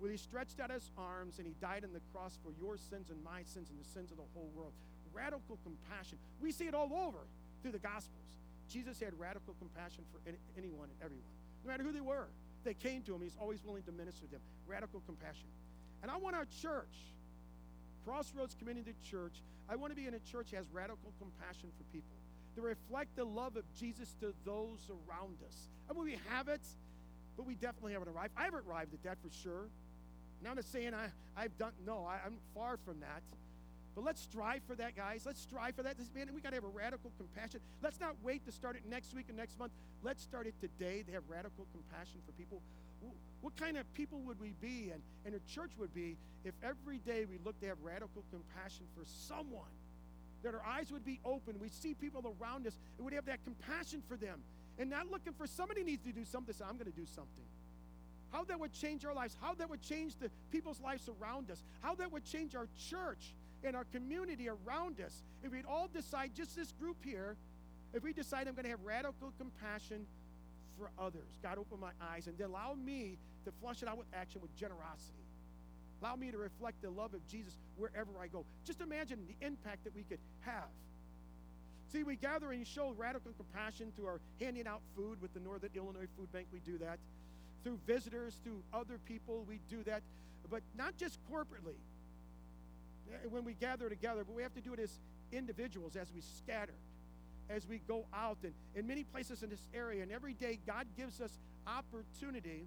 Well, 0.00 0.10
he 0.10 0.16
stretched 0.16 0.60
out 0.60 0.70
his 0.70 0.90
arms 0.98 1.38
and 1.38 1.46
he 1.46 1.54
died 1.60 1.84
on 1.84 1.92
the 1.92 2.00
cross 2.12 2.38
for 2.42 2.52
your 2.60 2.76
sins 2.76 3.10
and 3.10 3.22
my 3.24 3.42
sins 3.44 3.70
and 3.70 3.78
the 3.80 3.88
sins 3.88 4.10
of 4.10 4.18
the 4.18 4.24
whole 4.34 4.50
world. 4.54 4.72
Radical 5.12 5.58
compassion. 5.64 6.18
We 6.40 6.52
see 6.52 6.66
it 6.66 6.74
all 6.74 6.92
over 6.92 7.20
through 7.62 7.72
the 7.72 7.78
Gospels. 7.78 8.26
Jesus 8.68 9.00
had 9.00 9.18
radical 9.18 9.54
compassion 9.58 10.04
for 10.12 10.20
anyone 10.58 10.88
and 10.90 10.98
everyone, 11.02 11.24
no 11.64 11.70
matter 11.70 11.84
who 11.84 11.92
they 11.92 12.00
were. 12.00 12.26
They 12.64 12.74
came 12.74 13.02
to 13.02 13.14
him. 13.14 13.22
He's 13.22 13.36
always 13.40 13.64
willing 13.64 13.82
to 13.84 13.92
minister 13.92 14.26
to 14.26 14.32
them. 14.32 14.40
Radical 14.66 15.02
compassion. 15.06 15.46
And 16.04 16.10
I 16.10 16.18
want 16.18 16.36
our 16.36 16.44
church, 16.60 17.16
Crossroads 18.04 18.54
Community 18.54 18.92
Church, 19.02 19.40
I 19.70 19.76
want 19.76 19.90
to 19.90 19.96
be 19.96 20.06
in 20.06 20.12
a 20.12 20.18
church 20.18 20.50
that 20.50 20.58
has 20.58 20.66
radical 20.70 21.14
compassion 21.18 21.70
for 21.78 21.84
people, 21.94 22.18
to 22.56 22.60
reflect 22.60 23.16
the 23.16 23.24
love 23.24 23.56
of 23.56 23.64
Jesus 23.74 24.14
to 24.20 24.34
those 24.44 24.90
around 24.90 25.38
us. 25.48 25.70
I 25.88 25.94
mean, 25.94 26.04
we 26.04 26.18
have 26.28 26.48
it, 26.48 26.60
but 27.38 27.46
we 27.46 27.54
definitely 27.54 27.94
haven't 27.94 28.08
arrived. 28.08 28.34
I 28.36 28.44
haven't 28.44 28.66
arrived 28.68 28.92
at 28.92 29.02
that 29.04 29.16
for 29.22 29.30
sure. 29.30 29.70
Now 30.42 30.50
I'm 30.50 30.56
not 30.56 30.66
saying 30.66 30.92
I, 30.92 31.06
I've 31.42 31.56
done, 31.56 31.72
no, 31.86 32.04
I, 32.04 32.18
I'm 32.26 32.36
far 32.54 32.76
from 32.84 33.00
that. 33.00 33.22
But 33.94 34.04
let's 34.04 34.20
strive 34.20 34.60
for 34.66 34.74
that, 34.74 34.94
guys. 34.94 35.22
Let's 35.24 35.40
strive 35.40 35.74
for 35.74 35.84
that. 35.84 35.96
This, 35.96 36.10
man, 36.14 36.28
we 36.34 36.42
got 36.42 36.50
to 36.50 36.56
have 36.56 36.64
a 36.64 36.68
radical 36.68 37.12
compassion. 37.16 37.60
Let's 37.82 37.98
not 37.98 38.14
wait 38.22 38.44
to 38.44 38.52
start 38.52 38.76
it 38.76 38.82
next 38.86 39.14
week 39.14 39.30
or 39.30 39.32
next 39.32 39.58
month. 39.58 39.72
Let's 40.02 40.22
start 40.22 40.46
it 40.46 40.54
today 40.60 41.02
to 41.06 41.12
have 41.12 41.22
radical 41.30 41.66
compassion 41.72 42.20
for 42.26 42.32
people. 42.32 42.60
What 43.40 43.56
kind 43.56 43.76
of 43.76 43.92
people 43.94 44.20
would 44.20 44.40
we 44.40 44.54
be 44.60 44.90
and, 44.92 45.02
and 45.26 45.34
a 45.34 45.40
church 45.52 45.70
would 45.78 45.94
be 45.94 46.16
if 46.44 46.54
every 46.62 46.98
day 46.98 47.24
we 47.24 47.38
looked 47.44 47.60
to 47.60 47.68
have 47.68 47.78
radical 47.82 48.24
compassion 48.30 48.86
for 48.96 49.04
someone? 49.04 49.72
That 50.42 50.54
our 50.54 50.64
eyes 50.66 50.90
would 50.92 51.04
be 51.04 51.20
open. 51.24 51.58
We 51.58 51.68
see 51.68 51.94
people 51.94 52.34
around 52.40 52.66
us 52.66 52.78
and 52.96 53.06
we'd 53.06 53.14
have 53.14 53.26
that 53.26 53.44
compassion 53.44 54.02
for 54.08 54.16
them. 54.16 54.40
And 54.78 54.90
not 54.90 55.10
looking 55.10 55.32
for 55.32 55.46
somebody 55.46 55.84
needs 55.84 56.04
to 56.04 56.12
do 56.12 56.24
something, 56.24 56.54
so 56.54 56.64
I'm 56.64 56.76
going 56.76 56.90
to 56.90 56.98
do 56.98 57.06
something 57.06 57.44
how 58.34 58.42
that 58.42 58.58
would 58.58 58.72
change 58.72 59.04
our 59.04 59.14
lives, 59.14 59.36
how 59.40 59.54
that 59.54 59.70
would 59.70 59.80
change 59.80 60.16
the 60.16 60.28
people's 60.50 60.80
lives 60.80 61.08
around 61.20 61.52
us, 61.52 61.62
how 61.82 61.94
that 61.94 62.10
would 62.10 62.24
change 62.24 62.56
our 62.56 62.66
church 62.90 63.32
and 63.62 63.76
our 63.76 63.84
community 63.92 64.48
around 64.48 65.00
us. 65.00 65.22
If 65.44 65.52
we'd 65.52 65.64
all 65.66 65.88
decide, 65.92 66.32
just 66.34 66.56
this 66.56 66.72
group 66.72 66.96
here, 67.04 67.36
if 67.92 68.02
we 68.02 68.12
decide 68.12 68.48
I'm 68.48 68.54
going 68.54 68.64
to 68.64 68.70
have 68.70 68.82
radical 68.84 69.32
compassion 69.38 70.06
for 70.78 70.90
others, 70.98 71.38
God, 71.42 71.58
open 71.58 71.80
my 71.80 71.92
eyes 72.00 72.26
and 72.26 72.36
then 72.38 72.50
allow 72.50 72.74
me 72.74 73.18
to 73.44 73.52
flush 73.60 73.82
it 73.82 73.88
out 73.88 73.98
with 73.98 74.06
action, 74.14 74.40
with 74.40 74.54
generosity. 74.56 75.24
Allow 76.02 76.16
me 76.16 76.30
to 76.30 76.38
reflect 76.38 76.82
the 76.82 76.90
love 76.90 77.14
of 77.14 77.26
Jesus 77.26 77.54
wherever 77.76 78.10
I 78.20 78.26
go. 78.26 78.44
Just 78.64 78.80
imagine 78.80 79.20
the 79.26 79.46
impact 79.46 79.84
that 79.84 79.94
we 79.94 80.02
could 80.02 80.18
have. 80.40 80.68
See, 81.92 82.02
we 82.02 82.16
gather 82.16 82.50
and 82.52 82.66
show 82.66 82.92
radical 82.96 83.32
compassion 83.36 83.92
through 83.94 84.06
our 84.06 84.20
handing 84.40 84.66
out 84.66 84.80
food 84.96 85.22
with 85.22 85.32
the 85.32 85.40
Northern 85.40 85.70
Illinois 85.74 86.08
Food 86.16 86.32
Bank. 86.32 86.48
We 86.52 86.60
do 86.60 86.76
that 86.78 86.98
through 87.62 87.78
visitors, 87.86 88.38
through 88.44 88.62
other 88.72 88.98
people. 89.06 89.44
We 89.48 89.60
do 89.70 89.82
that, 89.84 90.02
but 90.50 90.62
not 90.76 90.96
just 90.96 91.18
corporately 91.32 91.78
eh, 93.12 93.16
when 93.30 93.44
we 93.44 93.54
gather 93.54 93.88
together, 93.88 94.24
but 94.24 94.34
we 94.34 94.42
have 94.42 94.54
to 94.54 94.60
do 94.60 94.74
it 94.74 94.80
as 94.80 94.90
individuals 95.32 95.96
as 95.96 96.12
we 96.12 96.20
scatter, 96.20 96.74
as 97.50 97.66
we 97.66 97.78
go 97.86 98.06
out. 98.14 98.38
And 98.42 98.52
in 98.74 98.86
many 98.86 99.04
places 99.04 99.42
in 99.42 99.50
this 99.50 99.68
area, 99.74 100.02
and 100.02 100.12
every 100.12 100.34
day, 100.34 100.58
God 100.66 100.86
gives 100.96 101.20
us 101.20 101.38
opportunity 101.66 102.66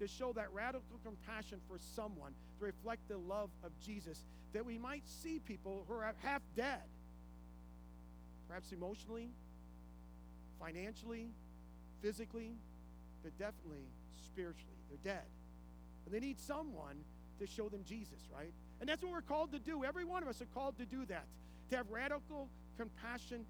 to 0.00 0.06
show 0.06 0.32
that 0.34 0.52
radical 0.52 0.98
compassion 1.04 1.60
for 1.68 1.78
someone, 1.94 2.32
to 2.58 2.64
reflect 2.64 3.08
the 3.08 3.18
love 3.18 3.50
of 3.64 3.72
Jesus, 3.84 4.24
that 4.52 4.64
we 4.64 4.78
might 4.78 5.02
see 5.06 5.40
people 5.40 5.84
who 5.88 5.94
are 5.94 6.14
half 6.22 6.42
dead, 6.56 6.82
perhaps 8.46 8.72
emotionally, 8.72 9.30
financially, 10.60 11.28
physically, 12.00 12.52
but 13.22 13.36
definitely 13.38 13.84
spiritually. 14.24 14.76
They're 14.88 15.14
dead. 15.14 15.24
And 16.06 16.14
they 16.14 16.20
need 16.20 16.38
someone 16.38 16.96
to 17.40 17.46
show 17.46 17.68
them 17.68 17.82
Jesus, 17.86 18.20
right? 18.34 18.52
And 18.80 18.88
that's 18.88 19.02
what 19.02 19.12
we're 19.12 19.20
called 19.20 19.52
to 19.52 19.58
do. 19.58 19.84
Every 19.84 20.04
one 20.04 20.22
of 20.22 20.28
us 20.28 20.40
are 20.40 20.48
called 20.54 20.78
to 20.78 20.86
do 20.86 21.04
that, 21.06 21.26
to 21.70 21.76
have 21.76 21.90
radical 21.90 22.48
compassion 22.78 23.44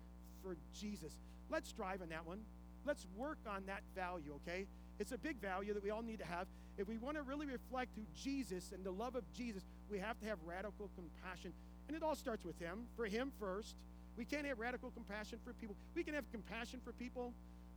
for 0.48 0.56
Jesus. 0.74 1.12
Let's 1.50 1.68
strive 1.68 2.00
on 2.00 2.08
that 2.08 2.26
one. 2.26 2.40
Let's 2.86 3.06
work 3.16 3.38
on 3.46 3.66
that 3.66 3.82
value, 3.94 4.32
okay? 4.36 4.66
It's 4.98 5.12
a 5.12 5.18
big 5.18 5.36
value 5.40 5.74
that 5.74 5.82
we 5.82 5.90
all 5.90 6.02
need 6.02 6.20
to 6.20 6.24
have. 6.24 6.46
If 6.78 6.88
we 6.88 6.96
want 6.96 7.16
to 7.16 7.22
really 7.22 7.46
reflect 7.46 7.90
who 7.94 8.02
Jesus 8.14 8.72
and 8.72 8.84
the 8.84 8.90
love 8.90 9.14
of 9.14 9.30
Jesus, 9.32 9.62
we 9.90 9.98
have 9.98 10.18
to 10.20 10.26
have 10.26 10.38
radical 10.46 10.88
compassion. 10.96 11.52
And 11.86 11.96
it 11.96 12.02
all 12.02 12.14
starts 12.14 12.44
with 12.44 12.58
Him, 12.58 12.86
for 12.96 13.04
Him 13.06 13.30
first. 13.38 13.76
We 14.16 14.24
can't 14.24 14.46
have 14.46 14.58
radical 14.58 14.90
compassion 14.90 15.38
for 15.44 15.52
people. 15.52 15.76
We 15.94 16.02
can 16.02 16.14
have 16.14 16.24
compassion 16.32 16.80
for 16.82 16.92
people, 16.92 17.34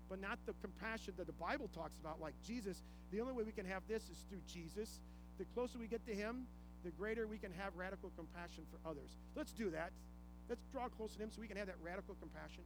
but 0.10 0.22
not 0.22 0.40
the 0.46 0.54
compassion 0.62 1.14
that 1.18 1.28
the 1.28 1.34
Bible 1.34 1.70
talks 1.76 1.98
about, 1.98 2.22
like 2.22 2.34
Jesus. 2.46 2.82
The 3.12 3.20
only 3.20 3.34
way 3.34 3.44
we 3.44 3.52
can 3.52 3.66
have 3.66 3.84
this 3.90 4.04
is 4.04 4.24
through 4.30 4.42
Jesus. 4.48 5.02
The 5.40 5.46
closer 5.54 5.78
we 5.78 5.88
get 5.88 6.06
to 6.06 6.14
Him, 6.14 6.48
the 6.84 6.92
greater 6.92 7.28
we 7.28 7.38
can 7.38 7.52
have 7.58 7.76
radical 7.76 8.12
compassion 8.16 8.64
for 8.72 8.90
others. 8.90 9.18
Let's 9.36 9.52
do 9.52 9.70
that. 9.72 9.92
Let's 10.52 10.66
draw 10.74 10.90
close 10.90 11.14
to 11.14 11.24
Him 11.24 11.30
so 11.34 11.40
we 11.40 11.48
can 11.48 11.56
have 11.56 11.68
that 11.68 11.78
radical 11.82 12.14
compassion. 12.20 12.64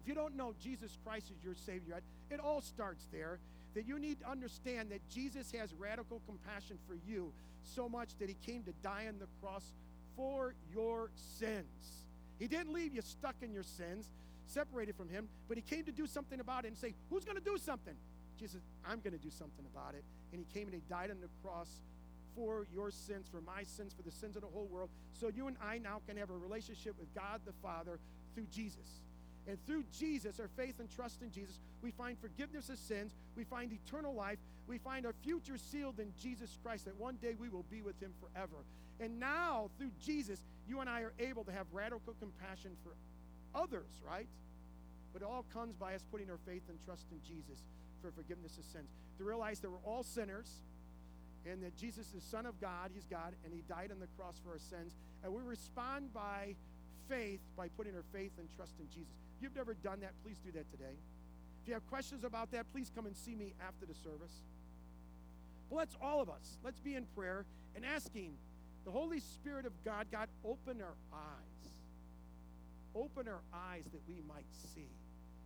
If 0.00 0.06
you 0.06 0.14
don't 0.14 0.36
know 0.36 0.54
Jesus 0.62 0.96
Christ 1.04 1.26
as 1.36 1.42
your 1.42 1.56
Savior, 1.56 2.00
it 2.30 2.38
all 2.38 2.60
starts 2.60 3.08
there. 3.10 3.40
That 3.74 3.84
you 3.84 3.98
need 3.98 4.20
to 4.20 4.30
understand 4.30 4.92
that 4.92 5.00
Jesus 5.10 5.50
has 5.58 5.74
radical 5.74 6.22
compassion 6.24 6.78
for 6.86 6.94
you 6.94 7.32
so 7.64 7.88
much 7.88 8.10
that 8.20 8.28
He 8.28 8.36
came 8.46 8.62
to 8.62 8.72
die 8.80 9.06
on 9.08 9.18
the 9.18 9.26
cross 9.42 9.72
for 10.14 10.54
your 10.72 11.10
sins. 11.38 12.04
He 12.38 12.46
didn't 12.46 12.72
leave 12.72 12.94
you 12.94 13.02
stuck 13.02 13.34
in 13.42 13.52
your 13.52 13.64
sins 13.64 14.06
separated 14.46 14.94
from 14.94 15.08
him, 15.08 15.28
but 15.48 15.56
he 15.56 15.62
came 15.62 15.84
to 15.84 15.92
do 15.92 16.06
something 16.06 16.40
about 16.40 16.64
it 16.64 16.68
and 16.68 16.76
say, 16.76 16.94
Who's 17.10 17.24
going 17.24 17.36
to 17.36 17.44
do 17.44 17.58
something? 17.58 17.94
Jesus, 18.38 18.62
I'm 18.86 19.00
going 19.00 19.12
to 19.12 19.22
do 19.22 19.30
something 19.30 19.64
about 19.74 19.94
it. 19.94 20.04
And 20.32 20.40
he 20.40 20.58
came 20.58 20.68
and 20.68 20.74
he 20.74 20.82
died 20.88 21.10
on 21.10 21.20
the 21.20 21.28
cross 21.42 21.68
for 22.38 22.66
your 22.72 22.90
sins, 22.90 23.26
for 23.28 23.40
my 23.40 23.64
sins, 23.64 23.92
for 23.92 24.02
the 24.02 24.12
sins 24.12 24.36
of 24.36 24.42
the 24.42 24.48
whole 24.48 24.68
world. 24.70 24.90
So 25.12 25.28
you 25.28 25.48
and 25.48 25.56
I 25.60 25.78
now 25.78 26.00
can 26.06 26.16
have 26.16 26.30
a 26.30 26.36
relationship 26.36 26.94
with 26.98 27.12
God 27.14 27.40
the 27.44 27.52
Father 27.60 27.98
through 28.34 28.46
Jesus. 28.52 29.02
And 29.48 29.58
through 29.66 29.84
Jesus, 29.98 30.38
our 30.38 30.48
faith 30.56 30.74
and 30.78 30.88
trust 30.94 31.22
in 31.22 31.32
Jesus, 31.32 31.58
we 31.82 31.90
find 31.90 32.16
forgiveness 32.18 32.68
of 32.68 32.78
sins, 32.78 33.16
we 33.34 33.44
find 33.44 33.72
eternal 33.72 34.14
life, 34.14 34.38
we 34.68 34.78
find 34.78 35.04
our 35.04 35.14
future 35.24 35.56
sealed 35.56 35.98
in 35.98 36.12
Jesus 36.20 36.58
Christ, 36.62 36.84
that 36.84 36.96
one 36.96 37.16
day 37.16 37.34
we 37.38 37.48
will 37.48 37.64
be 37.70 37.82
with 37.82 38.00
him 38.00 38.12
forever. 38.20 38.64
And 39.00 39.18
now, 39.18 39.70
through 39.78 39.90
Jesus, 40.04 40.44
you 40.68 40.80
and 40.80 40.88
I 40.88 41.00
are 41.00 41.14
able 41.18 41.44
to 41.44 41.52
have 41.52 41.66
radical 41.72 42.14
compassion 42.20 42.72
for 42.84 42.92
others, 43.58 43.90
right? 44.06 44.28
But 45.12 45.22
it 45.22 45.28
all 45.28 45.46
comes 45.52 45.74
by 45.74 45.94
us 45.94 46.04
putting 46.10 46.30
our 46.30 46.38
faith 46.46 46.62
and 46.68 46.78
trust 46.84 47.06
in 47.10 47.18
Jesus 47.26 47.64
for 48.02 48.10
forgiveness 48.10 48.58
of 48.58 48.64
sins. 48.64 48.90
To 49.16 49.24
realize 49.24 49.60
that 49.60 49.70
we're 49.70 49.78
all 49.84 50.02
sinners 50.02 50.60
and 51.50 51.62
that 51.62 51.76
Jesus 51.76 52.12
is 52.14 52.22
Son 52.22 52.46
of 52.46 52.60
God, 52.60 52.90
He's 52.92 53.06
God, 53.06 53.34
and 53.44 53.52
He 53.52 53.62
died 53.68 53.90
on 53.92 54.00
the 54.00 54.06
cross 54.18 54.40
for 54.44 54.52
our 54.52 54.58
sins. 54.58 54.94
And 55.24 55.32
we 55.32 55.42
respond 55.42 56.12
by 56.12 56.54
faith 57.08 57.40
by 57.56 57.68
putting 57.68 57.94
our 57.94 58.04
faith 58.12 58.32
and 58.38 58.48
trust 58.56 58.74
in 58.80 58.88
Jesus. 58.88 59.14
If 59.36 59.42
you've 59.42 59.56
never 59.56 59.74
done 59.74 60.00
that, 60.00 60.12
please 60.22 60.38
do 60.44 60.52
that 60.52 60.70
today. 60.70 60.96
If 61.62 61.68
you 61.68 61.74
have 61.74 61.86
questions 61.88 62.24
about 62.24 62.50
that, 62.52 62.66
please 62.72 62.90
come 62.94 63.06
and 63.06 63.16
see 63.16 63.34
me 63.34 63.54
after 63.66 63.86
the 63.86 63.94
service. 63.94 64.42
But 65.70 65.76
let's 65.76 65.96
all 66.02 66.20
of 66.20 66.28
us, 66.28 66.58
let's 66.64 66.80
be 66.80 66.94
in 66.94 67.04
prayer 67.16 67.44
and 67.76 67.84
asking 67.84 68.32
the 68.84 68.90
Holy 68.90 69.20
Spirit 69.20 69.66
of 69.66 69.72
God, 69.84 70.06
God, 70.10 70.28
open 70.44 70.80
our 70.80 70.96
eyes 71.12 71.58
Open 72.98 73.28
our 73.28 73.42
eyes 73.52 73.84
that 73.92 74.00
we 74.08 74.22
might 74.26 74.48
see. 74.74 74.88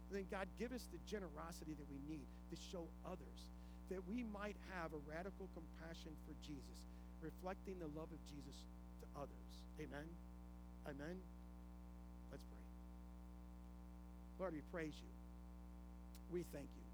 And 0.09 0.19
then, 0.19 0.27
God, 0.31 0.47
give 0.59 0.73
us 0.73 0.89
the 0.93 0.99
generosity 1.05 1.75
that 1.75 1.89
we 1.91 1.99
need 2.09 2.25
to 2.51 2.57
show 2.71 2.87
others 3.05 3.41
that 3.93 4.01
we 4.09 4.25
might 4.25 4.57
have 4.73 4.97
a 4.97 5.01
radical 5.05 5.53
compassion 5.53 6.17
for 6.25 6.33
Jesus, 6.41 6.89
reflecting 7.21 7.77
the 7.77 7.93
love 7.93 8.09
of 8.09 8.21
Jesus 8.25 8.57
to 9.05 9.07
others. 9.21 9.53
Amen. 9.77 10.09
Amen. 10.89 11.21
Let's 12.33 12.43
pray. 12.49 12.65
Lord, 14.41 14.57
we 14.57 14.65
praise 14.73 14.97
you. 14.97 15.13
We 16.33 16.49
thank 16.49 16.73
you. 16.73 16.87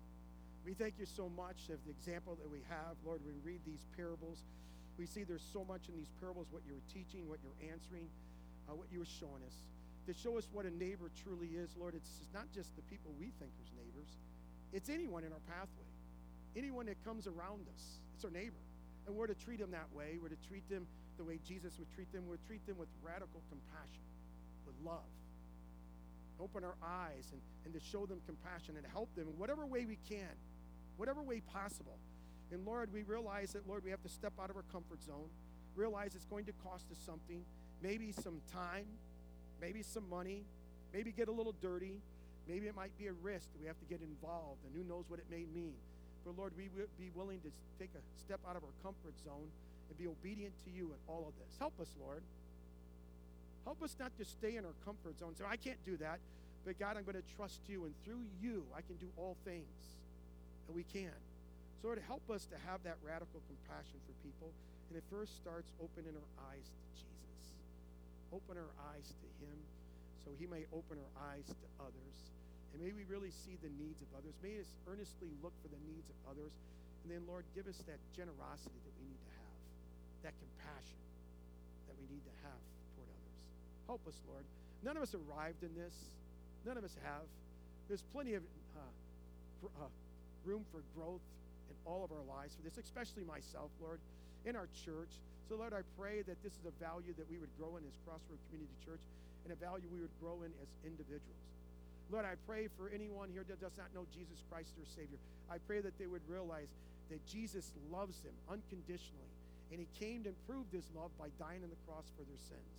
We 0.67 0.75
thank 0.75 0.99
you 0.99 1.07
so 1.07 1.31
much 1.31 1.71
of 1.71 1.79
the 1.87 1.95
example 1.95 2.35
that 2.43 2.51
we 2.51 2.67
have. 2.69 2.99
Lord, 3.07 3.23
we 3.23 3.39
read 3.47 3.63
these 3.65 3.87
parables. 3.95 4.43
We 4.99 5.07
see 5.07 5.23
there's 5.23 5.47
so 5.55 5.63
much 5.65 5.87
in 5.87 5.95
these 5.95 6.11
parables, 6.19 6.51
what 6.51 6.67
you're 6.67 6.83
teaching, 6.93 7.31
what 7.31 7.39
you're 7.47 7.71
answering, 7.71 8.11
uh, 8.67 8.75
what 8.75 8.91
you 8.91 8.99
were 8.99 9.13
showing 9.23 9.47
us 9.47 9.55
to 10.09 10.17
show 10.17 10.41
us 10.41 10.49
what 10.57 10.65
a 10.65 10.73
neighbor 10.73 11.13
truly 11.21 11.53
is, 11.61 11.69
Lord. 11.77 11.93
It's 11.93 12.25
not 12.33 12.49
just 12.49 12.75
the 12.81 12.83
people 12.89 13.13
we 13.21 13.29
think 13.37 13.53
is 13.61 13.69
neighbors, 13.77 14.09
it's 14.73 14.89
anyone 14.89 15.23
in 15.23 15.37
our 15.37 15.45
pathway, 15.45 15.85
anyone 16.59 16.87
that 16.87 17.03
comes 17.05 17.27
around 17.27 17.67
us. 17.73 18.01
It's 18.15 18.25
our 18.25 18.31
neighbor. 18.31 18.61
And 19.07 19.17
we're 19.17 19.29
to 19.29 19.35
treat 19.35 19.61
them 19.61 19.71
that 19.71 19.89
way. 19.95 20.19
We're 20.21 20.29
to 20.29 20.49
treat 20.49 20.69
them 20.69 20.87
the 21.17 21.25
way 21.25 21.39
Jesus 21.47 21.79
would 21.79 21.91
treat 21.95 22.13
them. 22.13 22.25
We're 22.29 22.37
to 22.37 22.47
treat 22.47 22.67
them 22.67 22.77
with 22.77 22.89
radical 23.03 23.41
compassion, 23.49 24.03
with 24.67 24.75
love. 24.85 25.09
Open 26.41 26.65
our 26.65 26.77
eyes 26.83 27.31
and, 27.33 27.41
and 27.65 27.73
to 27.75 27.81
show 27.81 28.07
them 28.07 28.21
compassion 28.27 28.77
and 28.77 28.87
help 28.87 29.15
them 29.15 29.27
in 29.29 29.39
whatever 29.39 29.65
way 29.65 29.87
we 29.87 29.99
can, 30.09 30.35
whatever 30.97 31.23
way 31.23 31.41
possible. 31.53 31.99
And 32.53 32.67
Lord, 32.67 32.93
we 32.93 33.03
realize 33.03 33.53
that, 33.53 33.67
Lord, 33.67 33.85
we 33.85 33.91
have 33.91 34.03
to 34.03 34.09
step 34.09 34.33
out 34.41 34.51
of 34.51 34.57
our 34.57 34.65
comfort 34.73 35.03
zone, 35.03 35.29
realize 35.75 36.15
it's 36.15 36.27
going 36.27 36.45
to 36.47 36.53
cost 36.65 36.91
us 36.91 36.99
something, 37.05 37.45
maybe 37.83 38.13
some 38.13 38.41
time, 38.53 38.87
maybe 39.61 39.83
some 39.83 40.09
money, 40.09 40.45
maybe 40.93 41.13
get 41.13 41.29
a 41.29 41.33
little 41.33 41.55
dirty. 41.61 42.01
Maybe 42.49 42.67
it 42.67 42.75
might 42.75 42.97
be 42.97 43.09
a 43.09 43.13
risk 43.13 43.51
we 43.61 43.67
have 43.67 43.79
to 43.79 43.85
get 43.85 44.01
involved, 44.01 44.65
and 44.65 44.75
who 44.75 44.83
knows 44.89 45.05
what 45.09 45.19
it 45.21 45.27
may 45.31 45.45
mean. 45.55 45.75
But 46.29 46.37
Lord, 46.37 46.53
we 46.61 46.69
will 46.77 46.93
be 47.01 47.09
willing 47.17 47.41
to 47.41 47.49
take 47.81 47.89
a 47.97 48.05
step 48.21 48.37
out 48.45 48.53
of 48.53 48.61
our 48.61 48.77
comfort 48.85 49.17
zone 49.25 49.49
and 49.89 49.97
be 49.97 50.05
obedient 50.05 50.53
to 50.69 50.71
you 50.71 50.93
in 50.93 51.01
all 51.09 51.25
of 51.25 51.33
this. 51.41 51.57
Help 51.57 51.73
us, 51.81 51.89
Lord. 51.97 52.21
Help 53.65 53.81
us 53.81 53.97
not 53.97 54.13
to 54.21 54.29
stay 54.29 54.61
in 54.61 54.69
our 54.69 54.77
comfort 54.85 55.17
zone. 55.17 55.33
So 55.41 55.49
I 55.49 55.57
can't 55.57 55.81
do 55.89 55.97
that. 56.05 56.21
But 56.69 56.77
God, 56.77 57.01
I'm 57.01 57.09
going 57.09 57.17
to 57.17 57.25
trust 57.41 57.65
you, 57.65 57.89
and 57.89 57.97
through 58.05 58.29
you, 58.45 58.61
I 58.77 58.85
can 58.85 59.01
do 59.01 59.09
all 59.17 59.41
things. 59.49 59.73
And 60.69 60.77
we 60.77 60.85
can. 60.93 61.17
So, 61.81 61.89
Lord, 61.89 62.03
help 62.05 62.29
us 62.29 62.45
to 62.53 62.61
have 62.69 62.85
that 62.85 63.01
radical 63.01 63.41
compassion 63.49 63.97
for 64.05 64.13
people. 64.21 64.53
And 64.93 65.01
it 65.01 65.09
first 65.09 65.33
starts 65.41 65.73
opening 65.81 66.13
our 66.13 66.31
eyes 66.53 66.69
to 66.69 66.85
Jesus. 66.93 67.41
Open 68.37 68.61
our 68.61 68.75
eyes 68.93 69.17
to 69.17 69.29
Him 69.41 69.57
so 70.21 70.37
He 70.37 70.45
may 70.45 70.69
open 70.77 71.01
our 71.01 71.33
eyes 71.33 71.49
to 71.49 71.67
others. 71.81 72.17
And 72.79 72.87
may 72.87 72.95
we 72.95 73.03
really 73.11 73.35
see 73.35 73.59
the 73.59 73.75
needs 73.75 73.99
of 74.07 74.09
others. 74.15 74.39
May 74.39 74.55
us 74.63 74.71
earnestly 74.87 75.27
look 75.43 75.51
for 75.67 75.67
the 75.67 75.83
needs 75.91 76.07
of 76.07 76.15
others. 76.31 76.55
And 77.03 77.11
then, 77.11 77.27
Lord, 77.27 77.43
give 77.59 77.67
us 77.67 77.83
that 77.91 77.99
generosity 78.15 78.79
that 78.87 78.95
we 79.03 79.11
need 79.11 79.19
to 79.19 79.35
have, 79.35 79.59
that 80.31 80.35
compassion 80.39 81.03
that 81.91 81.99
we 81.99 82.07
need 82.07 82.23
to 82.23 82.35
have 82.47 82.63
toward 82.95 83.11
others. 83.11 83.35
Help 83.91 84.03
us, 84.07 84.15
Lord. 84.31 84.47
None 84.87 84.95
of 84.95 85.03
us 85.03 85.11
arrived 85.19 85.67
in 85.67 85.75
this. 85.75 85.91
None 86.63 86.79
of 86.79 86.87
us 86.87 86.95
have. 87.03 87.27
There's 87.91 88.07
plenty 88.15 88.39
of 88.39 88.47
uh, 88.79 88.95
for, 89.59 89.75
uh, 89.83 89.91
room 90.47 90.63
for 90.71 90.87
growth 90.95 91.25
in 91.67 91.77
all 91.83 92.07
of 92.07 92.15
our 92.15 92.23
lives 92.31 92.55
for 92.55 92.63
this, 92.63 92.79
especially 92.79 93.27
myself, 93.27 93.75
Lord, 93.83 93.99
in 94.47 94.55
our 94.55 94.71
church. 94.87 95.11
So, 95.51 95.59
Lord, 95.59 95.75
I 95.75 95.83
pray 95.99 96.23
that 96.23 96.39
this 96.47 96.55
is 96.55 96.63
a 96.63 96.75
value 96.79 97.11
that 97.19 97.27
we 97.27 97.43
would 97.43 97.51
grow 97.59 97.75
in 97.75 97.83
as 97.83 97.97
Crossroad 98.07 98.39
Community 98.47 98.77
Church 98.87 99.03
and 99.43 99.51
a 99.51 99.59
value 99.59 99.91
we 99.91 99.99
would 99.99 100.15
grow 100.23 100.47
in 100.47 100.55
as 100.63 100.71
individuals. 100.87 101.43
Lord, 102.09 102.25
I 102.25 102.41
pray 102.49 102.73
for 102.81 102.89
anyone 102.89 103.29
here 103.29 103.45
that 103.45 103.61
does 103.61 103.77
not 103.77 103.93
know 103.93 104.09
Jesus 104.17 104.41
Christ 104.49 104.73
their 104.81 104.89
Savior. 104.89 105.21
I 105.53 105.61
pray 105.69 105.85
that 105.85 106.01
they 106.01 106.09
would 106.09 106.25
realize 106.25 106.73
that 107.13 107.21
Jesus 107.29 107.73
loves 107.93 108.17
them 108.25 108.33
unconditionally, 108.49 109.33
and 109.69 109.81
He 109.81 109.89
came 110.01 110.25
to 110.25 110.33
prove 110.49 110.65
this 110.73 110.89
love 110.97 111.13
by 111.21 111.29
dying 111.37 111.61
on 111.61 111.69
the 111.69 111.83
cross 111.85 112.09
for 112.17 112.25
their 112.25 112.41
sins. 112.49 112.77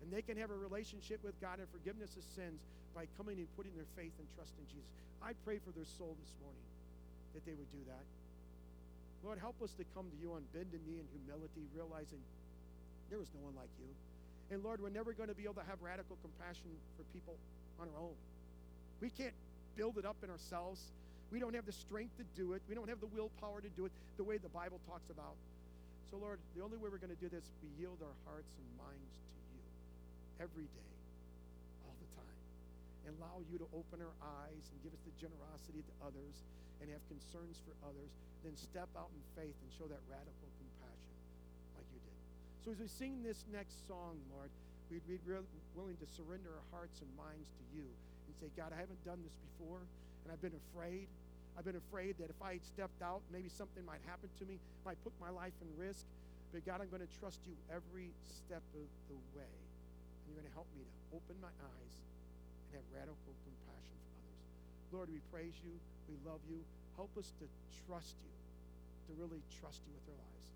And 0.00 0.08
they 0.08 0.24
can 0.24 0.40
have 0.40 0.50
a 0.50 0.56
relationship 0.56 1.20
with 1.20 1.36
God 1.40 1.60
and 1.60 1.68
forgiveness 1.68 2.16
of 2.16 2.24
sins 2.32 2.64
by 2.96 3.04
coming 3.20 3.36
and 3.36 3.48
putting 3.56 3.76
their 3.76 3.88
faith 3.92 4.12
and 4.16 4.26
trust 4.36 4.56
in 4.56 4.64
Jesus. 4.72 4.88
I 5.20 5.36
pray 5.44 5.60
for 5.60 5.70
their 5.76 5.86
soul 5.86 6.16
this 6.18 6.32
morning 6.40 6.66
that 7.36 7.44
they 7.44 7.54
would 7.54 7.70
do 7.70 7.84
that. 7.92 8.04
Lord, 9.22 9.38
help 9.38 9.54
us 9.62 9.70
to 9.78 9.84
come 9.94 10.10
to 10.10 10.18
you 10.18 10.34
on 10.34 10.42
bended 10.50 10.82
knee 10.82 10.98
in 10.98 11.06
humility, 11.12 11.62
realizing 11.76 12.18
there 13.12 13.22
is 13.22 13.30
no 13.36 13.46
one 13.46 13.54
like 13.54 13.70
you. 13.78 13.86
And 14.50 14.64
Lord, 14.64 14.82
we're 14.82 14.92
never 14.92 15.14
going 15.14 15.30
to 15.30 15.38
be 15.38 15.46
able 15.46 15.62
to 15.62 15.68
have 15.70 15.78
radical 15.78 16.18
compassion 16.20 16.72
for 16.98 17.06
people 17.14 17.38
on 17.78 17.86
our 17.86 18.00
own. 18.02 18.18
We 19.02 19.10
can't 19.10 19.34
build 19.74 19.98
it 19.98 20.06
up 20.06 20.14
in 20.22 20.30
ourselves. 20.30 20.78
We 21.34 21.42
don't 21.42 21.58
have 21.58 21.66
the 21.66 21.74
strength 21.74 22.14
to 22.22 22.26
do 22.38 22.54
it. 22.54 22.62
We 22.70 22.78
don't 22.78 22.86
have 22.86 23.02
the 23.02 23.10
willpower 23.10 23.58
to 23.58 23.72
do 23.74 23.90
it 23.90 23.92
the 24.14 24.22
way 24.22 24.38
the 24.38 24.54
Bible 24.54 24.78
talks 24.86 25.10
about. 25.10 25.34
So, 26.06 26.22
Lord, 26.22 26.38
the 26.54 26.62
only 26.62 26.78
way 26.78 26.86
we're 26.86 27.02
going 27.02 27.10
to 27.10 27.18
do 27.18 27.26
this, 27.26 27.42
we 27.66 27.82
yield 27.82 27.98
our 27.98 28.14
hearts 28.30 28.54
and 28.54 28.68
minds 28.78 29.10
to 29.18 29.42
you 29.58 29.62
every 30.38 30.70
day, 30.70 30.92
all 31.82 31.98
the 31.98 32.10
time, 32.14 32.38
and 33.02 33.18
allow 33.18 33.42
you 33.50 33.58
to 33.58 33.66
open 33.74 33.98
our 33.98 34.16
eyes 34.22 34.62
and 34.70 34.76
give 34.86 34.94
us 34.94 35.02
the 35.02 35.14
generosity 35.18 35.82
to 35.82 35.94
others 36.06 36.46
and 36.78 36.86
have 36.86 37.02
concerns 37.10 37.58
for 37.66 37.74
others, 37.82 38.12
then 38.46 38.54
step 38.54 38.92
out 38.94 39.10
in 39.10 39.22
faith 39.34 39.56
and 39.66 39.68
show 39.74 39.90
that 39.90 40.04
radical 40.06 40.46
compassion 40.62 41.16
like 41.74 41.88
you 41.90 41.98
did. 42.06 42.18
So, 42.62 42.70
as 42.70 42.78
we 42.78 42.86
sing 42.86 43.26
this 43.26 43.42
next 43.50 43.82
song, 43.90 44.20
Lord, 44.30 44.52
we'd 44.94 45.02
be 45.10 45.18
willing 45.26 45.98
to 45.98 46.06
surrender 46.14 46.54
our 46.54 46.66
hearts 46.70 47.02
and 47.02 47.10
minds 47.18 47.50
to 47.58 47.64
you 47.74 47.90
and 48.32 48.40
say, 48.40 48.48
God, 48.56 48.72
I 48.72 48.80
haven't 48.80 49.04
done 49.04 49.20
this 49.20 49.36
before, 49.52 49.84
and 50.24 50.32
I've 50.32 50.40
been 50.40 50.56
afraid. 50.72 51.04
I've 51.52 51.68
been 51.68 51.76
afraid 51.76 52.16
that 52.16 52.32
if 52.32 52.40
I 52.40 52.56
had 52.56 52.64
stepped 52.64 53.04
out, 53.04 53.20
maybe 53.28 53.52
something 53.52 53.84
might 53.84 54.00
happen 54.08 54.32
to 54.40 54.44
me, 54.48 54.56
might 54.88 54.96
put 55.04 55.12
my 55.20 55.28
life 55.28 55.52
in 55.60 55.68
risk. 55.76 56.08
But 56.48 56.64
God, 56.64 56.80
I'm 56.80 56.88
going 56.88 57.04
to 57.04 57.14
trust 57.20 57.44
you 57.44 57.52
every 57.68 58.08
step 58.24 58.64
of 58.72 58.88
the 59.12 59.18
way. 59.36 59.52
And 59.52 60.32
you're 60.32 60.40
going 60.40 60.48
to 60.48 60.56
help 60.56 60.68
me 60.72 60.80
to 60.80 60.96
open 61.12 61.36
my 61.44 61.52
eyes 61.52 61.94
and 62.72 62.80
have 62.80 62.86
radical 62.88 63.36
compassion 63.44 63.96
for 64.00 64.16
others. 64.16 64.40
Lord, 64.96 65.08
we 65.12 65.20
praise 65.28 65.56
you. 65.60 65.76
We 66.08 66.16
love 66.24 66.40
you. 66.48 66.64
Help 66.96 67.12
us 67.20 67.36
to 67.40 67.46
trust 67.84 68.16
you, 68.24 68.32
to 69.08 69.10
really 69.20 69.44
trust 69.60 69.84
you 69.84 69.92
with 69.92 70.08
our 70.08 70.20
lives. 70.20 70.46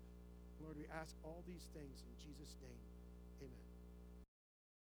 Lord, 0.65 0.77
we 0.81 0.89
ask 0.89 1.13
all 1.21 1.45
these 1.45 1.65
things 1.77 2.01
in 2.01 2.13
Jesus' 2.25 2.57
name. 2.61 2.96